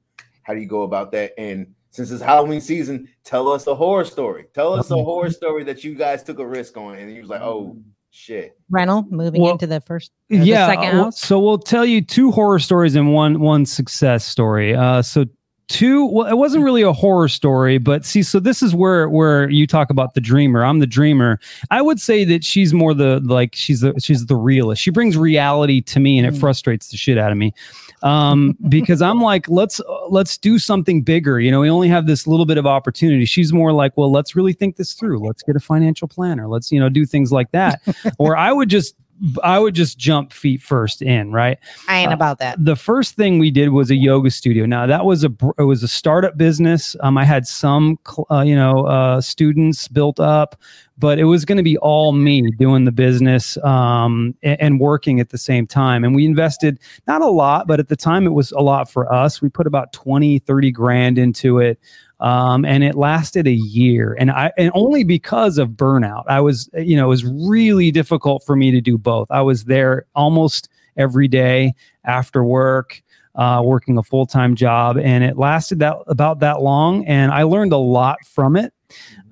how 0.43 0.53
do 0.53 0.59
you 0.61 0.67
go 0.67 0.81
about 0.83 1.11
that? 1.11 1.33
And 1.37 1.67
since 1.91 2.09
it's 2.11 2.21
Halloween 2.23 2.61
season, 2.61 3.07
tell 3.23 3.47
us 3.49 3.67
a 3.67 3.75
horror 3.75 4.05
story. 4.05 4.45
Tell 4.53 4.73
us 4.73 4.89
a 4.89 4.93
Mm-hmm. 4.93 5.03
horror 5.03 5.29
story 5.31 5.63
that 5.65 5.83
you 5.83 5.95
guys 5.95 6.23
took 6.23 6.39
a 6.39 6.47
risk 6.47 6.77
on, 6.77 6.95
and 6.97 7.09
he 7.11 7.19
was 7.19 7.29
like, 7.29 7.41
"Oh 7.41 7.77
shit." 8.11 8.57
Rental 8.71 9.05
moving 9.09 9.41
Well, 9.41 9.51
into 9.53 9.67
the 9.67 9.81
first, 9.81 10.11
or 10.31 10.37
the 10.37 10.45
yeah 10.45 10.67
second 10.67 10.95
well, 10.95 11.03
house. 11.05 11.19
so 11.19 11.39
we'll 11.39 11.57
tell 11.59 11.85
you 11.85 12.01
two 12.01 12.31
horror 12.31 12.59
stories 12.59 12.95
and 12.95 13.13
one 13.13 13.39
one 13.39 13.65
success 13.65 14.25
story 14.25 14.75
uh 14.75 15.01
so 15.01 15.25
two 15.69 16.05
well 16.07 16.27
it 16.27 16.33
wasn't 16.35 16.63
really 16.63 16.81
a 16.81 16.91
horror 16.91 17.27
story 17.27 17.77
but 17.77 18.03
see 18.03 18.23
so 18.23 18.39
this 18.39 18.61
is 18.63 18.73
where 18.75 19.07
where 19.07 19.49
you 19.49 19.65
talk 19.67 19.89
about 19.91 20.15
the 20.15 20.19
dreamer. 20.21 20.65
I'm 20.65 20.79
the 20.79 20.87
dreamer. 20.87 21.39
I 21.71 21.81
would 21.81 22.01
say 22.01 22.25
that 22.25 22.43
she's 22.43 22.73
more 22.73 22.93
the 22.95 23.19
like 23.23 23.53
she's 23.55 23.81
the 23.81 23.93
she's 23.99 24.25
the 24.25 24.35
realist. 24.35 24.81
She 24.81 24.89
brings 24.89 25.15
reality 25.15 25.79
to 25.81 25.99
me 25.99 26.17
and 26.17 26.25
it 26.27 26.33
Mm. 26.33 26.39
frustrates 26.39 26.89
the 26.89 26.97
shit 26.97 27.17
out 27.17 27.31
of 27.31 27.37
me. 27.37 27.53
Um 28.01 28.57
because 28.69 29.01
i'm 29.01 29.21
like 29.21 29.47
let's 29.47 29.79
let's 30.09 30.37
do 30.37 30.57
something 30.59 31.01
bigger. 31.03 31.39
You 31.39 31.51
know 31.51 31.59
we 31.61 31.69
only 31.69 31.87
have 31.87 32.07
this 32.07 32.25
little 32.27 32.45
bit 32.47 32.57
of 32.57 32.65
opportunity. 32.65 33.25
She's 33.25 33.53
more 33.53 33.71
like 33.71 33.95
well 33.95 34.11
let's 34.11 34.35
really 34.35 34.53
think 34.53 34.75
this 34.75 34.93
through. 34.93 35.19
Let's 35.19 35.43
get 35.43 35.55
a 35.55 35.59
financial 35.59 36.07
planner. 36.07 36.47
Let's 36.47 36.71
you 36.71 36.79
know 36.79 36.89
do 36.89 37.05
things 37.05 37.31
like 37.31 37.51
that. 37.51 37.81
Or 38.17 38.35
i 38.35 38.51
would 38.51 38.69
just 38.69 38.95
i 39.43 39.59
would 39.59 39.75
just 39.75 39.97
jump 39.97 40.31
feet 40.31 40.61
first 40.61 41.01
in 41.01 41.31
right 41.31 41.57
I 41.87 41.99
ain't 41.99 42.11
uh, 42.11 42.15
about 42.15 42.39
that. 42.39 42.63
the 42.63 42.75
first 42.75 43.15
thing 43.15 43.39
we 43.39 43.51
did 43.51 43.69
was 43.69 43.91
a 43.91 43.95
yoga 43.95 44.31
studio. 44.31 44.65
Now 44.65 44.85
that 44.85 45.05
was 45.05 45.23
a 45.23 45.31
it 45.57 45.63
was 45.63 45.83
a 45.83 45.87
startup 45.87 46.37
business. 46.37 46.95
Um, 47.01 47.17
I 47.17 47.25
had 47.25 47.47
some 47.47 47.99
uh, 48.31 48.41
you 48.41 48.55
know 48.55 48.85
uh, 48.85 49.21
students 49.21 49.87
built 49.87 50.19
up, 50.19 50.55
but 50.99 51.17
it 51.17 51.23
was 51.23 51.45
going 51.45 51.57
to 51.57 51.63
be 51.63 51.77
all 51.77 52.11
me 52.11 52.51
doing 52.51 52.83
the 52.83 52.91
business 52.91 53.57
um, 53.63 54.35
and, 54.43 54.61
and 54.61 54.79
working 54.79 55.19
at 55.19 55.29
the 55.29 55.37
same 55.37 55.65
time. 55.65 56.03
And 56.03 56.13
we 56.13 56.25
invested 56.25 56.79
not 57.07 57.21
a 57.21 57.27
lot, 57.27 57.67
but 57.67 57.79
at 57.79 57.87
the 57.87 57.95
time 57.95 58.25
it 58.25 58.33
was 58.33 58.51
a 58.51 58.59
lot 58.59 58.91
for 58.91 59.11
us. 59.11 59.41
We 59.41 59.49
put 59.49 59.65
about 59.65 59.93
20, 59.93 60.39
30 60.39 60.71
grand 60.71 61.17
into 61.17 61.59
it. 61.59 61.79
Um, 62.19 62.65
and 62.65 62.83
it 62.83 62.95
lasted 62.95 63.47
a 63.47 63.53
year 63.53 64.13
and 64.19 64.29
I, 64.29 64.51
and 64.57 64.71
only 64.73 65.05
because 65.05 65.57
of 65.57 65.69
burnout, 65.69 66.25
I 66.27 66.41
was, 66.41 66.69
you 66.73 66.97
know, 66.97 67.05
it 67.05 67.09
was 67.09 67.23
really 67.23 67.91
difficult 67.91 68.43
for 68.45 68.57
me 68.57 68.71
to 68.71 68.81
do 68.81 68.97
both. 68.97 69.31
I 69.31 69.41
was 69.41 69.63
there 69.63 70.05
almost 70.15 70.67
every 70.97 71.29
day 71.29 71.73
after 72.03 72.43
work, 72.43 73.01
uh, 73.35 73.61
working 73.63 73.97
a 73.97 74.03
full 74.03 74.25
time 74.25 74.53
job, 74.53 74.97
and 74.97 75.23
it 75.23 75.37
lasted 75.37 75.79
that 75.79 75.95
about 76.07 76.39
that 76.39 76.61
long, 76.61 77.05
and 77.05 77.31
I 77.31 77.43
learned 77.43 77.71
a 77.71 77.77
lot 77.77 78.17
from 78.25 78.57
it. 78.57 78.73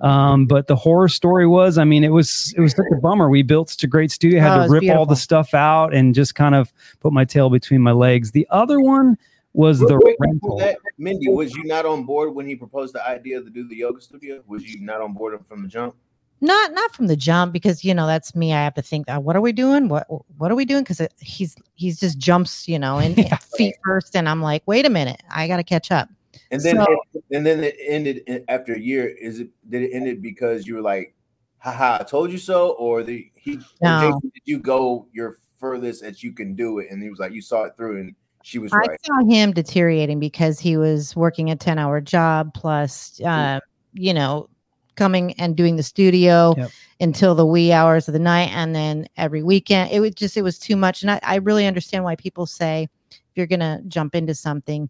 Um, 0.00 0.46
but 0.46 0.66
the 0.66 0.76
horror 0.76 1.08
story 1.08 1.46
was, 1.46 1.78
I 1.78 1.84
mean, 1.84 2.04
it 2.04 2.12
was 2.12 2.54
it 2.56 2.60
was 2.60 2.72
such 2.72 2.86
a 2.92 2.96
bummer. 2.96 3.28
We 3.28 3.42
built 3.42 3.70
such 3.70 3.84
a 3.84 3.88
great 3.88 4.10
studio, 4.10 4.40
had 4.40 4.52
Oh, 4.52 4.56
to 4.58 4.62
it's 4.64 4.72
rip 4.72 4.96
all 4.96 5.06
the 5.06 5.16
stuff 5.16 5.54
out 5.54 5.94
and 5.94 6.14
just 6.14 6.34
kind 6.34 6.54
of 6.54 6.72
put 7.00 7.12
my 7.12 7.24
tail 7.24 7.50
between 7.50 7.80
my 7.80 7.92
legs. 7.92 8.30
The 8.32 8.46
other 8.50 8.80
one 8.80 9.16
was 9.54 9.80
the 9.80 9.98
Wait, 10.04 10.16
before 10.20 10.26
rental. 10.26 10.58
that, 10.58 10.78
Mindy, 10.98 11.28
was 11.28 11.54
you 11.56 11.64
not 11.64 11.84
on 11.86 12.04
board 12.04 12.34
when 12.34 12.46
he 12.46 12.54
proposed 12.54 12.94
the 12.94 13.04
idea 13.06 13.40
to 13.42 13.50
do 13.50 13.66
the 13.66 13.76
yoga 13.76 14.00
studio? 14.00 14.42
Was 14.46 14.62
you 14.62 14.80
not 14.80 15.00
on 15.00 15.14
board 15.14 15.38
from 15.46 15.62
the 15.62 15.68
jump? 15.68 15.94
not 16.40 16.72
not 16.72 16.94
from 16.94 17.08
the 17.08 17.16
jump 17.16 17.52
because 17.52 17.84
you 17.84 17.92
know 17.92 18.06
that's 18.06 18.32
me 18.36 18.52
i 18.52 18.62
have 18.62 18.72
to 18.74 18.80
think 18.80 19.10
uh, 19.10 19.18
what 19.18 19.34
are 19.34 19.40
we 19.40 19.50
doing 19.50 19.88
what 19.88 20.06
what 20.36 20.52
are 20.52 20.54
we 20.54 20.64
doing 20.64 20.84
because 20.84 21.00
he's 21.18 21.56
he's 21.74 21.98
just 21.98 22.16
jumps 22.16 22.68
you 22.68 22.78
know 22.78 23.00
in 23.00 23.16
feet 23.56 23.74
first 23.84 24.14
and 24.14 24.28
i'm 24.28 24.40
like 24.40 24.62
wait 24.64 24.86
a 24.86 24.88
minute 24.88 25.20
i 25.30 25.48
gotta 25.48 25.64
catch 25.64 25.90
up 25.90 26.08
And 26.50 26.60
then 26.62 26.76
So- 26.76 26.86
it, 27.14 27.24
and 27.30 27.44
then 27.44 27.62
it 27.62 27.76
ended 27.86 28.44
after 28.48 28.72
a 28.72 28.80
year. 28.80 29.06
Is 29.06 29.40
it 29.40 29.50
did 29.68 29.82
it 29.82 29.90
end 29.92 30.08
it 30.08 30.22
because 30.22 30.66
you 30.66 30.74
were 30.74 30.82
like, 30.82 31.14
haha, 31.58 31.98
I 32.00 32.04
told 32.04 32.32
you 32.32 32.38
so, 32.38 32.70
or 32.72 33.02
the 33.02 33.30
he 33.34 33.56
or 33.56 33.60
No. 33.82 34.20
Did 34.22 34.42
you 34.44 34.58
go 34.58 35.06
your 35.12 35.38
furthest 35.58 36.02
that 36.02 36.22
you 36.22 36.32
can 36.32 36.54
do 36.54 36.78
it? 36.78 36.88
And 36.90 37.02
he 37.02 37.10
was 37.10 37.18
like, 37.18 37.32
you 37.32 37.42
saw 37.42 37.64
it 37.64 37.76
through, 37.76 38.00
and 38.00 38.14
she 38.44 38.58
was 38.58 38.72
i 38.72 38.76
right. 38.78 39.04
saw 39.04 39.24
him 39.26 39.52
deteriorating 39.52 40.18
because 40.20 40.58
he 40.60 40.76
was 40.76 41.14
working 41.16 41.50
a 41.50 41.56
10 41.56 41.78
hour 41.78 42.00
job 42.00 42.54
plus 42.54 43.20
uh, 43.22 43.58
you 43.92 44.14
know 44.14 44.48
coming 44.94 45.32
and 45.34 45.56
doing 45.56 45.76
the 45.76 45.82
studio 45.82 46.54
Yep. 46.56 46.70
until 47.00 47.34
the 47.34 47.44
wee 47.44 47.72
hours 47.72 48.08
of 48.08 48.12
the 48.14 48.18
night 48.20 48.50
and 48.54 48.74
then 48.74 49.06
every 49.16 49.42
weekend 49.42 49.90
it 49.90 50.00
was 50.00 50.14
just 50.14 50.36
it 50.36 50.42
was 50.42 50.58
too 50.58 50.76
much 50.76 51.02
and 51.02 51.10
i, 51.10 51.20
I 51.22 51.36
really 51.36 51.66
understand 51.66 52.04
why 52.04 52.14
people 52.16 52.46
say 52.46 52.88
if 53.10 53.20
you're 53.34 53.46
gonna 53.46 53.82
jump 53.88 54.14
into 54.14 54.34
something 54.34 54.88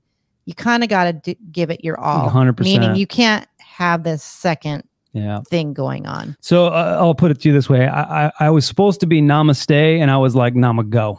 you 0.49 0.55
kind 0.55 0.83
of 0.83 0.89
got 0.89 1.05
to 1.05 1.13
d- 1.13 1.39
give 1.53 1.69
it 1.71 1.85
your 1.85 2.01
all 2.01 2.31
100%. 2.31 2.61
meaning 2.65 2.97
you 2.97 3.07
can't 3.07 3.47
have 3.59 4.03
this 4.03 4.23
second 4.25 4.83
Yeah. 5.13 5.41
thing 5.51 5.75
going 5.75 6.07
on 6.07 6.37
So 6.41 6.67
uh, 6.69 6.97
I'll 6.99 7.15
put 7.15 7.31
it 7.31 7.41
to 7.43 7.49
you 7.49 7.55
this 7.55 7.69
way: 7.69 7.87
I, 7.87 8.27
I 8.29 8.33
I 8.41 8.51
was 8.51 8.65
supposed 8.67 9.01
to 9.01 9.07
be 9.07 9.21
namaste, 9.21 9.71
and 10.01 10.11
I 10.11 10.17
was 10.17 10.35
like 10.35 10.55
namago. 10.55 11.19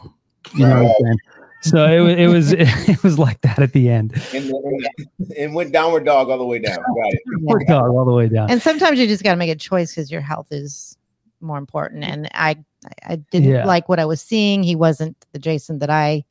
You 0.54 0.66
know 0.66 0.82
what 0.82 0.90
I'm 0.90 0.94
saying? 1.04 1.18
So 1.62 1.86
it 1.86 2.00
was 2.00 2.52
it 2.52 2.58
was 2.66 2.88
it 2.88 3.02
was 3.04 3.18
like 3.18 3.40
that 3.42 3.58
at 3.60 3.72
the 3.72 3.88
end. 3.90 4.14
And, 4.34 4.50
and, 4.50 5.32
and 5.38 5.54
went 5.54 5.72
downward 5.72 6.04
dog 6.06 6.28
all 6.30 6.38
the 6.38 6.44
way 6.46 6.58
down. 6.58 6.76
Got 6.78 7.12
it. 7.14 7.20
Yeah. 7.40 7.52
Worked 7.52 7.70
all 7.70 8.04
the 8.04 8.12
way 8.12 8.28
down. 8.28 8.50
and 8.50 8.60
sometimes 8.62 8.98
you 8.98 9.06
just 9.06 9.22
got 9.22 9.32
to 9.32 9.36
make 9.36 9.50
a 9.50 9.54
choice 9.56 9.92
because 9.94 10.10
your 10.10 10.20
health 10.22 10.48
is 10.50 10.96
more 11.42 11.56
important 11.58 12.02
and 12.04 12.28
i 12.34 12.50
i 12.50 13.12
I 13.12 13.16
didn't 13.32 13.48
Yeah. 13.50 13.64
like 13.64 13.88
what 13.88 13.98
i 13.98 14.04
was 14.04 14.20
seeing 14.20 14.62
he 14.62 14.74
wasn't 14.76 15.16
the 15.32 15.38
jason 15.38 15.78
that 15.78 15.88
i 15.90 16.22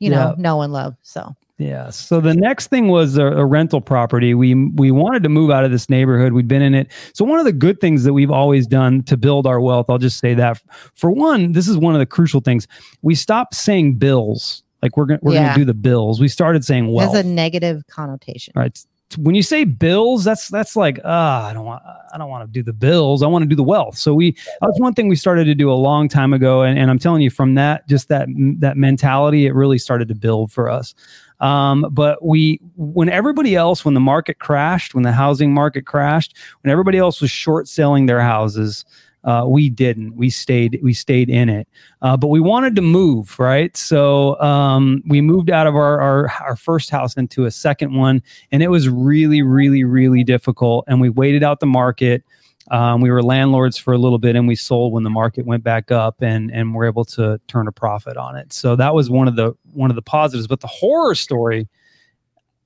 you 0.00 0.10
know 0.10 0.34
Yeah. 0.36 0.42
know 0.42 0.60
and 0.62 0.70
love 0.72 0.96
so 1.02 1.34
Yeah. 1.58 1.90
So 1.90 2.20
the 2.20 2.34
next 2.34 2.66
thing 2.68 2.88
was 2.88 3.16
a, 3.16 3.26
a 3.26 3.46
rental 3.46 3.80
property. 3.80 4.34
We 4.34 4.54
we 4.54 4.90
wanted 4.90 5.22
to 5.22 5.28
move 5.28 5.50
out 5.50 5.64
of 5.64 5.70
this 5.70 5.88
neighborhood. 5.88 6.32
We'd 6.32 6.48
been 6.48 6.62
in 6.62 6.74
it. 6.74 6.90
So 7.12 7.24
one 7.24 7.38
of 7.38 7.44
the 7.44 7.52
good 7.52 7.80
things 7.80 8.02
that 8.04 8.12
we've 8.12 8.30
always 8.30 8.66
done 8.66 9.04
to 9.04 9.16
build 9.16 9.46
our 9.46 9.60
wealth, 9.60 9.86
I'll 9.88 9.98
just 9.98 10.18
say 10.18 10.34
that 10.34 10.60
for 10.94 11.10
one, 11.12 11.52
this 11.52 11.68
is 11.68 11.78
one 11.78 11.94
of 11.94 12.00
the 12.00 12.06
crucial 12.06 12.40
things. 12.40 12.66
We 13.02 13.14
stopped 13.14 13.54
saying 13.54 13.94
bills. 13.98 14.64
Like 14.82 14.96
we're 14.96 15.06
gonna 15.06 15.20
we're 15.22 15.34
Yeah. 15.34 15.44
gonna 15.46 15.58
do 15.58 15.64
the 15.64 15.74
bills. 15.74 16.20
We 16.20 16.26
started 16.28 16.64
saying 16.64 16.92
wealth. 16.92 17.14
has 17.14 17.24
a 17.24 17.28
negative 17.28 17.86
connotation 17.86 18.52
right. 18.56 18.76
When 19.18 19.36
you 19.36 19.44
say 19.44 19.62
bills, 19.62 20.24
that's 20.24 20.48
that's 20.48 20.74
like 20.74 20.98
ah, 21.04 21.46
I 21.46 21.52
don't 21.52 21.64
want 21.64 21.84
I 22.12 22.18
don't 22.18 22.30
want 22.30 22.48
to 22.48 22.52
do 22.52 22.64
the 22.64 22.72
bills. 22.72 23.22
I 23.22 23.28
want 23.28 23.44
to 23.44 23.48
do 23.48 23.54
the 23.54 23.62
wealth. 23.62 23.96
So 23.96 24.12
we 24.12 24.36
that's 24.60 24.80
one 24.80 24.92
thing 24.92 25.06
we 25.08 25.14
started 25.14 25.44
to 25.44 25.54
do 25.54 25.70
a 25.70 25.74
long 25.74 26.08
time 26.08 26.32
ago, 26.32 26.62
and, 26.62 26.76
and 26.76 26.90
I'm 26.90 26.98
telling 26.98 27.22
you, 27.22 27.30
from 27.30 27.54
that 27.54 27.86
just 27.88 28.08
that 28.08 28.26
that 28.58 28.76
mentality, 28.76 29.46
it 29.46 29.54
really 29.54 29.78
started 29.78 30.08
to 30.08 30.16
build 30.16 30.50
for 30.50 30.68
us. 30.68 30.94
Um, 31.44 31.86
but 31.90 32.24
we, 32.24 32.58
when 32.76 33.10
everybody 33.10 33.54
else, 33.54 33.84
when 33.84 33.92
the 33.92 34.00
market 34.00 34.38
crashed, 34.38 34.94
when 34.94 35.04
the 35.04 35.12
housing 35.12 35.52
market 35.52 35.84
crashed, 35.84 36.38
when 36.62 36.72
everybody 36.72 36.96
else 36.96 37.20
was 37.20 37.30
short 37.30 37.68
selling 37.68 38.06
their 38.06 38.22
houses, 38.22 38.86
uh, 39.24 39.44
we 39.46 39.68
didn't. 39.68 40.16
We 40.16 40.30
stayed. 40.30 40.80
We 40.82 40.94
stayed 40.94 41.28
in 41.28 41.50
it. 41.50 41.68
Uh, 42.00 42.16
but 42.16 42.28
we 42.28 42.40
wanted 42.40 42.76
to 42.76 42.82
move, 42.82 43.38
right? 43.38 43.76
So 43.76 44.40
um, 44.40 45.02
we 45.06 45.20
moved 45.20 45.50
out 45.50 45.66
of 45.66 45.74
our, 45.74 46.00
our 46.00 46.30
our 46.40 46.56
first 46.56 46.90
house 46.90 47.14
into 47.14 47.44
a 47.44 47.50
second 47.50 47.94
one, 47.94 48.22
and 48.50 48.62
it 48.62 48.68
was 48.68 48.88
really, 48.88 49.42
really, 49.42 49.84
really 49.84 50.24
difficult. 50.24 50.84
And 50.88 51.00
we 51.00 51.10
waited 51.10 51.42
out 51.42 51.60
the 51.60 51.66
market. 51.66 52.22
Um, 52.70 53.00
we 53.00 53.10
were 53.10 53.22
landlords 53.22 53.76
for 53.76 53.92
a 53.92 53.98
little 53.98 54.18
bit, 54.18 54.36
and 54.36 54.48
we 54.48 54.54
sold 54.54 54.92
when 54.92 55.02
the 55.02 55.10
market 55.10 55.44
went 55.44 55.62
back 55.64 55.90
up, 55.90 56.22
and 56.22 56.50
and 56.50 56.74
were 56.74 56.86
able 56.86 57.04
to 57.06 57.40
turn 57.46 57.68
a 57.68 57.72
profit 57.72 58.16
on 58.16 58.36
it. 58.36 58.52
So 58.52 58.74
that 58.76 58.94
was 58.94 59.10
one 59.10 59.28
of 59.28 59.36
the 59.36 59.52
one 59.72 59.90
of 59.90 59.96
the 59.96 60.02
positives. 60.02 60.46
But 60.46 60.60
the 60.60 60.66
horror 60.66 61.14
story 61.14 61.68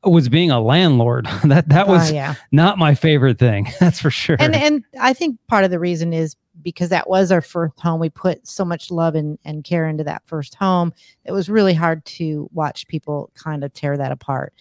was 0.05 0.29
being 0.29 0.51
a 0.53 0.61
landlord. 0.61 1.27
that 1.45 1.69
that 1.69 1.89
Oh, 1.89 1.93
was 1.93 2.13
yeah 2.13 2.35
not 2.53 2.79
my 2.79 2.95
favorite 2.95 3.39
thing. 3.39 3.67
That's 3.81 4.01
for 4.01 4.11
sure. 4.11 4.37
and 4.39 4.55
and 4.55 4.85
i 5.01 5.13
think 5.13 5.37
part 5.49 5.65
of 5.65 5.71
the 5.73 5.81
reason 5.81 6.13
is 6.13 6.37
because 6.63 6.89
that 6.91 7.09
was 7.09 7.31
our 7.33 7.41
first 7.41 7.79
home 7.81 7.99
we 8.01 8.09
put 8.09 8.47
so 8.47 8.65
much 8.65 8.91
love 8.91 9.15
and, 9.17 9.39
and 9.45 9.65
care 9.65 9.87
into 9.89 10.05
that 10.05 10.23
first 10.27 10.55
home 10.55 10.93
it 11.25 11.33
was 11.33 11.49
really 11.49 11.75
hard 11.75 12.05
to 12.05 12.49
watch 12.53 12.87
people 12.89 13.31
kind 13.35 13.63
of 13.65 13.73
tear 13.75 13.97
that 13.97 14.11
apart 14.13 14.53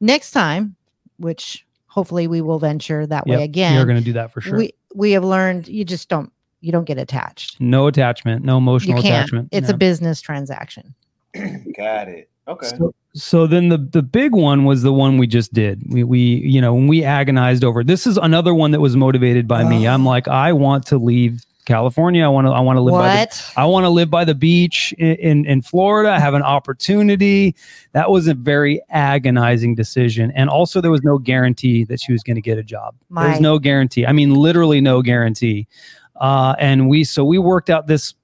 next 0.00 0.30
time 0.32 0.74
which 1.18 1.64
hopefully 1.92 2.26
we 2.26 2.40
will 2.40 2.58
venture 2.58 3.06
that 3.06 3.26
Yep, 3.26 3.38
way 3.38 3.44
again 3.44 3.74
You're 3.76 3.84
going 3.84 3.98
to 3.98 4.04
do 4.04 4.14
that 4.14 4.32
for 4.32 4.40
sure. 4.40 4.56
we 4.56 4.72
we 4.94 5.12
have 5.12 5.24
learned 5.24 5.68
you 5.68 5.84
just 5.84 6.08
don't 6.08 6.32
you 6.60 6.72
don't 6.72 6.84
get 6.84 6.96
attached 6.98 7.60
no 7.60 7.86
attachment, 7.86 8.44
no 8.44 8.56
emotional 8.56 8.98
attachment. 8.98 9.48
it's 9.52 9.68
No. 9.68 9.74
a 9.74 9.76
business 9.76 10.20
transaction 10.20 10.94
Got 11.76 12.08
it. 12.08 12.28
Okay. 12.48 12.66
So, 12.66 12.94
so 13.14 13.46
then 13.46 13.68
the 13.68 13.78
the 13.78 14.02
big 14.02 14.34
one 14.34 14.64
was 14.64 14.82
the 14.82 14.92
one 14.92 15.16
we 15.16 15.26
just 15.26 15.52
did. 15.54 15.80
We 15.92 16.02
we 16.04 16.18
you 16.20 16.60
know 16.60 16.74
when 16.74 16.88
we 16.88 17.04
agonized 17.04 17.62
over 17.64 17.82
this 17.84 18.06
is 18.06 18.16
another 18.18 18.52
one 18.54 18.70
that 18.72 18.80
was 18.80 18.96
motivated 18.96 19.46
by 19.48 19.64
me. 19.64 19.86
Ah. 19.86 19.94
I'm 19.94 20.04
like 20.04 20.26
I 20.28 20.52
want 20.52 20.84
to 20.86 20.98
leave 20.98 21.42
California. 21.64 22.24
I 22.24 22.28
want 22.28 22.46
to 22.46 22.50
I 22.50 22.60
want 22.60 22.76
to 22.76 22.80
live 22.80 22.92
by 22.92 23.12
the 23.12 23.20
what 23.20 23.52
I 23.56 23.64
want 23.66 23.84
to 23.84 23.90
live 23.90 24.10
by 24.10 24.24
the 24.24 24.34
beach 24.34 24.92
in, 24.98 25.14
in, 25.16 25.46
in 25.46 25.62
Florida. 25.62 26.10
I 26.10 26.18
have 26.18 26.34
an 26.34 26.42
opportunity. 26.42 27.54
That 27.92 28.10
was 28.10 28.26
a 28.26 28.34
very 28.34 28.82
agonizing 28.90 29.74
decision. 29.74 30.32
And 30.34 30.50
also, 30.50 30.80
there 30.80 30.90
was 30.90 31.02
no 31.02 31.18
guarantee 31.18 31.84
that 31.84 32.00
she 32.00 32.12
was 32.12 32.22
going 32.22 32.36
to 32.36 32.42
get 32.42 32.58
a 32.58 32.62
job. 32.62 32.94
There 33.10 33.28
was 33.28 33.40
no 33.40 33.58
guarantee. 33.58 34.06
I 34.06 34.12
mean, 34.12 34.34
literally 34.34 34.80
no 34.80 35.02
guarantee. 35.02 35.68
Uh, 36.16 36.54
and 36.58 36.88
we, 36.88 37.04
so 37.04 37.24
we 37.24 37.38
worked 37.38 37.70
out 37.70 37.86
this 37.86 38.14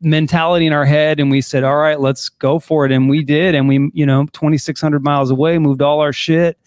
mentality 0.00 0.66
in 0.66 0.72
our 0.72 0.84
head 0.84 1.18
and 1.18 1.30
we 1.30 1.40
said, 1.40 1.64
all 1.64 1.76
right, 1.76 1.98
let's 1.98 2.28
go 2.28 2.58
for 2.58 2.86
it. 2.86 2.92
And 2.92 3.08
we 3.08 3.24
did. 3.24 3.54
And 3.54 3.68
we, 3.68 3.90
you 3.94 4.06
know, 4.06 4.26
2,600 4.32 5.02
miles 5.02 5.30
away, 5.30 5.58
moved 5.58 5.82
all 5.82 6.00
our 6.00 6.12
shit. 6.12 6.58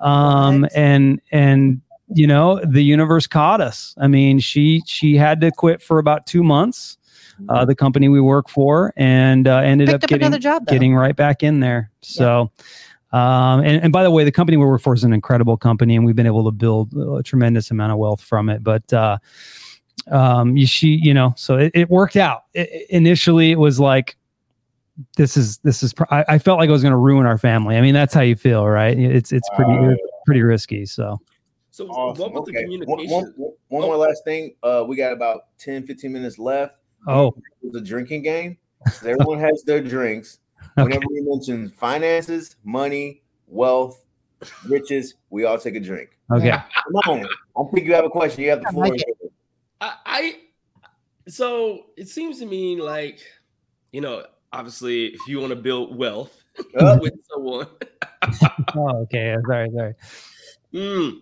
Um, 0.00 0.66
and, 0.74 1.20
and, 1.30 1.80
you 2.14 2.26
know, 2.26 2.60
the 2.64 2.82
universe 2.82 3.26
caught 3.26 3.60
us. 3.60 3.94
I 3.98 4.08
mean, 4.08 4.38
she, 4.38 4.82
she 4.86 5.16
had 5.16 5.40
to 5.42 5.50
quit 5.50 5.80
for 5.82 5.98
about 5.98 6.26
two 6.26 6.42
months 6.42 6.96
uh, 7.48 7.64
the 7.64 7.74
company 7.74 8.08
we 8.08 8.20
work 8.20 8.48
for, 8.50 8.92
and 8.96 9.48
uh, 9.48 9.58
ended 9.58 9.86
picked 9.88 9.94
up 9.94 10.04
up 10.04 10.08
getting 10.10 10.26
another 10.26 10.38
job 10.38 10.66
though. 10.66 10.72
getting 10.72 10.94
right 10.94 11.16
back 11.16 11.42
in 11.42 11.60
there. 11.60 11.90
So, 12.02 12.50
um, 13.12 13.60
and, 13.60 13.82
and 13.82 13.92
by 13.92 14.02
the 14.02 14.10
way, 14.10 14.24
the 14.24 14.32
company 14.32 14.56
we 14.58 14.66
work 14.66 14.82
for 14.82 14.92
is 14.94 15.04
an 15.04 15.12
incredible 15.14 15.56
company, 15.56 15.96
and 15.96 16.04
we've 16.04 16.16
been 16.16 16.26
able 16.26 16.44
to 16.44 16.50
build 16.50 16.92
a 16.92 17.22
tremendous 17.22 17.70
amount 17.70 17.92
of 17.92 17.98
wealth 17.98 18.20
from 18.20 18.50
it. 18.50 18.62
But 18.62 18.92
uh, 18.92 19.18
um, 20.10 20.56
you, 20.56 20.66
she, 20.66 20.88
you 21.02 21.14
know, 21.14 21.32
so 21.36 21.56
it, 21.56 21.72
it 21.74 21.88
worked 21.88 22.16
out. 22.16 22.44
I- 22.54 22.60
I- 22.60 22.86
initially, 22.90 23.52
it 23.52 23.58
was 23.58 23.80
like. 23.80 24.16
This 25.16 25.34
is 25.34 25.56
this 25.58 25.82
is. 25.82 25.94
pr- 25.94 26.04
I, 26.10 26.24
I 26.28 26.38
felt 26.38 26.58
like 26.58 26.68
I 26.68 26.72
was 26.72 26.82
going 26.82 26.92
to 26.92 26.98
ruin 26.98 27.24
our 27.24 27.38
family. 27.38 27.76
I 27.76 27.80
mean, 27.80 27.94
that's 27.94 28.12
how 28.12 28.20
you 28.20 28.36
feel, 28.36 28.66
right? 28.68 28.98
It's 28.98 29.32
it's 29.32 29.48
pretty 29.56 29.70
Wow. 29.72 29.92
it's 29.92 30.00
pretty 30.26 30.42
risky. 30.42 30.84
So 30.84 31.18
So 31.70 31.86
Awesome. 31.88 32.22
what 32.22 32.32
was 32.32 32.48
Okay. 32.48 32.64
One- 32.66 32.80
communication? 32.80 33.10
one- 33.10 33.32
one- 33.36 33.52
one 33.68 33.82
more 33.82 33.96
last 33.96 34.24
thing. 34.24 34.54
Uh, 34.62 34.84
we 34.88 34.96
got 34.96 35.12
about 35.12 35.56
10, 35.58 35.84
15 35.86 36.12
minutes 36.12 36.38
left. 36.38 36.78
oh, 37.06 37.34
It's 37.62 37.76
a 37.76 37.80
drinking 37.80 38.22
game. 38.22 38.58
So 39.00 39.08
everyone 39.10 39.38
has 39.38 39.62
their 39.64 39.82
drinks. 39.82 40.38
Whenever 40.74 41.04
we 41.10 41.20
mention 41.22 41.70
finances, 41.70 42.56
money, 42.64 43.22
wealth, 43.46 44.04
riches, 44.66 45.14
we 45.30 45.44
all 45.44 45.58
take 45.58 45.76
a 45.76 45.80
drink. 45.80 46.10
okay. 46.32 46.50
Come 47.04 47.20
on. 47.20 47.28
I 47.56 47.70
think 47.72 47.86
you 47.86 47.94
have 47.94 48.04
a 48.04 48.10
question. 48.10 48.42
You 48.44 48.50
have 48.50 48.60
the 48.62 48.68
I 48.68 48.72
floor. 48.72 48.86
like 48.88 49.02
I, 49.80 49.94
I 50.06 50.36
so 51.28 51.86
it 51.96 52.08
seems 52.08 52.38
to 52.40 52.46
me 52.46 52.80
like 52.80 53.20
you 53.92 54.00
know 54.00 54.24
obviously 54.52 55.06
if 55.06 55.20
you 55.28 55.38
want 55.38 55.50
to 55.50 55.56
build 55.56 55.96
wealth 55.96 56.42
with 56.74 57.14
someone 57.30 57.66
Oh, 58.76 58.96
okay. 59.04 59.36
Sorry, 59.46 59.70
sorry. 59.74 59.94
mm, 60.74 61.20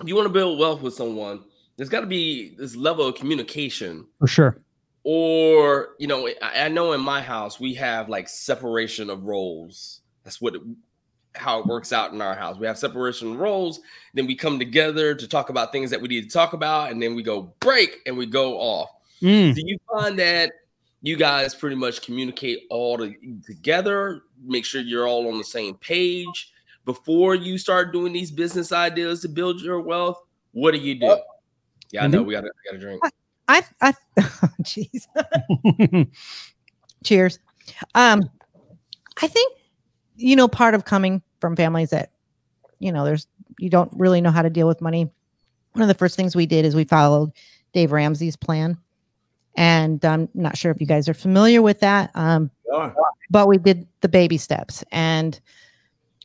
if 0.00 0.08
you 0.08 0.14
want 0.14 0.26
to 0.26 0.32
build 0.32 0.58
wealth 0.58 0.80
with 0.80 0.94
someone 0.94 1.42
there's 1.76 1.88
got 1.88 2.00
to 2.00 2.06
be 2.06 2.54
this 2.56 2.76
level 2.76 3.06
of 3.06 3.14
communication. 3.14 4.06
For 4.18 4.26
sure. 4.26 4.60
or 5.02 5.90
you 5.98 6.06
know 6.06 6.28
I, 6.42 6.64
I 6.64 6.68
know 6.68 6.92
in 6.92 7.00
my 7.00 7.20
house 7.20 7.58
we 7.60 7.74
have 7.74 8.08
like 8.08 8.28
separation 8.28 9.10
of 9.10 9.24
roles. 9.24 10.00
That's 10.22 10.40
what 10.40 10.54
it, 10.54 10.62
how 11.34 11.60
it 11.60 11.66
works 11.66 11.92
out 11.92 12.12
in 12.12 12.22
our 12.22 12.34
house. 12.34 12.58
We 12.58 12.66
have 12.66 12.78
separation 12.78 13.32
of 13.32 13.38
roles 13.38 13.80
then 14.14 14.26
we 14.26 14.36
come 14.36 14.58
together 14.58 15.14
to 15.14 15.28
talk 15.28 15.50
about 15.50 15.72
things 15.72 15.90
that 15.90 16.00
we 16.00 16.08
need 16.08 16.22
to 16.22 16.30
talk 16.30 16.52
about 16.52 16.90
and 16.90 17.02
then 17.02 17.14
we 17.14 17.22
go 17.22 17.52
break 17.60 18.00
and 18.06 18.16
we 18.16 18.26
go 18.26 18.58
off. 18.58 18.90
Mm. 19.22 19.54
do 19.54 19.62
you 19.64 19.78
find 19.90 20.18
that 20.18 20.52
you 21.00 21.16
guys 21.16 21.54
pretty 21.54 21.76
much 21.76 22.02
communicate 22.02 22.64
all 22.68 22.98
to, 22.98 23.14
together 23.46 24.22
make 24.44 24.64
sure 24.64 24.80
you're 24.80 25.06
all 25.06 25.28
on 25.30 25.38
the 25.38 25.44
same 25.44 25.74
page 25.76 26.52
before 26.84 27.34
you 27.34 27.56
start 27.58 27.92
doing 27.92 28.12
these 28.12 28.30
business 28.30 28.72
ideas 28.72 29.20
to 29.22 29.28
build 29.28 29.60
your 29.60 29.80
wealth 29.80 30.18
what 30.52 30.72
do 30.72 30.78
you 30.78 30.94
do 30.96 31.06
Oh. 31.06 31.20
yeah 31.92 32.04
i 32.04 32.06
know 32.06 32.22
we 32.22 32.32
gotta, 32.34 32.50
gotta 32.66 32.78
drink 32.78 33.02
I, 33.46 33.62
I, 33.82 33.92
jeez. 34.62 35.06
Cheers. 37.04 37.38
Um, 37.94 38.22
I 39.22 39.28
think 39.28 39.52
you 40.16 40.36
know, 40.36 40.48
part 40.48 40.74
of 40.74 40.84
coming 40.84 41.20
from 41.40 41.56
families 41.56 41.90
that, 41.90 42.12
you 42.78 42.90
know, 42.92 43.04
there's 43.04 43.26
you 43.58 43.68
don't 43.68 43.90
really 43.94 44.20
know 44.20 44.30
how 44.30 44.42
to 44.42 44.48
deal 44.50 44.66
with 44.66 44.80
money. 44.80 45.10
One 45.72 45.82
of 45.82 45.88
the 45.88 45.94
first 45.94 46.16
things 46.16 46.34
we 46.36 46.46
did 46.46 46.64
is 46.64 46.74
we 46.74 46.84
followed 46.84 47.32
Dave 47.72 47.92
Ramsey's 47.92 48.36
plan. 48.36 48.78
And 49.56 50.04
I'm 50.04 50.28
not 50.34 50.56
sure 50.56 50.70
if 50.72 50.80
you 50.80 50.86
guys 50.86 51.08
are 51.08 51.14
familiar 51.14 51.62
with 51.62 51.80
that. 51.80 52.10
Um, 52.14 52.50
Sure. 52.66 52.94
but 53.30 53.46
we 53.46 53.58
did 53.58 53.86
the 54.00 54.08
baby 54.08 54.36
steps 54.38 54.82
and 54.90 55.38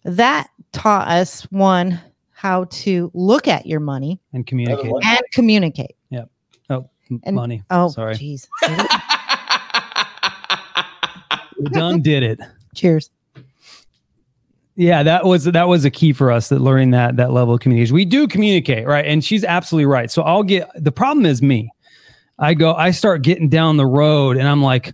that 0.04 0.50
taught 0.72 1.08
us 1.08 1.44
one 1.52 2.00
how 2.32 2.64
to 2.66 3.12
look 3.14 3.48
at 3.48 3.66
your 3.66 3.80
money 3.82 4.20
And 4.34 4.46
communicate. 4.48 4.92
And 5.04 5.20
communicate 5.34 5.96
Yep. 6.10 6.30
Oh, 6.70 6.90
And- 7.24 7.36
money. 7.36 7.64
oh 7.70 7.90
Sorry. 7.90 8.16
jeez 8.16 8.48
We 11.58 11.66
done 11.72 12.02
did 12.02 12.24
it. 12.24 12.40
cheers 12.74 13.10
Yeah, 14.76 15.04
that 15.04 15.26
was 15.26 15.44
that 15.46 15.68
was 15.68 15.84
a 15.84 15.92
key 15.92 16.14
for 16.14 16.32
us 16.32 16.48
that 16.50 16.62
learning 16.62 16.92
that 16.92 17.18
that 17.18 17.34
level 17.34 17.54
of 17.56 17.60
communication. 17.60 17.94
We 17.96 18.06
do 18.06 18.28
communicate, 18.28 18.88
right? 18.88 19.06
And 19.06 19.24
she's 19.24 19.44
absolutely 19.44 19.86
right. 19.88 20.10
So 20.10 20.22
I'll 20.22 20.44
get 20.44 20.70
the 20.76 20.92
problem 20.94 21.26
is 21.26 21.42
me. 21.42 21.70
I 22.42 22.54
go, 22.54 22.74
I 22.74 22.92
start 22.92 23.22
getting 23.24 23.50
down 23.50 23.76
the 23.76 23.86
road 23.86 24.38
and 24.38 24.48
I'm 24.48 24.64
like, 24.64 24.94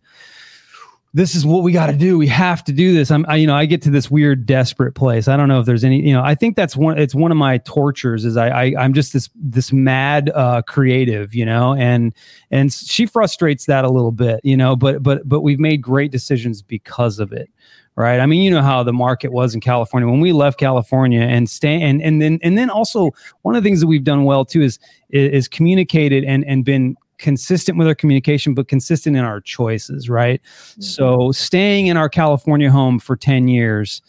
this 1.15 1.33
is 1.33 1.45
what 1.45 1.63
we 1.63 1.71
got 1.71 1.87
to 1.87 1.95
do. 1.95 2.17
We 2.17 2.27
have 2.27 2.61
to 2.65 2.73
do 2.73 2.93
this. 2.93 3.09
I'm, 3.09 3.25
I, 3.29 3.37
you 3.37 3.47
know, 3.47 3.55
I 3.55 3.65
get 3.65 3.81
to 3.83 3.89
this 3.89 4.11
weird, 4.11 4.45
desperate 4.45 4.95
place. 4.95 5.29
I 5.29 5.37
don't 5.37 5.47
know 5.47 5.61
if 5.61 5.65
there's 5.65 5.85
any, 5.85 6.05
you 6.05 6.13
know, 6.13 6.21
I 6.21 6.35
think 6.35 6.57
that's 6.57 6.75
one, 6.75 6.97
it's 6.97 7.15
one 7.15 7.31
of 7.31 7.37
my 7.37 7.57
tortures 7.59 8.25
is 8.25 8.35
I, 8.35 8.49
I 8.49 8.73
I'm 8.77 8.93
just 8.93 9.13
this, 9.13 9.29
this 9.33 9.71
mad, 9.71 10.29
uh, 10.35 10.61
creative, 10.63 11.33
you 11.33 11.45
know, 11.45 11.73
and, 11.73 12.13
and 12.51 12.71
she 12.73 13.05
frustrates 13.05 13.65
that 13.67 13.85
a 13.85 13.89
little 13.89 14.11
bit, 14.11 14.41
you 14.43 14.57
know, 14.57 14.75
but, 14.75 15.03
but, 15.03 15.27
but 15.27 15.39
we've 15.39 15.57
made 15.59 15.81
great 15.81 16.11
decisions 16.11 16.61
because 16.61 17.19
of 17.19 17.31
it 17.31 17.49
right? 17.97 18.19
I 18.19 18.25
mean, 18.25 18.41
you 18.41 18.51
know 18.51 18.61
how 18.61 18.83
the 18.83 18.91
market 18.91 19.31
was 19.31 19.55
in 19.55 19.61
California 19.61 20.09
when 20.09 20.19
we 20.19 20.33
left 20.33 20.59
California 20.59 21.21
and 21.21 21.49
stay 21.49 21.81
and 21.81 22.01
and 22.01 22.21
then 22.21 22.39
and 22.43 22.57
then 22.57 22.69
also 22.69 23.11
one 23.43 23.55
of 23.55 23.63
the 23.63 23.69
things 23.69 23.79
that 23.79 23.87
we've 23.87 24.03
done 24.03 24.25
well 24.25 24.43
too 24.43 24.61
is 24.61 24.79
is, 25.11 25.31
is 25.31 25.47
communicated 25.47 26.25
and 26.25 26.43
and 26.43 26.65
been 26.65 26.97
consistent 27.17 27.77
with 27.77 27.87
our 27.87 27.95
communication 27.95 28.53
but 28.53 28.67
consistent 28.67 29.15
in 29.15 29.23
our 29.23 29.41
choices 29.41 30.09
right? 30.09 30.41
Mm-hmm. 30.43 30.81
So 30.81 31.31
staying 31.31 31.87
in 31.87 31.97
our 31.97 32.09
california 32.09 32.71
home 32.71 32.99
for 32.99 33.15
10 33.15 33.47
years 33.47 34.01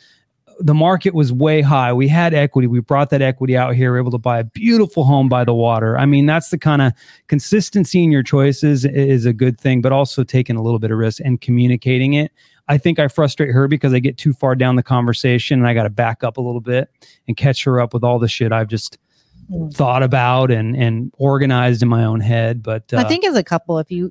the 0.58 0.74
market 0.74 1.14
was 1.14 1.32
way 1.32 1.60
high. 1.60 1.92
We 1.92 2.08
had 2.08 2.32
equity. 2.34 2.66
We 2.66 2.80
brought 2.80 3.10
that 3.10 3.22
equity 3.22 3.56
out 3.56 3.74
here. 3.74 3.92
We 3.92 3.96
were 3.96 4.02
able 4.02 4.10
to 4.12 4.18
buy 4.18 4.38
a 4.38 4.44
beautiful 4.44 5.04
home 5.04 5.28
by 5.28 5.44
the 5.44 5.54
water. 5.54 5.98
I 5.98 6.06
mean 6.06 6.26
that's 6.26 6.50
the 6.50 6.58
kind 6.58 6.82
of 6.82 6.92
consistency 7.28 8.02
in 8.02 8.10
your 8.10 8.22
choices 8.22 8.84
is 8.84 9.26
a 9.26 9.32
good 9.32 9.60
thing 9.60 9.82
but 9.82 9.92
also 9.92 10.24
taking 10.24 10.56
a 10.56 10.62
little 10.62 10.78
bit 10.78 10.90
of 10.90 10.98
risk 10.98 11.20
and 11.24 11.40
communicating 11.40 12.14
it. 12.14 12.32
I 12.68 12.78
think 12.78 12.98
I 12.98 13.08
frustrate 13.08 13.52
her 13.52 13.68
because 13.68 13.94
I 13.94 14.00
get 14.00 14.18
too 14.18 14.32
far 14.32 14.56
down 14.56 14.76
the 14.76 14.82
conversation 14.82 15.60
and 15.60 15.68
I 15.68 15.74
got 15.74 15.84
to 15.84 15.90
back 15.90 16.24
up 16.24 16.36
a 16.36 16.40
little 16.40 16.60
bit 16.60 16.90
and 17.28 17.36
catch 17.36 17.62
her 17.64 17.80
up 17.80 17.94
with 17.94 18.02
all 18.02 18.18
the 18.18 18.28
shit 18.28 18.50
I've 18.50 18.68
just 18.68 18.98
Mm. 19.50 19.72
thought 19.74 20.02
about 20.02 20.50
and 20.50 20.74
and 20.76 21.12
organized 21.18 21.82
in 21.82 21.88
my 21.88 22.04
own 22.04 22.18
head. 22.20 22.62
But 22.64 22.92
uh, 22.92 22.96
i 22.98 23.04
think 23.04 23.24
as 23.24 23.37
a 23.37 23.44
couple 23.44 23.78
if 23.78 23.90
you 23.92 24.11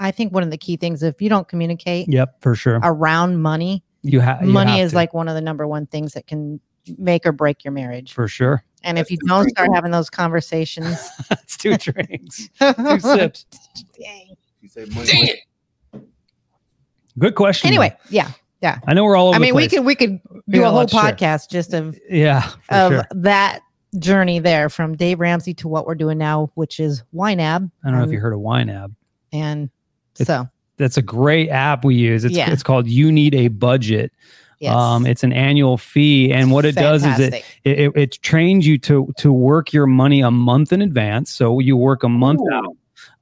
i 0.00 0.10
think 0.10 0.32
one 0.32 0.42
of 0.42 0.50
the 0.50 0.56
key 0.56 0.76
things 0.78 1.02
if 1.02 1.20
you 1.20 1.28
don't 1.28 1.46
communicate 1.48 2.08
yep, 2.08 2.40
for 2.40 2.54
sure. 2.54 2.80
around 2.82 3.42
money 3.42 3.84
You 4.02 4.20
have 4.20 4.40
money 4.42 4.80
is 4.80 4.94
like 4.94 5.12
one 5.12 5.28
of 5.28 5.34
the 5.34 5.42
number 5.42 5.66
one 5.66 5.86
things 5.86 6.14
that 6.14 6.26
can 6.26 6.60
make 6.98 7.26
or 7.26 7.32
break 7.32 7.62
your 7.62 7.72
marriage 7.72 8.12
for 8.14 8.26
sure. 8.26 8.64
and 8.84 8.98
if 8.98 9.10
you 9.10 9.18
don't 9.26 9.48
start 9.50 9.68
having 9.74 9.90
those 9.90 10.08
conversations 10.08 11.10
It's 11.30 11.56
two 11.58 11.76
drinks, 11.76 12.48
two 12.58 13.00
sips. 13.00 13.44
Dang. 14.00 14.34
You 14.62 14.68
say 14.70 14.84
money. 14.94 15.06
Dang 15.06 15.26
it. 15.28 15.38
Good 17.18 17.34
question. 17.34 17.68
anyway 17.68 17.94
yeah 18.08 18.30
Yeah. 18.62 18.78
I 18.86 18.94
know 18.94 19.04
we're 19.04 19.16
all. 19.16 19.28
Over 19.28 19.36
i 19.36 19.38
mean 19.40 19.50
the 19.50 19.56
we 19.56 19.68
could 19.68 19.84
we 19.84 19.94
could 19.94 20.20
do 20.48 20.60
got 20.60 20.64
a 20.64 20.68
a 20.68 20.70
whole 20.70 20.74
lot 20.80 20.88
to 20.88 20.94
share. 20.96 21.02
podcast 21.12 21.50
just 21.50 21.74
of 21.74 21.98
Yeah, 22.08 22.50
of 22.70 22.92
sure. 22.92 23.04
that 23.10 23.60
journey 23.98 24.38
there 24.38 24.68
from 24.68 24.96
Dave 24.96 25.20
Ramsey 25.20 25.54
to 25.54 25.68
what 25.68 25.86
we're 25.86 25.94
doing 25.94 26.18
now, 26.18 26.50
which 26.54 26.80
is 26.80 27.02
YNAB. 27.14 27.70
I 27.84 27.90
don't 27.90 27.98
know 27.98 28.04
if 28.04 28.10
you 28.12 28.20
heard 28.20 28.32
of 28.34 28.40
YNAB. 28.40 28.92
And 29.32 29.70
It's- 30.18 30.26
so, 30.26 30.48
That's 30.76 30.96
a 30.96 31.02
great 31.02 31.50
app 31.50 31.84
we 31.84 31.94
use. 31.94 32.24
It's 32.24 32.34
Yeah. 32.34 32.50
it's 32.50 32.62
called 32.64 32.88
You 32.88 33.12
Need 33.12 33.34
a 33.34 33.46
Budget. 33.48 34.10
yes. 34.58 34.74
Um, 34.74 35.06
it's 35.06 35.22
an 35.22 35.32
annual 35.32 35.76
fee, 35.76 36.32
and 36.32 36.50
what 36.50 36.64
it 36.64 36.74
does 36.74 37.04
is 37.06 37.18
it 37.20 37.44
it, 37.64 37.92
it, 37.96 38.12
trains 38.22 38.66
you 38.66 38.78
to 38.78 39.12
to 39.18 39.32
work 39.32 39.72
your 39.72 39.86
money 39.86 40.20
a 40.20 40.30
month 40.32 40.72
in 40.72 40.82
advance. 40.82 41.30
So 41.30 41.60
you 41.60 41.76
work 41.76 42.02
a 42.02 42.08
month 42.08 42.40
out, 42.52 42.76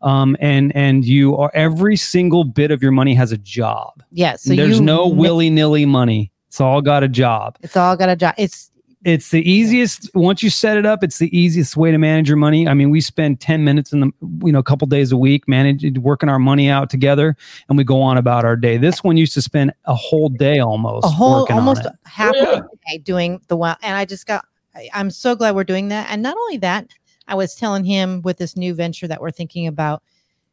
um, 0.08 0.34
and 0.40 0.74
and 0.74 1.04
you 1.04 1.36
are 1.36 1.50
every 1.54 1.96
single 1.96 2.44
bit 2.44 2.70
of 2.70 2.82
your 2.82 2.92
money 2.92 3.14
has 3.14 3.32
a 3.32 3.38
job. 3.38 4.02
yes. 4.12 4.42
So 4.44 4.54
There's 4.54 4.80
no 4.80 5.06
willy 5.08 5.50
nilly 5.50 5.84
money. 5.84 6.30
It's 6.48 6.60
all 6.60 6.80
got 6.82 7.02
a 7.02 7.08
job. 7.08 7.56
It's 7.62 7.76
all 7.76 7.96
got 7.96 8.08
a 8.08 8.16
job. 8.16 8.34
It's 8.38 8.70
It's 9.04 9.30
the 9.30 9.48
easiest 9.50 10.14
once 10.14 10.42
you 10.42 10.50
set 10.50 10.76
it 10.76 10.86
up. 10.86 11.02
It's 11.02 11.18
the 11.18 11.36
easiest 11.36 11.76
way 11.76 11.90
to 11.90 11.98
manage 11.98 12.28
your 12.28 12.36
money. 12.36 12.68
I 12.68 12.74
mean, 12.74 12.90
we 12.90 13.00
spend 13.00 13.40
ten 13.40 13.64
minutes 13.64 13.92
in 13.92 14.00
the 14.00 14.12
you 14.44 14.52
know 14.52 14.60
a 14.60 14.62
couple 14.62 14.86
days 14.86 15.10
a 15.10 15.16
week 15.16 15.48
managing 15.48 16.00
working 16.00 16.28
our 16.28 16.38
money 16.38 16.68
out 16.70 16.88
together, 16.88 17.36
and 17.68 17.76
we 17.76 17.82
go 17.82 18.00
on 18.00 18.16
about 18.16 18.44
our 18.44 18.54
day. 18.54 18.76
This 18.76 19.02
one 19.02 19.16
used 19.16 19.34
to 19.34 19.42
spend 19.42 19.72
a 19.86 19.94
whole 19.94 20.28
day 20.28 20.60
almost 20.60 21.04
a 21.04 21.08
whole 21.08 21.46
almost 21.50 21.84
half 22.04 22.34
Yeah. 22.36 22.60
a 22.60 22.90
day 22.90 22.98
doing 22.98 23.40
the 23.48 23.56
well. 23.56 23.76
And 23.82 23.96
I 23.96 24.04
just 24.04 24.26
got. 24.26 24.44
I, 24.74 24.88
I'm 24.94 25.10
so 25.10 25.34
glad 25.34 25.54
we're 25.54 25.64
doing 25.64 25.88
that. 25.88 26.08
And 26.10 26.22
not 26.22 26.36
only 26.36 26.58
that, 26.58 26.88
I 27.26 27.34
was 27.34 27.54
telling 27.56 27.84
him 27.84 28.22
with 28.22 28.38
this 28.38 28.56
new 28.56 28.72
venture 28.72 29.08
that 29.08 29.20
we're 29.20 29.30
thinking 29.32 29.66
about. 29.66 30.02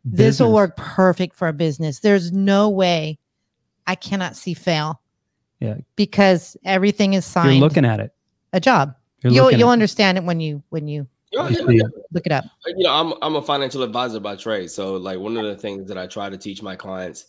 This 0.04 0.40
will 0.40 0.54
work 0.54 0.76
perfect 0.76 1.36
for 1.36 1.48
a 1.50 1.54
business. 1.54 2.00
There's 2.00 2.32
no 2.32 2.70
way 2.70 3.20
I 3.86 3.96
cannot 3.96 4.36
see 4.36 4.54
fail. 4.54 5.02
Yeah. 5.60 5.76
Because 5.96 6.58
everything 6.64 7.14
is 7.14 7.26
signed. 7.26 7.54
You're 7.54 7.62
looking 7.62 7.86
at 7.86 8.00
it. 8.00 8.12
A 8.54 8.60
job. 8.60 8.96
You're 9.24 9.34
you'll 9.34 9.52
you'll 9.52 9.70
understand 9.70 10.18
it 10.18 10.24
when 10.24 10.40
you 10.40 10.64
when 10.70 10.88
you 10.88 11.08
You 11.32 11.42
yeah, 11.50 11.62
yeah. 11.70 11.84
look 12.12 12.26
it 12.26 12.32
up. 12.32 12.46
you 12.66 12.84
know, 12.84 12.94
I'm 12.94 13.14
I'm 13.22 13.36
a 13.36 13.42
financial 13.42 13.84
advisor 13.84 14.20
by 14.20 14.36
trade. 14.36 14.72
So 14.72 14.96
like 14.96 15.20
one 15.20 15.36
of 15.38 15.44
the 15.46 15.56
things 15.56 15.88
that 15.90 15.98
I 15.98 16.08
try 16.08 16.30
to 16.30 16.38
teach 16.38 16.62
my 16.62 16.76
clients 16.76 17.26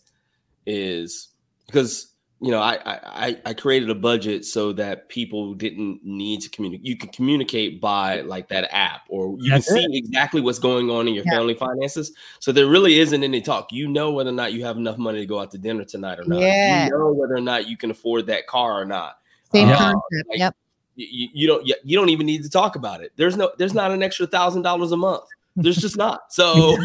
is 0.65 1.29
because 1.67 2.07
you 2.39 2.49
know 2.49 2.59
I 2.59 2.79
I 2.85 3.37
I 3.45 3.53
created 3.53 3.89
a 3.89 3.95
budget 3.95 4.45
so 4.45 4.71
that 4.73 5.09
people 5.09 5.53
didn't 5.53 5.99
need 6.03 6.41
to 6.41 6.49
communicate. 6.49 6.85
You 6.85 6.97
can 6.97 7.09
communicate 7.09 7.79
by 7.81 8.21
like 8.21 8.47
that 8.49 8.73
app, 8.73 9.01
or 9.09 9.35
you 9.39 9.51
That's 9.51 9.67
can 9.67 9.77
see 9.77 9.97
exactly 9.97 10.41
what's 10.41 10.59
going 10.59 10.89
on 10.89 11.07
in 11.07 11.13
your 11.13 11.23
Yeah. 11.25 11.33
family 11.37 11.53
finances. 11.53 12.13
So 12.39 12.51
there 12.51 12.67
really 12.67 12.99
isn't 12.99 13.23
any 13.23 13.41
talk. 13.41 13.71
You 13.71 13.87
know 13.87 14.11
whether 14.11 14.29
or 14.29 14.33
not 14.33 14.53
you 14.53 14.63
have 14.65 14.77
enough 14.77 14.97
money 14.97 15.19
to 15.19 15.25
go 15.25 15.39
out 15.39 15.51
to 15.51 15.57
dinner 15.57 15.83
tonight 15.83 16.19
or 16.19 16.25
not. 16.25 16.39
Yeah. 16.39 16.85
You 16.85 16.91
know 16.91 17.11
whether 17.13 17.35
or 17.35 17.41
not 17.41 17.67
you 17.67 17.77
can 17.77 17.91
afford 17.91 18.25
that 18.27 18.47
car 18.47 18.81
or 18.81 18.85
not. 18.85 19.17
Same 19.53 19.67
Uh, 19.69 19.77
concept. 19.77 20.29
like- 20.29 20.39
yep. 20.39 20.55
You, 20.95 21.07
you, 21.09 21.29
you 21.33 21.47
don't 21.47 21.65
you, 21.65 21.75
you 21.83 21.97
don't 21.97 22.09
even 22.09 22.25
need 22.25 22.43
to 22.43 22.49
talk 22.49 22.75
about 22.75 23.01
it. 23.01 23.11
There's 23.15 23.37
no 23.37 23.51
there's 23.57 23.73
not 23.73 23.91
an 23.91 24.03
extra 24.03 24.27
thousand 24.27 24.61
dollars 24.63 24.91
a 24.91 24.97
month. 24.97 25.23
There's 25.55 25.77
just 25.77 25.97
not. 25.97 26.21
So 26.31 26.77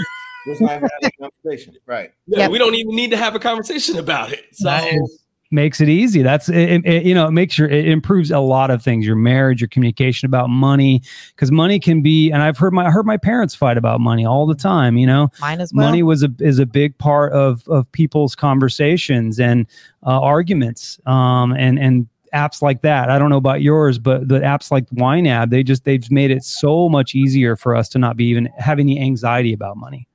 not 0.61 0.71
have 0.81 0.91
that 1.03 1.13
conversation. 1.21 1.75
Right. 1.87 2.13
yeah, 2.29 2.39
Yep. 2.43 2.51
we 2.53 2.59
don't 2.59 2.77
even 2.77 2.95
need 2.95 3.11
to 3.11 3.17
have 3.17 3.35
a 3.35 3.41
conversation 3.41 3.99
about 3.99 4.33
it. 4.33 4.45
So 4.53 4.69
That 4.69 4.93
is- 4.95 5.23
makes 5.51 5.81
it 5.81 5.89
easy. 5.89 6.23
That's 6.23 6.49
it, 6.49 6.57
it- 6.57 6.87
it- 6.87 7.03
you 7.05 7.15
know, 7.15 7.27
it 7.27 7.31
makes 7.33 7.57
your 7.59 7.69
it 7.69 7.89
improves 7.89 8.31
a 8.31 8.39
lot 8.39 8.71
of 8.71 8.81
things. 8.83 9.05
Your 9.07 9.17
marriage, 9.17 9.61
your 9.61 9.67
communication 9.69 10.27
about 10.27 10.49
money, 10.51 11.03
because 11.35 11.51
money 11.51 11.81
can 11.81 12.01
be. 12.01 12.31
And 12.31 12.43
I've 12.43 12.59
heard 12.59 12.73
my 12.73 12.87
I 12.87 12.91
heard 12.91 13.07
my 13.07 13.17
parents 13.17 13.55
fight 13.57 13.77
about 13.77 14.01
money 14.01 14.25
all 14.25 14.47
the 14.47 14.55
time. 14.55 14.97
You 14.97 15.07
know, 15.09 15.31
Mine 15.41 15.61
as 15.61 15.73
well. 15.75 15.87
money 15.87 16.03
was 16.05 16.23
a 16.23 16.31
is 16.41 16.59
a 16.61 16.67
big 16.67 16.97
part 16.99 17.33
of 17.33 17.67
of 17.69 17.91
people's 17.93 18.35
conversations 18.37 19.41
and 19.41 19.67
uh, 20.07 20.21
arguments. 20.21 21.01
Um, 21.07 21.53
and 21.53 21.77
and 21.79 22.07
apps 22.37 22.61
like 22.63 22.83
that. 22.83 23.11
I 23.11 23.19
don't 23.19 23.31
know 23.31 23.37
about 23.37 23.63
yours, 23.63 23.99
but 23.99 24.29
the 24.29 24.41
apps 24.41 24.71
like 24.71 24.87
Wine 24.93 25.25
YNAB, 25.25 25.51
they 25.51 25.63
just 25.63 25.85
they've 25.85 26.11
made 26.11 26.31
it 26.31 26.45
so 26.45 26.89
much 26.89 27.15
easier 27.15 27.57
for 27.57 27.75
us 27.75 27.89
to 27.91 27.99
not 27.99 28.17
be 28.17 28.27
even 28.27 28.47
have 28.59 28.79
any 28.79 29.01
anxiety 29.01 29.53
about 29.53 29.77
money. 29.77 30.07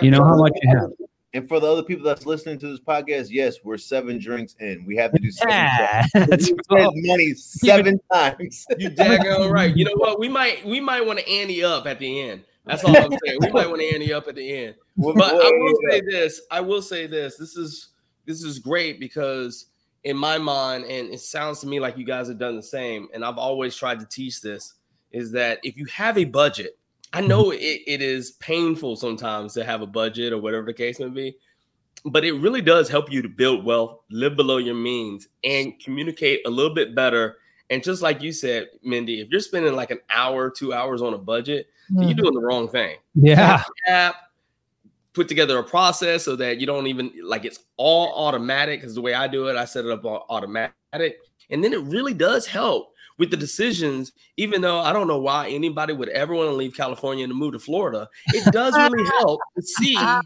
You 0.00 0.10
know 0.10 0.24
how 0.24 0.36
much 0.36 0.52
you 0.62 0.70
have. 0.70 0.90
And 1.34 1.46
for 1.46 1.60
the 1.60 1.70
other 1.70 1.82
people 1.82 2.04
that's 2.04 2.24
listening 2.24 2.58
to 2.60 2.68
this 2.68 2.80
podcast, 2.80 3.28
yes, 3.30 3.58
we're 3.62 3.76
seven 3.76 4.18
drinks 4.18 4.56
in. 4.60 4.84
We 4.86 4.96
have 4.96 5.12
to 5.12 5.18
do 5.18 5.30
seven. 5.30 5.52
Yeah, 5.58 6.06
that's 6.14 6.50
We 6.50 6.56
spent 6.64 6.92
money 6.96 7.34
seven 7.34 8.00
times. 8.12 8.66
you 8.78 8.90
daggone 8.90 9.50
right. 9.52 9.76
You 9.76 9.84
know 9.84 9.94
what? 9.96 10.18
We 10.18 10.28
might 10.28 10.64
we 10.64 10.80
might 10.80 11.04
want 11.04 11.18
to 11.18 11.28
ante 11.28 11.62
up 11.62 11.86
at 11.86 11.98
the 11.98 12.20
end. 12.22 12.44
That's 12.64 12.82
all 12.84 12.96
I'm 12.96 13.10
saying. 13.24 13.38
We 13.40 13.50
might 13.50 13.68
want 13.68 13.80
to 13.80 13.94
ante 13.94 14.12
up 14.12 14.26
at 14.28 14.34
the 14.34 14.52
end. 14.52 14.74
But 14.96 15.22
I 15.22 15.50
will 15.50 15.74
say 15.90 16.00
this. 16.00 16.40
I 16.50 16.60
will 16.60 16.82
say 16.82 17.06
this. 17.06 17.36
This 17.36 17.56
is 17.56 17.90
this 18.26 18.42
is 18.42 18.58
great 18.58 18.98
because 18.98 19.66
in 20.08 20.16
my 20.16 20.38
mind, 20.38 20.84
and 20.84 21.12
it 21.12 21.20
sounds 21.20 21.60
to 21.60 21.66
me 21.66 21.78
like 21.80 21.98
you 21.98 22.04
guys 22.04 22.28
have 22.28 22.38
done 22.38 22.56
the 22.56 22.62
same, 22.62 23.08
and 23.12 23.22
I've 23.22 23.36
always 23.36 23.76
tried 23.76 24.00
to 24.00 24.06
teach 24.06 24.40
this, 24.40 24.72
is 25.12 25.30
that 25.32 25.60
if 25.62 25.76
you 25.76 25.84
have 25.86 26.16
a 26.16 26.24
budget, 26.24 26.78
I 27.12 27.20
know 27.20 27.50
it, 27.50 27.58
it 27.86 28.00
is 28.00 28.30
painful 28.32 28.96
sometimes 28.96 29.52
to 29.54 29.64
have 29.64 29.82
a 29.82 29.86
budget 29.86 30.32
or 30.32 30.38
whatever 30.38 30.64
the 30.64 30.72
case 30.72 30.98
may 30.98 31.08
be, 31.08 31.36
but 32.06 32.24
it 32.24 32.32
really 32.32 32.62
does 32.62 32.88
help 32.88 33.12
you 33.12 33.20
to 33.20 33.28
build 33.28 33.66
wealth, 33.66 34.00
live 34.10 34.34
below 34.34 34.56
your 34.56 34.74
means, 34.74 35.28
and 35.44 35.78
communicate 35.78 36.40
a 36.46 36.50
little 36.50 36.74
bit 36.74 36.94
better. 36.94 37.36
And 37.68 37.84
just 37.84 38.00
like 38.00 38.22
you 38.22 38.32
said, 38.32 38.68
Mindy, 38.82 39.20
if 39.20 39.28
you're 39.28 39.40
spending 39.40 39.74
like 39.74 39.90
an 39.90 40.00
hour, 40.08 40.48
two 40.48 40.72
hours 40.72 41.02
on 41.02 41.12
a 41.12 41.18
budget, 41.18 41.68
Mm. 41.90 42.04
you're 42.04 42.14
doing 42.14 42.34
the 42.34 42.40
wrong 42.42 42.68
thing 42.68 42.98
yeah. 43.14 43.62
Put 45.14 45.28
together 45.28 45.58
a 45.58 45.64
process 45.64 46.24
so 46.24 46.36
that 46.36 46.60
you 46.60 46.66
don't 46.66 46.86
even 46.86 47.12
like 47.22 47.44
it's 47.44 47.60
all 47.76 48.26
automatic. 48.26 48.80
Because 48.80 48.94
the 48.94 49.00
way 49.00 49.14
I 49.14 49.26
do 49.26 49.48
it, 49.48 49.56
I 49.56 49.64
set 49.64 49.84
it 49.84 49.90
up 49.90 50.04
on 50.04 50.20
automatic. 50.28 51.18
And 51.50 51.62
then 51.64 51.72
it 51.72 51.82
really 51.82 52.14
does 52.14 52.46
help 52.46 52.92
with 53.18 53.30
the 53.30 53.36
decisions, 53.36 54.12
even 54.36 54.60
though 54.60 54.78
I 54.78 54.92
don't 54.92 55.08
know 55.08 55.18
why 55.18 55.48
anybody 55.48 55.92
would 55.92 56.08
ever 56.10 56.34
want 56.34 56.48
to 56.48 56.54
leave 56.54 56.74
California 56.74 57.24
and 57.24 57.34
move 57.34 57.52
to 57.52 57.58
Florida. 57.58 58.08
It 58.28 58.52
does 58.52 58.74
really 58.76 59.04
help 59.18 59.40
to 59.56 59.62
see. 59.62 59.96
uh, 59.96 60.20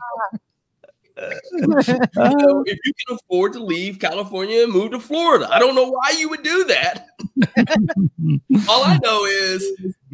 you 1.52 1.66
know, 1.66 2.62
if 2.66 2.78
you 2.84 2.92
can 3.06 3.16
afford 3.16 3.52
to 3.54 3.62
leave 3.62 3.98
California 3.98 4.62
and 4.62 4.72
move 4.72 4.92
to 4.92 5.00
Florida, 5.00 5.48
I 5.50 5.58
don't 5.58 5.74
know 5.74 5.90
why 5.90 6.14
you 6.18 6.28
would 6.28 6.42
do 6.42 6.64
that. 6.64 7.06
All 8.68 8.84
I 8.84 8.98
know 9.02 9.24
is 9.24 9.64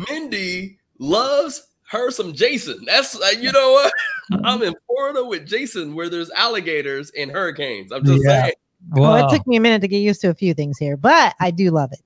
Mindy 0.08 0.78
loves 0.98 1.67
her 1.90 2.10
some 2.10 2.32
Jason. 2.32 2.84
That's 2.86 3.20
uh, 3.20 3.28
you 3.38 3.50
know 3.52 3.72
what? 3.72 3.92
I'm 4.44 4.62
in 4.62 4.74
Florida 4.86 5.24
with 5.24 5.46
Jason 5.46 5.94
where 5.94 6.08
there's 6.08 6.30
alligators 6.30 7.10
and 7.18 7.30
hurricanes. 7.30 7.92
I'm 7.92 8.04
just 8.04 8.22
Yeah. 8.24 8.42
saying. 8.42 8.54
Well, 8.90 9.16
it 9.16 9.34
took 9.34 9.44
me 9.46 9.56
a 9.56 9.60
minute 9.60 9.80
to 9.80 9.88
get 9.88 9.98
used 9.98 10.20
to 10.20 10.28
a 10.30 10.34
few 10.34 10.54
things 10.54 10.78
here, 10.78 10.96
but 10.96 11.34
I 11.40 11.50
do 11.50 11.70
love 11.70 11.92
it. 11.92 12.00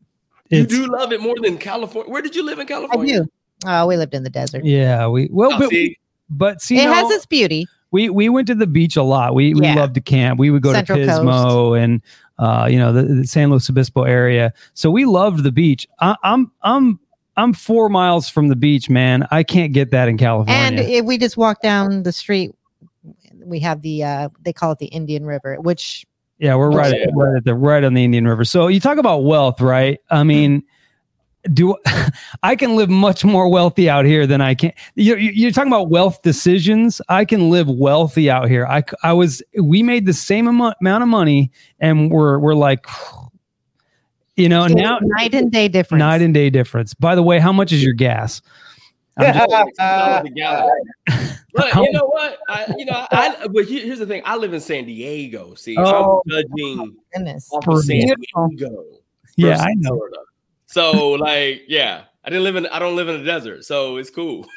You 0.49 0.65
do 0.67 0.87
love 0.87 1.13
it 1.13 1.21
more 1.21 1.37
than 1.43 1.59
California. 1.59 2.11
Where 2.11 2.23
did 2.23 2.35
you 2.35 2.45
live 2.45 2.59
in 2.59 2.65
I 2.65 2.69
California? 2.69 3.21
do. 3.25 3.29
Oh, 3.67 3.87
we 3.87 3.97
lived 3.97 4.15
in 4.15 4.23
the 4.23 4.31
desert. 4.31 4.65
yeah, 4.65 5.07
we 5.07 5.29
well, 5.31 5.53
Oh, 5.53 5.59
but, 5.59 5.71
see, 5.71 5.99
but 6.31 6.61
see, 6.63 6.79
it 6.79 6.85
no, 6.87 6.93
has 6.95 7.11
its 7.11 7.27
beauty. 7.27 7.67
we 7.91 8.09
we 8.11 8.29
went 8.29 8.47
to 8.49 8.55
the 8.55 8.67
beach 8.67 8.97
a 8.97 9.03
lot. 9.03 9.35
We 9.35 9.53
we 9.55 9.63
Yeah. 9.67 9.75
loved 9.77 9.95
to 9.95 10.01
camp. 10.01 10.39
We 10.39 10.51
would 10.51 10.63
go 10.63 10.73
Central 10.73 10.99
to 10.99 11.07
Coast. 11.07 11.21
Pismo 11.21 11.79
and 11.83 12.03
uh, 12.39 12.67
you 12.71 12.79
know 12.79 12.93
the, 12.93 13.03
the 13.03 13.27
San 13.27 13.51
Luis 13.51 13.69
Obispo 13.71 14.03
area. 14.05 14.53
So 14.75 14.91
we 14.91 15.05
loved 15.05 15.43
the 15.45 15.53
beach. 15.53 15.87
I, 16.01 16.17
I'm 16.23 16.51
I'm 16.63 16.99
I'm 17.37 17.53
four 17.53 17.89
miles 17.89 18.29
from 18.29 18.49
the 18.49 18.57
beach, 18.57 18.91
man. 18.91 19.27
I 19.31 19.43
can't 19.43 19.73
get 19.73 19.91
that 19.91 20.09
in 20.09 20.19
California. 20.19 20.63
And 20.63 20.79
if 20.79 21.05
we 21.05 21.17
just 21.19 21.37
walk 21.37 21.63
down 21.63 22.03
the 22.03 22.13
street, 22.13 22.53
we 23.45 23.59
have 23.61 23.83
the 23.83 24.05
uh 24.05 24.29
they 24.43 24.53
call 24.53 24.73
it 24.73 24.79
the 24.79 24.87
Indian 24.87 25.25
River, 25.27 25.57
which 25.61 26.07
Yeah, 26.39 26.55
we're 26.57 26.71
right, 26.71 26.93
at, 26.95 27.11
right 27.15 27.37
at 27.37 27.45
the 27.45 27.55
right 27.55 27.83
on 27.85 27.95
the 27.95 28.05
Indian 28.05 28.27
River. 28.29 28.45
So 28.45 28.69
you 28.69 28.81
talk 28.81 28.99
about 28.99 29.25
wealth, 29.25 29.61
right? 29.61 29.99
I 30.11 30.23
mean, 30.25 30.63
do 31.53 31.77
I 32.43 32.55
can 32.55 32.77
live 32.77 32.89
much 32.91 33.25
more 33.25 33.49
wealthy 33.49 33.89
out 33.91 34.05
here 34.05 34.27
than 34.29 34.41
I 34.41 34.55
can. 34.55 34.73
You, 34.95 35.17
you- 35.17 35.33
you're 35.33 35.51
talking 35.51 35.73
about 35.73 35.89
wealth 35.91 36.23
decisions. 36.23 37.01
I 37.09 37.25
can 37.25 37.51
live 37.51 37.69
wealthy 37.69 38.31
out 38.31 38.49
here. 38.49 38.67
I 38.67 38.85
I 39.03 39.13
was 39.13 39.43
we 39.61 39.83
made 39.83 40.07
the 40.07 40.13
same 40.13 40.47
amo- 40.47 40.75
amount 40.81 41.03
of 41.03 41.09
money, 41.09 41.51
and 41.81 42.11
we're 42.13 42.39
we're 42.39 42.55
like, 42.55 42.87
you 44.37 44.49
know, 44.49 44.65
it's 44.65 44.75
now 44.75 44.99
night 45.03 45.35
and 45.35 45.51
day 45.53 45.69
difference. 45.69 46.01
night 46.01 46.23
and 46.23 46.33
day 46.35 46.51
difference. 46.51 46.95
By 46.95 47.15
the 47.15 47.23
way, 47.23 47.39
how 47.39 47.53
much 47.53 47.73
is 47.73 47.83
your 47.83 47.95
gas? 47.95 48.41
I'm 49.19 49.35
just- 49.35 49.51
$6 49.79 50.25
a 50.27 50.31
gallon. 50.31 50.85
But 51.55 51.75
you 51.75 51.93
know 51.93 52.07
what? 52.07 52.39
I, 52.49 52.75
you 52.79 52.87
know, 52.87 53.07
I, 53.11 53.47
but 53.53 53.67
here's 53.67 53.99
the 53.99 54.07
thing. 54.07 54.23
I 54.25 54.37
live 54.37 54.55
in 54.55 54.61
San 54.61 54.87
Diego. 54.87 55.55
See, 55.55 55.77
Oh. 55.79 56.23
I'm 56.25 56.31
judging 56.31 56.79
oh, 56.81 56.91
Goodness. 57.13 57.51
off 57.53 57.69
of 57.69 57.85
San 57.85 58.07
Diego. 58.07 58.85
yeah, 59.37 59.59
I 59.61 59.75
know. 59.77 59.91
Florida. 59.97 60.17
So, 60.65 61.11
like, 61.11 61.65
yeah, 61.69 62.05
I 62.25 62.31
didn't 62.31 62.45
live 62.45 62.57
in. 62.57 62.67
I 62.69 62.79
don't 62.79 62.97
live 62.97 63.11
in 63.11 63.19
the 63.19 63.25
desert, 63.27 63.67
so 63.67 63.99
it's 63.99 64.09
cool. 64.09 64.47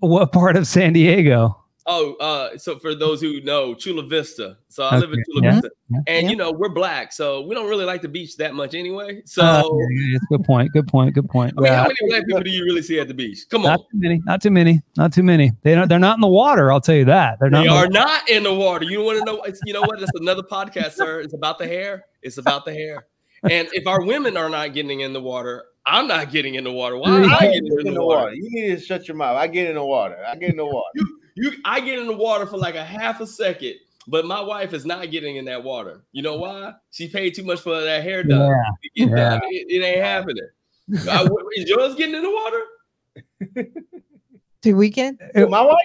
What 0.00 0.32
part 0.32 0.56
of 0.56 0.66
San 0.66 0.94
Diego? 0.94 1.59
Oh, 1.86 2.14
uh, 2.14 2.58
so 2.58 2.78
for 2.78 2.94
those 2.94 3.20
who 3.20 3.40
know, 3.40 3.74
Chula 3.74 4.02
Vista. 4.02 4.58
So 4.68 4.84
I 4.84 4.98
live 4.98 5.12
in 5.12 5.22
Chula 5.26 5.42
yeah, 5.42 5.52
Vista, 5.52 5.70
yeah. 5.90 5.98
and 6.06 6.24
Yeah. 6.24 6.30
you 6.30 6.36
know 6.36 6.52
we're 6.52 6.68
black, 6.68 7.12
so 7.12 7.42
we 7.42 7.54
don't 7.54 7.68
really 7.68 7.84
like 7.84 8.02
the 8.02 8.08
beach 8.08 8.36
that 8.36 8.54
much 8.54 8.74
anyway. 8.74 9.22
So. 9.24 9.42
Uh, 9.42 9.62
yeah, 9.62 9.86
yeah, 9.90 10.16
it's 10.16 10.24
a 10.24 10.36
good 10.36 10.44
point. 10.44 10.72
Good 10.72 10.86
point. 10.86 11.14
Good 11.14 11.28
point. 11.28 11.54
I 11.56 11.60
mean, 11.60 11.72
Yeah. 11.72 11.76
how 11.76 11.82
many 11.84 11.96
black 12.08 12.26
people 12.26 12.42
do 12.42 12.50
you 12.50 12.64
really 12.64 12.82
see 12.82 13.00
at 13.00 13.08
the 13.08 13.14
beach? 13.14 13.38
Come 13.50 13.64
on. 13.64 13.72
Not 13.72 13.80
too 13.90 13.98
many. 13.98 14.22
Not 14.24 14.42
too 14.42 14.50
many. 14.50 14.82
Not 14.96 15.12
too 15.12 15.22
many. 15.22 15.52
They 15.62 15.74
don't. 15.74 15.88
They're 15.88 15.98
not 15.98 16.16
in 16.16 16.20
the 16.20 16.28
water. 16.28 16.72
I'll 16.72 16.80
tell 16.80 16.94
you 16.94 17.04
that. 17.06 17.38
They're 17.40 17.50
not. 17.50 17.62
They 17.62 17.68
in 17.68 17.72
the 17.72 17.78
are 17.78 17.88
not 17.88 18.28
in 18.28 18.42
the 18.42 18.54
water. 18.54 18.84
You 18.84 19.02
want 19.02 19.18
to 19.18 19.24
know? 19.24 19.42
It's, 19.42 19.60
you 19.64 19.72
know 19.72 19.82
what? 19.82 19.98
That's 20.00 20.12
another 20.14 20.42
podcast, 20.42 20.92
sir. 20.92 21.20
It's 21.20 21.34
about 21.34 21.58
the 21.58 21.66
hair. 21.66 22.04
It's 22.22 22.38
about 22.38 22.64
the 22.64 22.72
hair. 22.72 23.06
And 23.48 23.68
if 23.72 23.86
our 23.86 24.04
women 24.04 24.36
are 24.36 24.50
not 24.50 24.74
getting 24.74 25.00
in 25.00 25.12
the 25.12 25.20
water, 25.20 25.64
I'm 25.86 26.06
not 26.06 26.30
getting 26.30 26.56
in 26.56 26.64
the 26.64 26.72
water. 26.72 26.98
Why 26.98 27.16
am 27.16 27.30
I 27.30 27.36
I 27.36 27.40
getting 27.46 27.76
get 27.76 27.86
in 27.86 27.94
the 27.94 28.04
water. 28.04 28.34
You 28.34 28.48
need 28.50 28.78
to 28.78 28.80
shut 28.80 29.08
your 29.08 29.16
mouth. 29.16 29.36
I 29.36 29.46
get 29.46 29.68
in 29.68 29.76
the 29.76 29.84
water. 29.84 30.18
I 30.26 30.36
get 30.36 30.50
in 30.50 30.56
the 30.56 30.66
water. 30.66 30.90
You, 30.94 31.19
I 31.64 31.80
get 31.80 31.98
in 31.98 32.06
the 32.06 32.16
water 32.16 32.46
for 32.46 32.56
like 32.58 32.74
a 32.74 32.84
half 32.84 33.20
a 33.20 33.26
second, 33.26 33.74
but 34.08 34.24
my 34.26 34.40
wife 34.40 34.72
is 34.72 34.84
not 34.86 35.10
getting 35.10 35.36
in 35.36 35.44
that 35.46 35.62
water. 35.64 36.02
You 36.12 36.22
know 36.22 36.36
why? 36.36 36.74
She 36.90 37.08
paid 37.08 37.34
too 37.34 37.44
much 37.44 37.60
for 37.60 37.80
that 37.80 38.02
hair 38.02 38.22
done. 38.22 38.50
Yeah. 38.50 39.06
To 39.06 39.10
Yeah. 39.10 39.16
done. 39.30 39.40
It, 39.50 39.66
it 39.70 39.84
ain't 39.84 40.02
happening. 40.04 40.48
Uh, 41.08 41.28
is 41.56 41.68
yours 41.68 41.94
getting 41.94 42.14
in 42.16 42.22
the 42.22 42.30
water? 42.30 43.66
Do 44.62 44.76
we 44.76 44.90
get? 44.90 45.14
Who, 45.34 45.48
my 45.48 45.62
wife? 45.62 45.76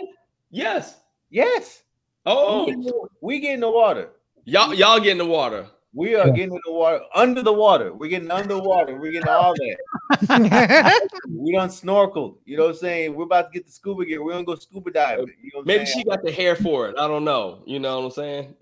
Yes. 0.49 0.95
Yes. 1.29 1.83
Oh, 2.25 2.65
We 2.65 2.71
get 2.71 2.73
in 2.75 2.81
the- 2.81 3.07
we 3.21 3.39
get 3.39 3.53
in 3.53 3.59
the 3.59 3.69
water. 3.71 4.09
y'all, 4.45 4.73
y'all 4.73 4.99
get 4.99 5.11
in 5.11 5.17
the 5.19 5.25
water. 5.25 5.67
We 5.95 6.13
are 6.15 6.27
Yeah. 6.27 6.33
getting 6.33 6.55
in 6.55 6.61
the 6.65 6.73
water, 6.73 6.99
under 7.15 7.41
the 7.41 7.53
water. 7.53 7.93
We're 7.93 8.09
getting 8.09 8.29
underwater. 8.29 8.99
We're 8.99 9.13
getting 9.13 9.29
all 9.29 9.53
that. 9.55 11.09
We 11.29 11.53
done 11.53 11.69
snorkeled. 11.69 12.37
You 12.45 12.57
know 12.57 12.63
what 12.63 12.71
I'm 12.71 12.75
saying? 12.77 13.15
We're 13.15 13.23
about 13.23 13.51
to 13.51 13.57
get 13.57 13.65
the 13.65 13.71
scuba 13.71 14.05
gear. 14.05 14.21
We're 14.23 14.33
gonna 14.33 14.43
go 14.43 14.55
scuba 14.55 14.91
diving. 14.91 15.33
You 15.41 15.51
know 15.55 15.63
Maybe 15.63 15.85
saying? 15.85 15.99
she 15.99 16.03
got 16.03 16.21
the 16.23 16.31
hair 16.31 16.55
for 16.57 16.89
it. 16.89 16.95
I 16.99 17.07
don't 17.07 17.23
know. 17.23 17.63
You 17.65 17.79
know 17.79 17.99
what 17.99 18.05
I'm 18.07 18.11
saying? 18.11 18.55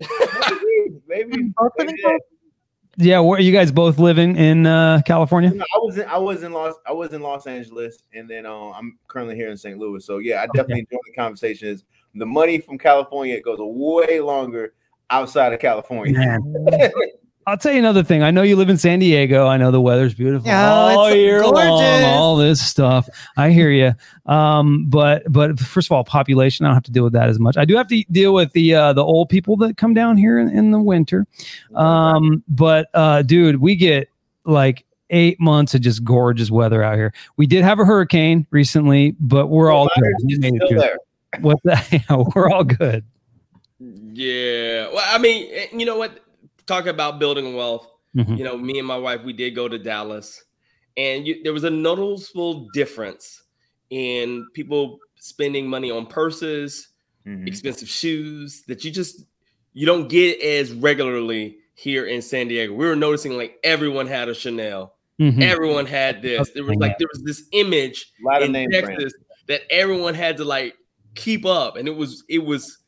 maybe, 1.08 1.28
maybe, 1.32 1.52
maybe. 1.78 2.02
Yeah. 2.98 3.18
Where 3.18 3.38
are 3.38 3.42
you 3.42 3.52
guys 3.52 3.72
both 3.72 3.98
living 3.98 4.36
in 4.36 4.66
uh, 4.66 5.02
California? 5.04 5.50
No, 5.50 5.64
I 5.74 5.78
was 5.78 5.98
in 5.98 6.04
I 6.06 6.18
was 6.18 6.42
in 6.44 6.52
Los 6.52 6.74
I 6.86 6.92
was 6.92 7.12
in 7.12 7.20
Los 7.20 7.48
Angeles 7.48 7.98
and 8.14 8.30
then 8.30 8.46
um, 8.46 8.72
I'm 8.76 8.98
currently 9.08 9.34
here 9.34 9.48
in 9.50 9.56
St. 9.56 9.76
Louis. 9.78 10.06
So 10.06 10.18
yeah, 10.18 10.42
I 10.42 10.46
definitely 10.54 10.80
enjoy 10.80 10.98
the 11.06 11.12
conversations. 11.16 11.84
The 12.14 12.26
money 12.26 12.60
from 12.60 12.78
California 12.78 13.40
goes 13.40 13.58
way 13.60 14.20
longer 14.20 14.74
outside 15.10 15.52
of 15.52 15.58
California. 15.58 16.38
Man. 17.46 17.52
I'll 17.52 17.58
tell 17.58 17.72
you 17.72 17.78
another 17.78 18.02
thing. 18.02 18.22
I 18.22 18.30
know 18.30 18.42
you 18.42 18.56
live 18.56 18.68
in 18.70 18.78
San 18.78 18.98
Diego. 18.98 19.46
I 19.46 19.56
know 19.56 19.70
the 19.70 19.80
weather's 19.80 20.14
beautiful 20.14 20.50
Oh, 20.50 20.54
all 20.54 21.06
it's 21.06 21.16
year 21.16 21.42
long. 21.42 21.52
gorgeous. 21.54 22.04
All 22.06 22.36
this 22.36 22.60
stuff. 22.66 23.08
I 23.36 23.50
hear 23.50 23.70
you. 23.70 23.92
Um, 24.26 24.86
but 24.88 25.22
but 25.30 25.58
first 25.58 25.88
of 25.88 25.92
all, 25.92 26.04
population. 26.04 26.64
I 26.64 26.68
don't 26.70 26.74
have 26.74 26.84
to 26.84 26.90
deal 26.92 27.04
with 27.04 27.12
that 27.14 27.28
as 27.28 27.38
much. 27.38 27.56
I 27.56 27.64
do 27.64 27.76
have 27.76 27.88
to 27.88 28.02
deal 28.10 28.34
with 28.34 28.52
the 28.52 28.74
uh, 28.74 28.92
the 28.92 29.04
old 29.04 29.28
people 29.28 29.56
that 29.58 29.76
come 29.76 29.94
down 29.94 30.16
here 30.16 30.38
in, 30.38 30.48
in 30.50 30.70
the 30.70 30.80
winter. 30.80 31.26
Um, 31.74 32.42
but 32.48 32.88
uh, 32.94 33.22
dude, 33.22 33.56
we 33.60 33.76
get 33.76 34.08
like 34.44 34.84
eight 35.10 35.38
months 35.38 35.74
of 35.74 35.80
just 35.82 36.02
gorgeous 36.02 36.50
weather 36.50 36.82
out 36.82 36.96
here. 36.96 37.12
We 37.36 37.46
did 37.46 37.62
have 37.64 37.78
a 37.78 37.84
hurricane 37.84 38.46
recently, 38.50 39.14
but 39.20 39.48
we're 39.48 39.70
all 39.70 39.88
good. 39.94 40.12
We 40.24 40.38
made 40.38 40.54
it 40.54 40.62
Still 40.64 40.68
through. 40.68 40.78
there. 40.80 40.98
What 41.40 41.58
the, 41.64 42.02
yeah, 42.08 42.22
we're 42.34 42.50
all 42.50 42.64
good. 42.64 43.04
Yeah. 43.78 44.88
Well, 44.92 45.04
I 45.06 45.18
mean, 45.18 45.48
eh, 45.52 45.66
you 45.72 45.84
know 45.84 45.96
what? 45.98 46.20
Talk 46.66 46.86
about 46.86 47.18
building 47.18 47.54
wealth. 47.54 47.86
Mhm. 48.16 48.38
You 48.38 48.44
know, 48.44 48.56
me 48.56 48.78
and 48.78 48.86
my 48.86 48.96
wife, 48.96 49.22
we 49.24 49.32
did 49.32 49.54
go 49.54 49.68
to 49.68 49.78
Dallas, 49.78 50.42
and 50.96 51.26
you, 51.26 51.42
there 51.42 51.52
was 51.52 51.64
a 51.64 51.70
noticeable 51.70 52.68
difference 52.72 53.42
in 53.90 54.46
people 54.54 54.98
spending 55.16 55.68
money 55.68 55.90
on 55.90 56.06
purses, 56.06 56.88
Mhm. 57.26 57.46
expensive 57.48 57.88
shoes 57.88 58.62
that 58.68 58.84
you 58.84 58.90
just 58.90 59.24
you 59.76 59.86
don't 59.86 60.08
get 60.08 60.40
as 60.40 60.72
regularly 60.72 61.58
here 61.74 62.06
in 62.06 62.22
San 62.22 62.46
Diego. 62.46 62.72
We 62.72 62.86
were 62.86 62.94
noticing 62.94 63.36
like 63.36 63.58
everyone 63.64 64.06
had 64.06 64.28
a 64.28 64.34
Chanel, 64.34 64.94
Mhm. 65.20 65.42
everyone 65.42 65.84
had 65.86 66.22
this. 66.22 66.50
There 66.50 66.62
was 66.62 66.76
like 66.76 66.96
there 66.98 67.08
was 67.12 67.22
this 67.24 67.48
image 67.52 68.12
A 68.20 68.24
lot 68.32 68.42
of 68.42 68.54
in 68.54 68.70
Texas 68.70 68.94
brands. 68.94 69.14
that 69.48 69.62
everyone 69.70 70.14
had 70.14 70.36
to 70.36 70.44
like 70.44 70.76
keep 71.16 71.44
up, 71.44 71.76
and 71.76 71.88
it 71.88 71.96
was 71.96 72.22
it 72.28 72.44
was, 72.44 72.78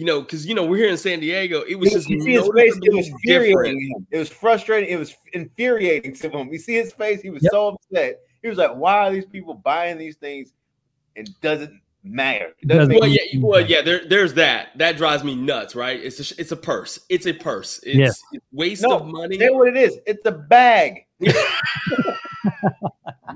you 0.00 0.06
know, 0.06 0.22
because 0.22 0.46
you 0.46 0.54
know 0.54 0.64
we're 0.64 0.78
here 0.78 0.88
in 0.88 0.96
San 0.96 1.20
Diego. 1.20 1.60
It 1.68 1.74
was 1.74 1.90
You 1.90 1.96
just 1.98 2.08
see 2.08 2.32
his 2.32 2.48
face, 2.56 2.74
it 2.82 2.94
was 2.94 3.06
infuriating 3.08 3.56
different. 3.56 3.82
him. 3.82 4.06
It 4.10 4.18
was 4.18 4.30
frustrating. 4.30 4.88
It 4.88 4.98
was 4.98 5.14
infuriating 5.34 6.14
to 6.14 6.30
him. 6.30 6.50
You 6.50 6.58
see 6.58 6.74
his 6.74 6.90
face, 6.92 7.20
he 7.20 7.28
was 7.28 7.42
Yep. 7.42 7.52
so 7.52 7.68
upset. 7.68 8.20
He 8.40 8.48
was 8.48 8.56
like, 8.56 8.74
Why 8.74 8.94
are 9.06 9.12
these 9.12 9.26
people 9.26 9.52
buying 9.52 9.98
these 9.98 10.16
things? 10.16 10.54
It 11.16 11.28
doesn't 11.42 11.78
matter. 12.02 12.54
It 12.62 12.68
Doesn't- 12.68 12.88
doesn't 12.88 13.00
Well, 13.00 13.10
yeah, 13.10 13.40
well, 13.40 13.60
yeah. 13.60 13.82
There, 13.82 14.06
there's 14.08 14.32
that. 14.34 14.68
That 14.78 14.96
drives 14.96 15.22
me 15.22 15.34
nuts, 15.34 15.74
right? 15.74 16.00
It's 16.02 16.18
a, 16.32 16.40
it's 16.40 16.50
a 16.52 16.56
purse. 16.56 16.98
It's 17.10 17.26
a 17.26 17.34
purse. 17.34 17.78
It's, 17.82 17.96
Yes. 17.98 18.22
it's 18.32 18.44
waste 18.52 18.82
No, 18.82 19.00
of 19.00 19.06
money. 19.06 19.38
Say 19.38 19.50
what 19.50 19.68
it 19.68 19.76
is. 19.76 19.98
It's 20.06 20.24
a 20.24 20.32
bag. 20.32 21.04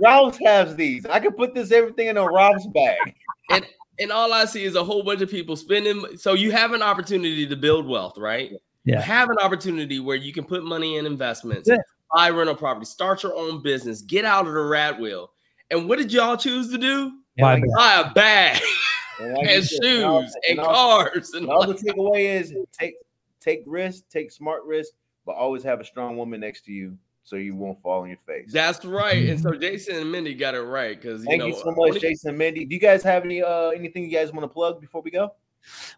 Ralph's 0.00 0.38
has 0.44 0.74
these. 0.76 1.04
I 1.06 1.20
could 1.20 1.36
put 1.36 1.54
this 1.54 1.70
everything 1.72 2.06
in 2.08 2.16
a 2.16 2.26
Ralph's 2.30 2.66
bag. 2.68 3.14
and 3.50 3.66
all 4.12 4.32
I 4.32 4.44
see 4.44 4.64
is 4.64 4.74
a 4.74 4.84
whole 4.84 5.02
bunch 5.02 5.20
of 5.20 5.30
people 5.30 5.56
spending. 5.56 6.04
So 6.16 6.32
you 6.34 6.50
have 6.52 6.72
an 6.72 6.82
opportunity 6.82 7.46
to 7.46 7.56
build 7.56 7.86
wealth, 7.86 8.18
right? 8.18 8.50
Yeah. 8.84 8.96
You 8.96 9.02
have 9.02 9.30
an 9.30 9.38
opportunity 9.40 10.00
where 10.00 10.16
you 10.16 10.32
can 10.32 10.44
put 10.44 10.64
money 10.64 10.96
in 10.98 11.06
investments, 11.06 11.68
Yeah. 11.68 11.76
buy 12.14 12.30
rental 12.30 12.54
property, 12.56 12.86
start 12.86 13.22
your 13.22 13.34
own 13.34 13.62
business, 13.62 14.02
get 14.02 14.24
out 14.24 14.46
of 14.46 14.52
the 14.54 14.60
rat 14.62 15.00
wheel. 15.00 15.30
And 15.70 15.88
what 15.88 15.98
did 15.98 16.12
y'all 16.12 16.36
choose 16.36 16.70
to 16.70 16.78
do? 16.78 17.12
Why 17.36 17.54
like- 17.54 17.62
bad? 17.62 17.74
Buy 17.74 18.10
a 18.10 18.14
bag 18.14 18.62
And, 19.20 19.36
and 19.38 19.70
you 19.70 19.78
and 19.94 20.04
all- 20.04 20.22
shoes 20.22 20.34
and 20.48 20.58
and 20.58 20.66
cars. 20.66 21.30
And 21.34 21.42
and 21.44 21.50
all 21.52 21.66
the 21.66 21.74
takeaway 21.74 22.40
is 22.40 22.52
take 22.72 22.94
take 23.40 23.62
risks, 23.66 24.02
take 24.10 24.30
smart 24.32 24.64
risks, 24.64 24.94
but 25.24 25.36
always 25.36 25.62
have 25.62 25.80
a 25.80 25.84
strong 25.84 26.16
woman 26.16 26.40
next 26.40 26.64
to 26.66 26.72
you 26.72 26.98
so 27.24 27.36
you 27.36 27.56
won't 27.56 27.80
fall 27.82 28.02
on 28.02 28.08
your 28.08 28.18
face. 28.18 28.52
that's 28.52 28.84
right. 28.84 29.28
And 29.28 29.40
so 29.40 29.52
Jason 29.52 29.96
and 29.96 30.12
Mindy 30.12 30.34
got 30.34 30.54
it 30.54 30.60
right 30.60 31.00
because 31.00 31.22
you 31.22 31.28
Thank 31.28 31.40
know 31.40 31.46
you 31.46 31.54
so 31.56 31.72
much, 31.76 32.00
Jason 32.00 32.30
and 32.30 32.38
Mindy. 32.38 32.64
Do 32.64 32.74
you 32.74 32.80
guys 32.80 33.02
have 33.02 33.24
any 33.24 33.42
uh 33.42 33.70
anything 33.70 34.04
you 34.04 34.10
guys 34.10 34.32
want 34.32 34.44
to 34.44 34.48
plug 34.48 34.80
before 34.80 35.02
we 35.02 35.10
go? 35.10 35.34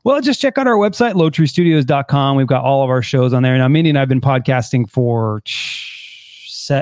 Well, 0.05 0.21
just 0.21 0.41
check 0.41 0.59
out 0.59 0.69
our 0.69 0.77
website, 0.77 1.15
lowtreestudios.com. 1.15 2.37
We've 2.37 2.47
got 2.47 2.63
all 2.63 2.85
of 2.85 2.91
our 2.91 3.03
shows 3.03 3.33
on 3.33 3.43
there. 3.43 3.59
Now, 3.59 3.67
Mindy 3.67 3.91
and 3.91 3.99
I 3.99 4.03
have 4.03 4.09
been 4.09 4.21
podcasting 4.21 4.89
for 4.89 5.43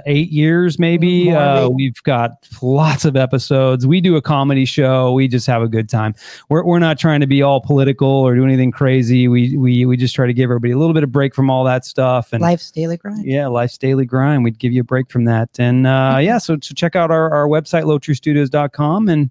eight 0.07 0.31
years, 0.31 0.79
maybe. 0.79 1.31
Uh, 1.31 1.69
we've 1.69 2.03
got 2.03 2.33
lots 2.63 3.05
of 3.05 3.17
episodes. 3.17 3.87
We 3.87 4.01
do 4.01 4.17
a 4.17 4.23
comedy 4.23 4.65
show. 4.65 5.13
We 5.13 5.29
just 5.29 5.47
have 5.47 5.63
a 5.63 5.69
good 5.69 5.89
time. 5.89 6.15
We're, 6.49 6.65
we're 6.65 6.79
not 6.79 6.99
trying 6.99 7.21
to 7.21 7.27
be 7.27 7.43
all 7.43 7.61
political 7.61 8.09
or 8.09 8.35
do 8.35 8.45
anything 8.45 8.71
crazy. 8.71 9.29
We, 9.29 9.57
we, 9.57 9.87
we 9.87 9.97
just 9.97 10.15
try 10.15 10.27
to 10.27 10.35
give 10.35 10.45
everybody 10.45 10.73
a 10.73 10.79
little 10.79 10.95
bit 10.95 11.03
of 11.03 11.13
break 11.13 11.35
from 11.35 11.51
all 11.51 11.65
that 11.65 11.85
stuff. 11.85 12.33
And 12.33 12.43
life's 12.43 12.71
daily 12.71 12.97
grind. 12.97 13.25
Yeah, 13.25 13.47
life's 13.47 13.79
daily 13.79 14.05
grind. 14.05 14.45
We'd 14.45 14.59
give 14.59 14.73
you 14.73 14.83
a 14.83 14.85
break 14.85 15.11
from 15.11 15.25
that. 15.25 15.51
And 15.59 15.87
uh, 15.87 16.19
yeah, 16.21 16.39
so, 16.39 16.59
so 16.61 16.75
check 16.75 16.97
out 16.97 17.11
our, 17.11 17.31
our 17.31 17.47
website, 17.47 17.85
lowtreestudios.com. 17.85 19.09
And 19.09 19.31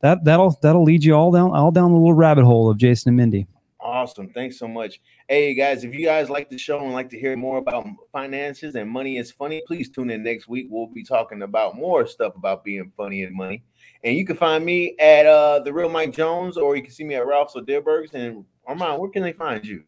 that, 0.00 0.24
that'll, 0.24 0.58
that'll 0.62 0.84
lead 0.84 1.04
you 1.04 1.14
all 1.14 1.30
down, 1.30 1.50
all 1.52 1.70
down 1.70 1.92
the 1.92 1.98
little 1.98 2.14
rabbit 2.14 2.44
hole 2.44 2.70
of 2.70 2.78
Jason 2.78 3.10
and 3.10 3.16
Mindy. 3.16 3.46
Awesome. 3.84 4.30
Thanks 4.30 4.58
so 4.58 4.66
much. 4.66 5.02
Hey 5.28 5.52
guys, 5.52 5.84
if 5.84 5.94
you 5.94 6.06
guys 6.06 6.30
like 6.30 6.48
the 6.48 6.56
show 6.56 6.82
and 6.82 6.94
like 6.94 7.10
to 7.10 7.18
hear 7.18 7.36
more 7.36 7.58
about 7.58 7.86
finances 8.12 8.76
and 8.76 8.88
money 8.88 9.18
is 9.18 9.30
funny, 9.30 9.62
please 9.66 9.90
tune 9.90 10.08
in 10.08 10.22
next 10.22 10.48
week. 10.48 10.68
We'll 10.70 10.86
be 10.86 11.04
talking 11.04 11.42
about 11.42 11.76
more 11.76 12.06
stuff 12.06 12.34
about 12.34 12.64
being 12.64 12.90
funny 12.96 13.24
and 13.24 13.36
money. 13.36 13.62
And 14.02 14.16
you 14.16 14.24
can 14.24 14.36
find 14.36 14.64
me 14.64 14.96
at 14.98 15.26
uh 15.26 15.58
the 15.58 15.70
real 15.70 15.90
Mike 15.90 16.14
Jones, 16.14 16.56
or 16.56 16.76
you 16.76 16.82
can 16.82 16.92
see 16.92 17.04
me 17.04 17.14
at 17.14 17.26
Ralph's 17.26 17.56
or 17.56 17.60
Dilberg's. 17.60 18.14
And 18.14 18.46
Armond, 18.66 19.00
where 19.00 19.10
can 19.10 19.22
they 19.22 19.34
find 19.34 19.62
you? 19.66 19.84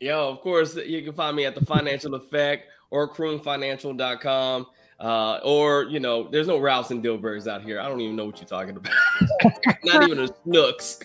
Yo, 0.00 0.30
of 0.30 0.40
course, 0.40 0.74
you 0.74 1.02
can 1.02 1.12
find 1.12 1.36
me 1.36 1.44
at 1.44 1.54
the 1.54 1.64
financial 1.66 2.14
effect 2.14 2.68
or 2.88 3.12
croomfinancial.com. 3.12 4.66
Uh, 4.98 5.40
or 5.44 5.84
you 5.84 6.00
know, 6.00 6.26
there's 6.30 6.46
no 6.46 6.56
Ralphs 6.56 6.90
and 6.90 7.04
Dilbergs 7.04 7.46
out 7.46 7.62
here. 7.62 7.80
I 7.80 7.88
don't 7.88 8.00
even 8.00 8.16
know 8.16 8.24
what 8.24 8.38
you're 8.38 8.48
talking 8.48 8.78
about. 8.78 8.94
Not 9.84 10.04
even 10.04 10.20
a 10.20 10.28
Snooks. 10.44 11.00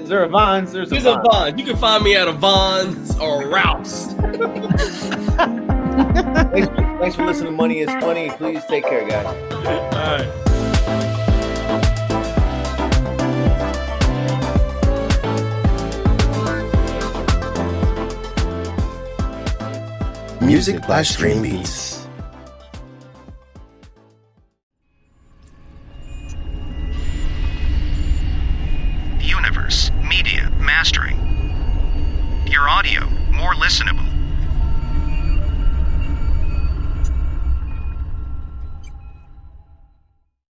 Is 0.00 0.08
there 0.08 0.24
a 0.24 0.28
Vons? 0.28 0.72
There's, 0.72 0.90
There's 0.90 1.04
a, 1.04 1.12
Vons. 1.12 1.26
a 1.26 1.30
Vons. 1.30 1.58
You 1.60 1.64
can 1.66 1.76
find 1.76 2.02
me 2.02 2.16
at 2.16 2.26
a 2.26 2.32
Vons 2.32 3.18
or 3.18 3.46
Ralph's. 3.48 4.06
thanks, 6.50 6.68
for, 6.68 6.98
thanks 7.00 7.16
for 7.16 7.26
listening 7.26 7.52
to 7.52 7.56
Money 7.56 7.80
is 7.80 7.90
Funny. 8.00 8.30
Please 8.30 8.64
take 8.66 8.84
care, 8.84 9.06
guys. 9.06 9.26
All 9.26 9.62
right. 9.62 10.36
Music 20.40 20.84
by 20.86 21.02
Stream 21.02 21.42
Beats. 21.42 21.99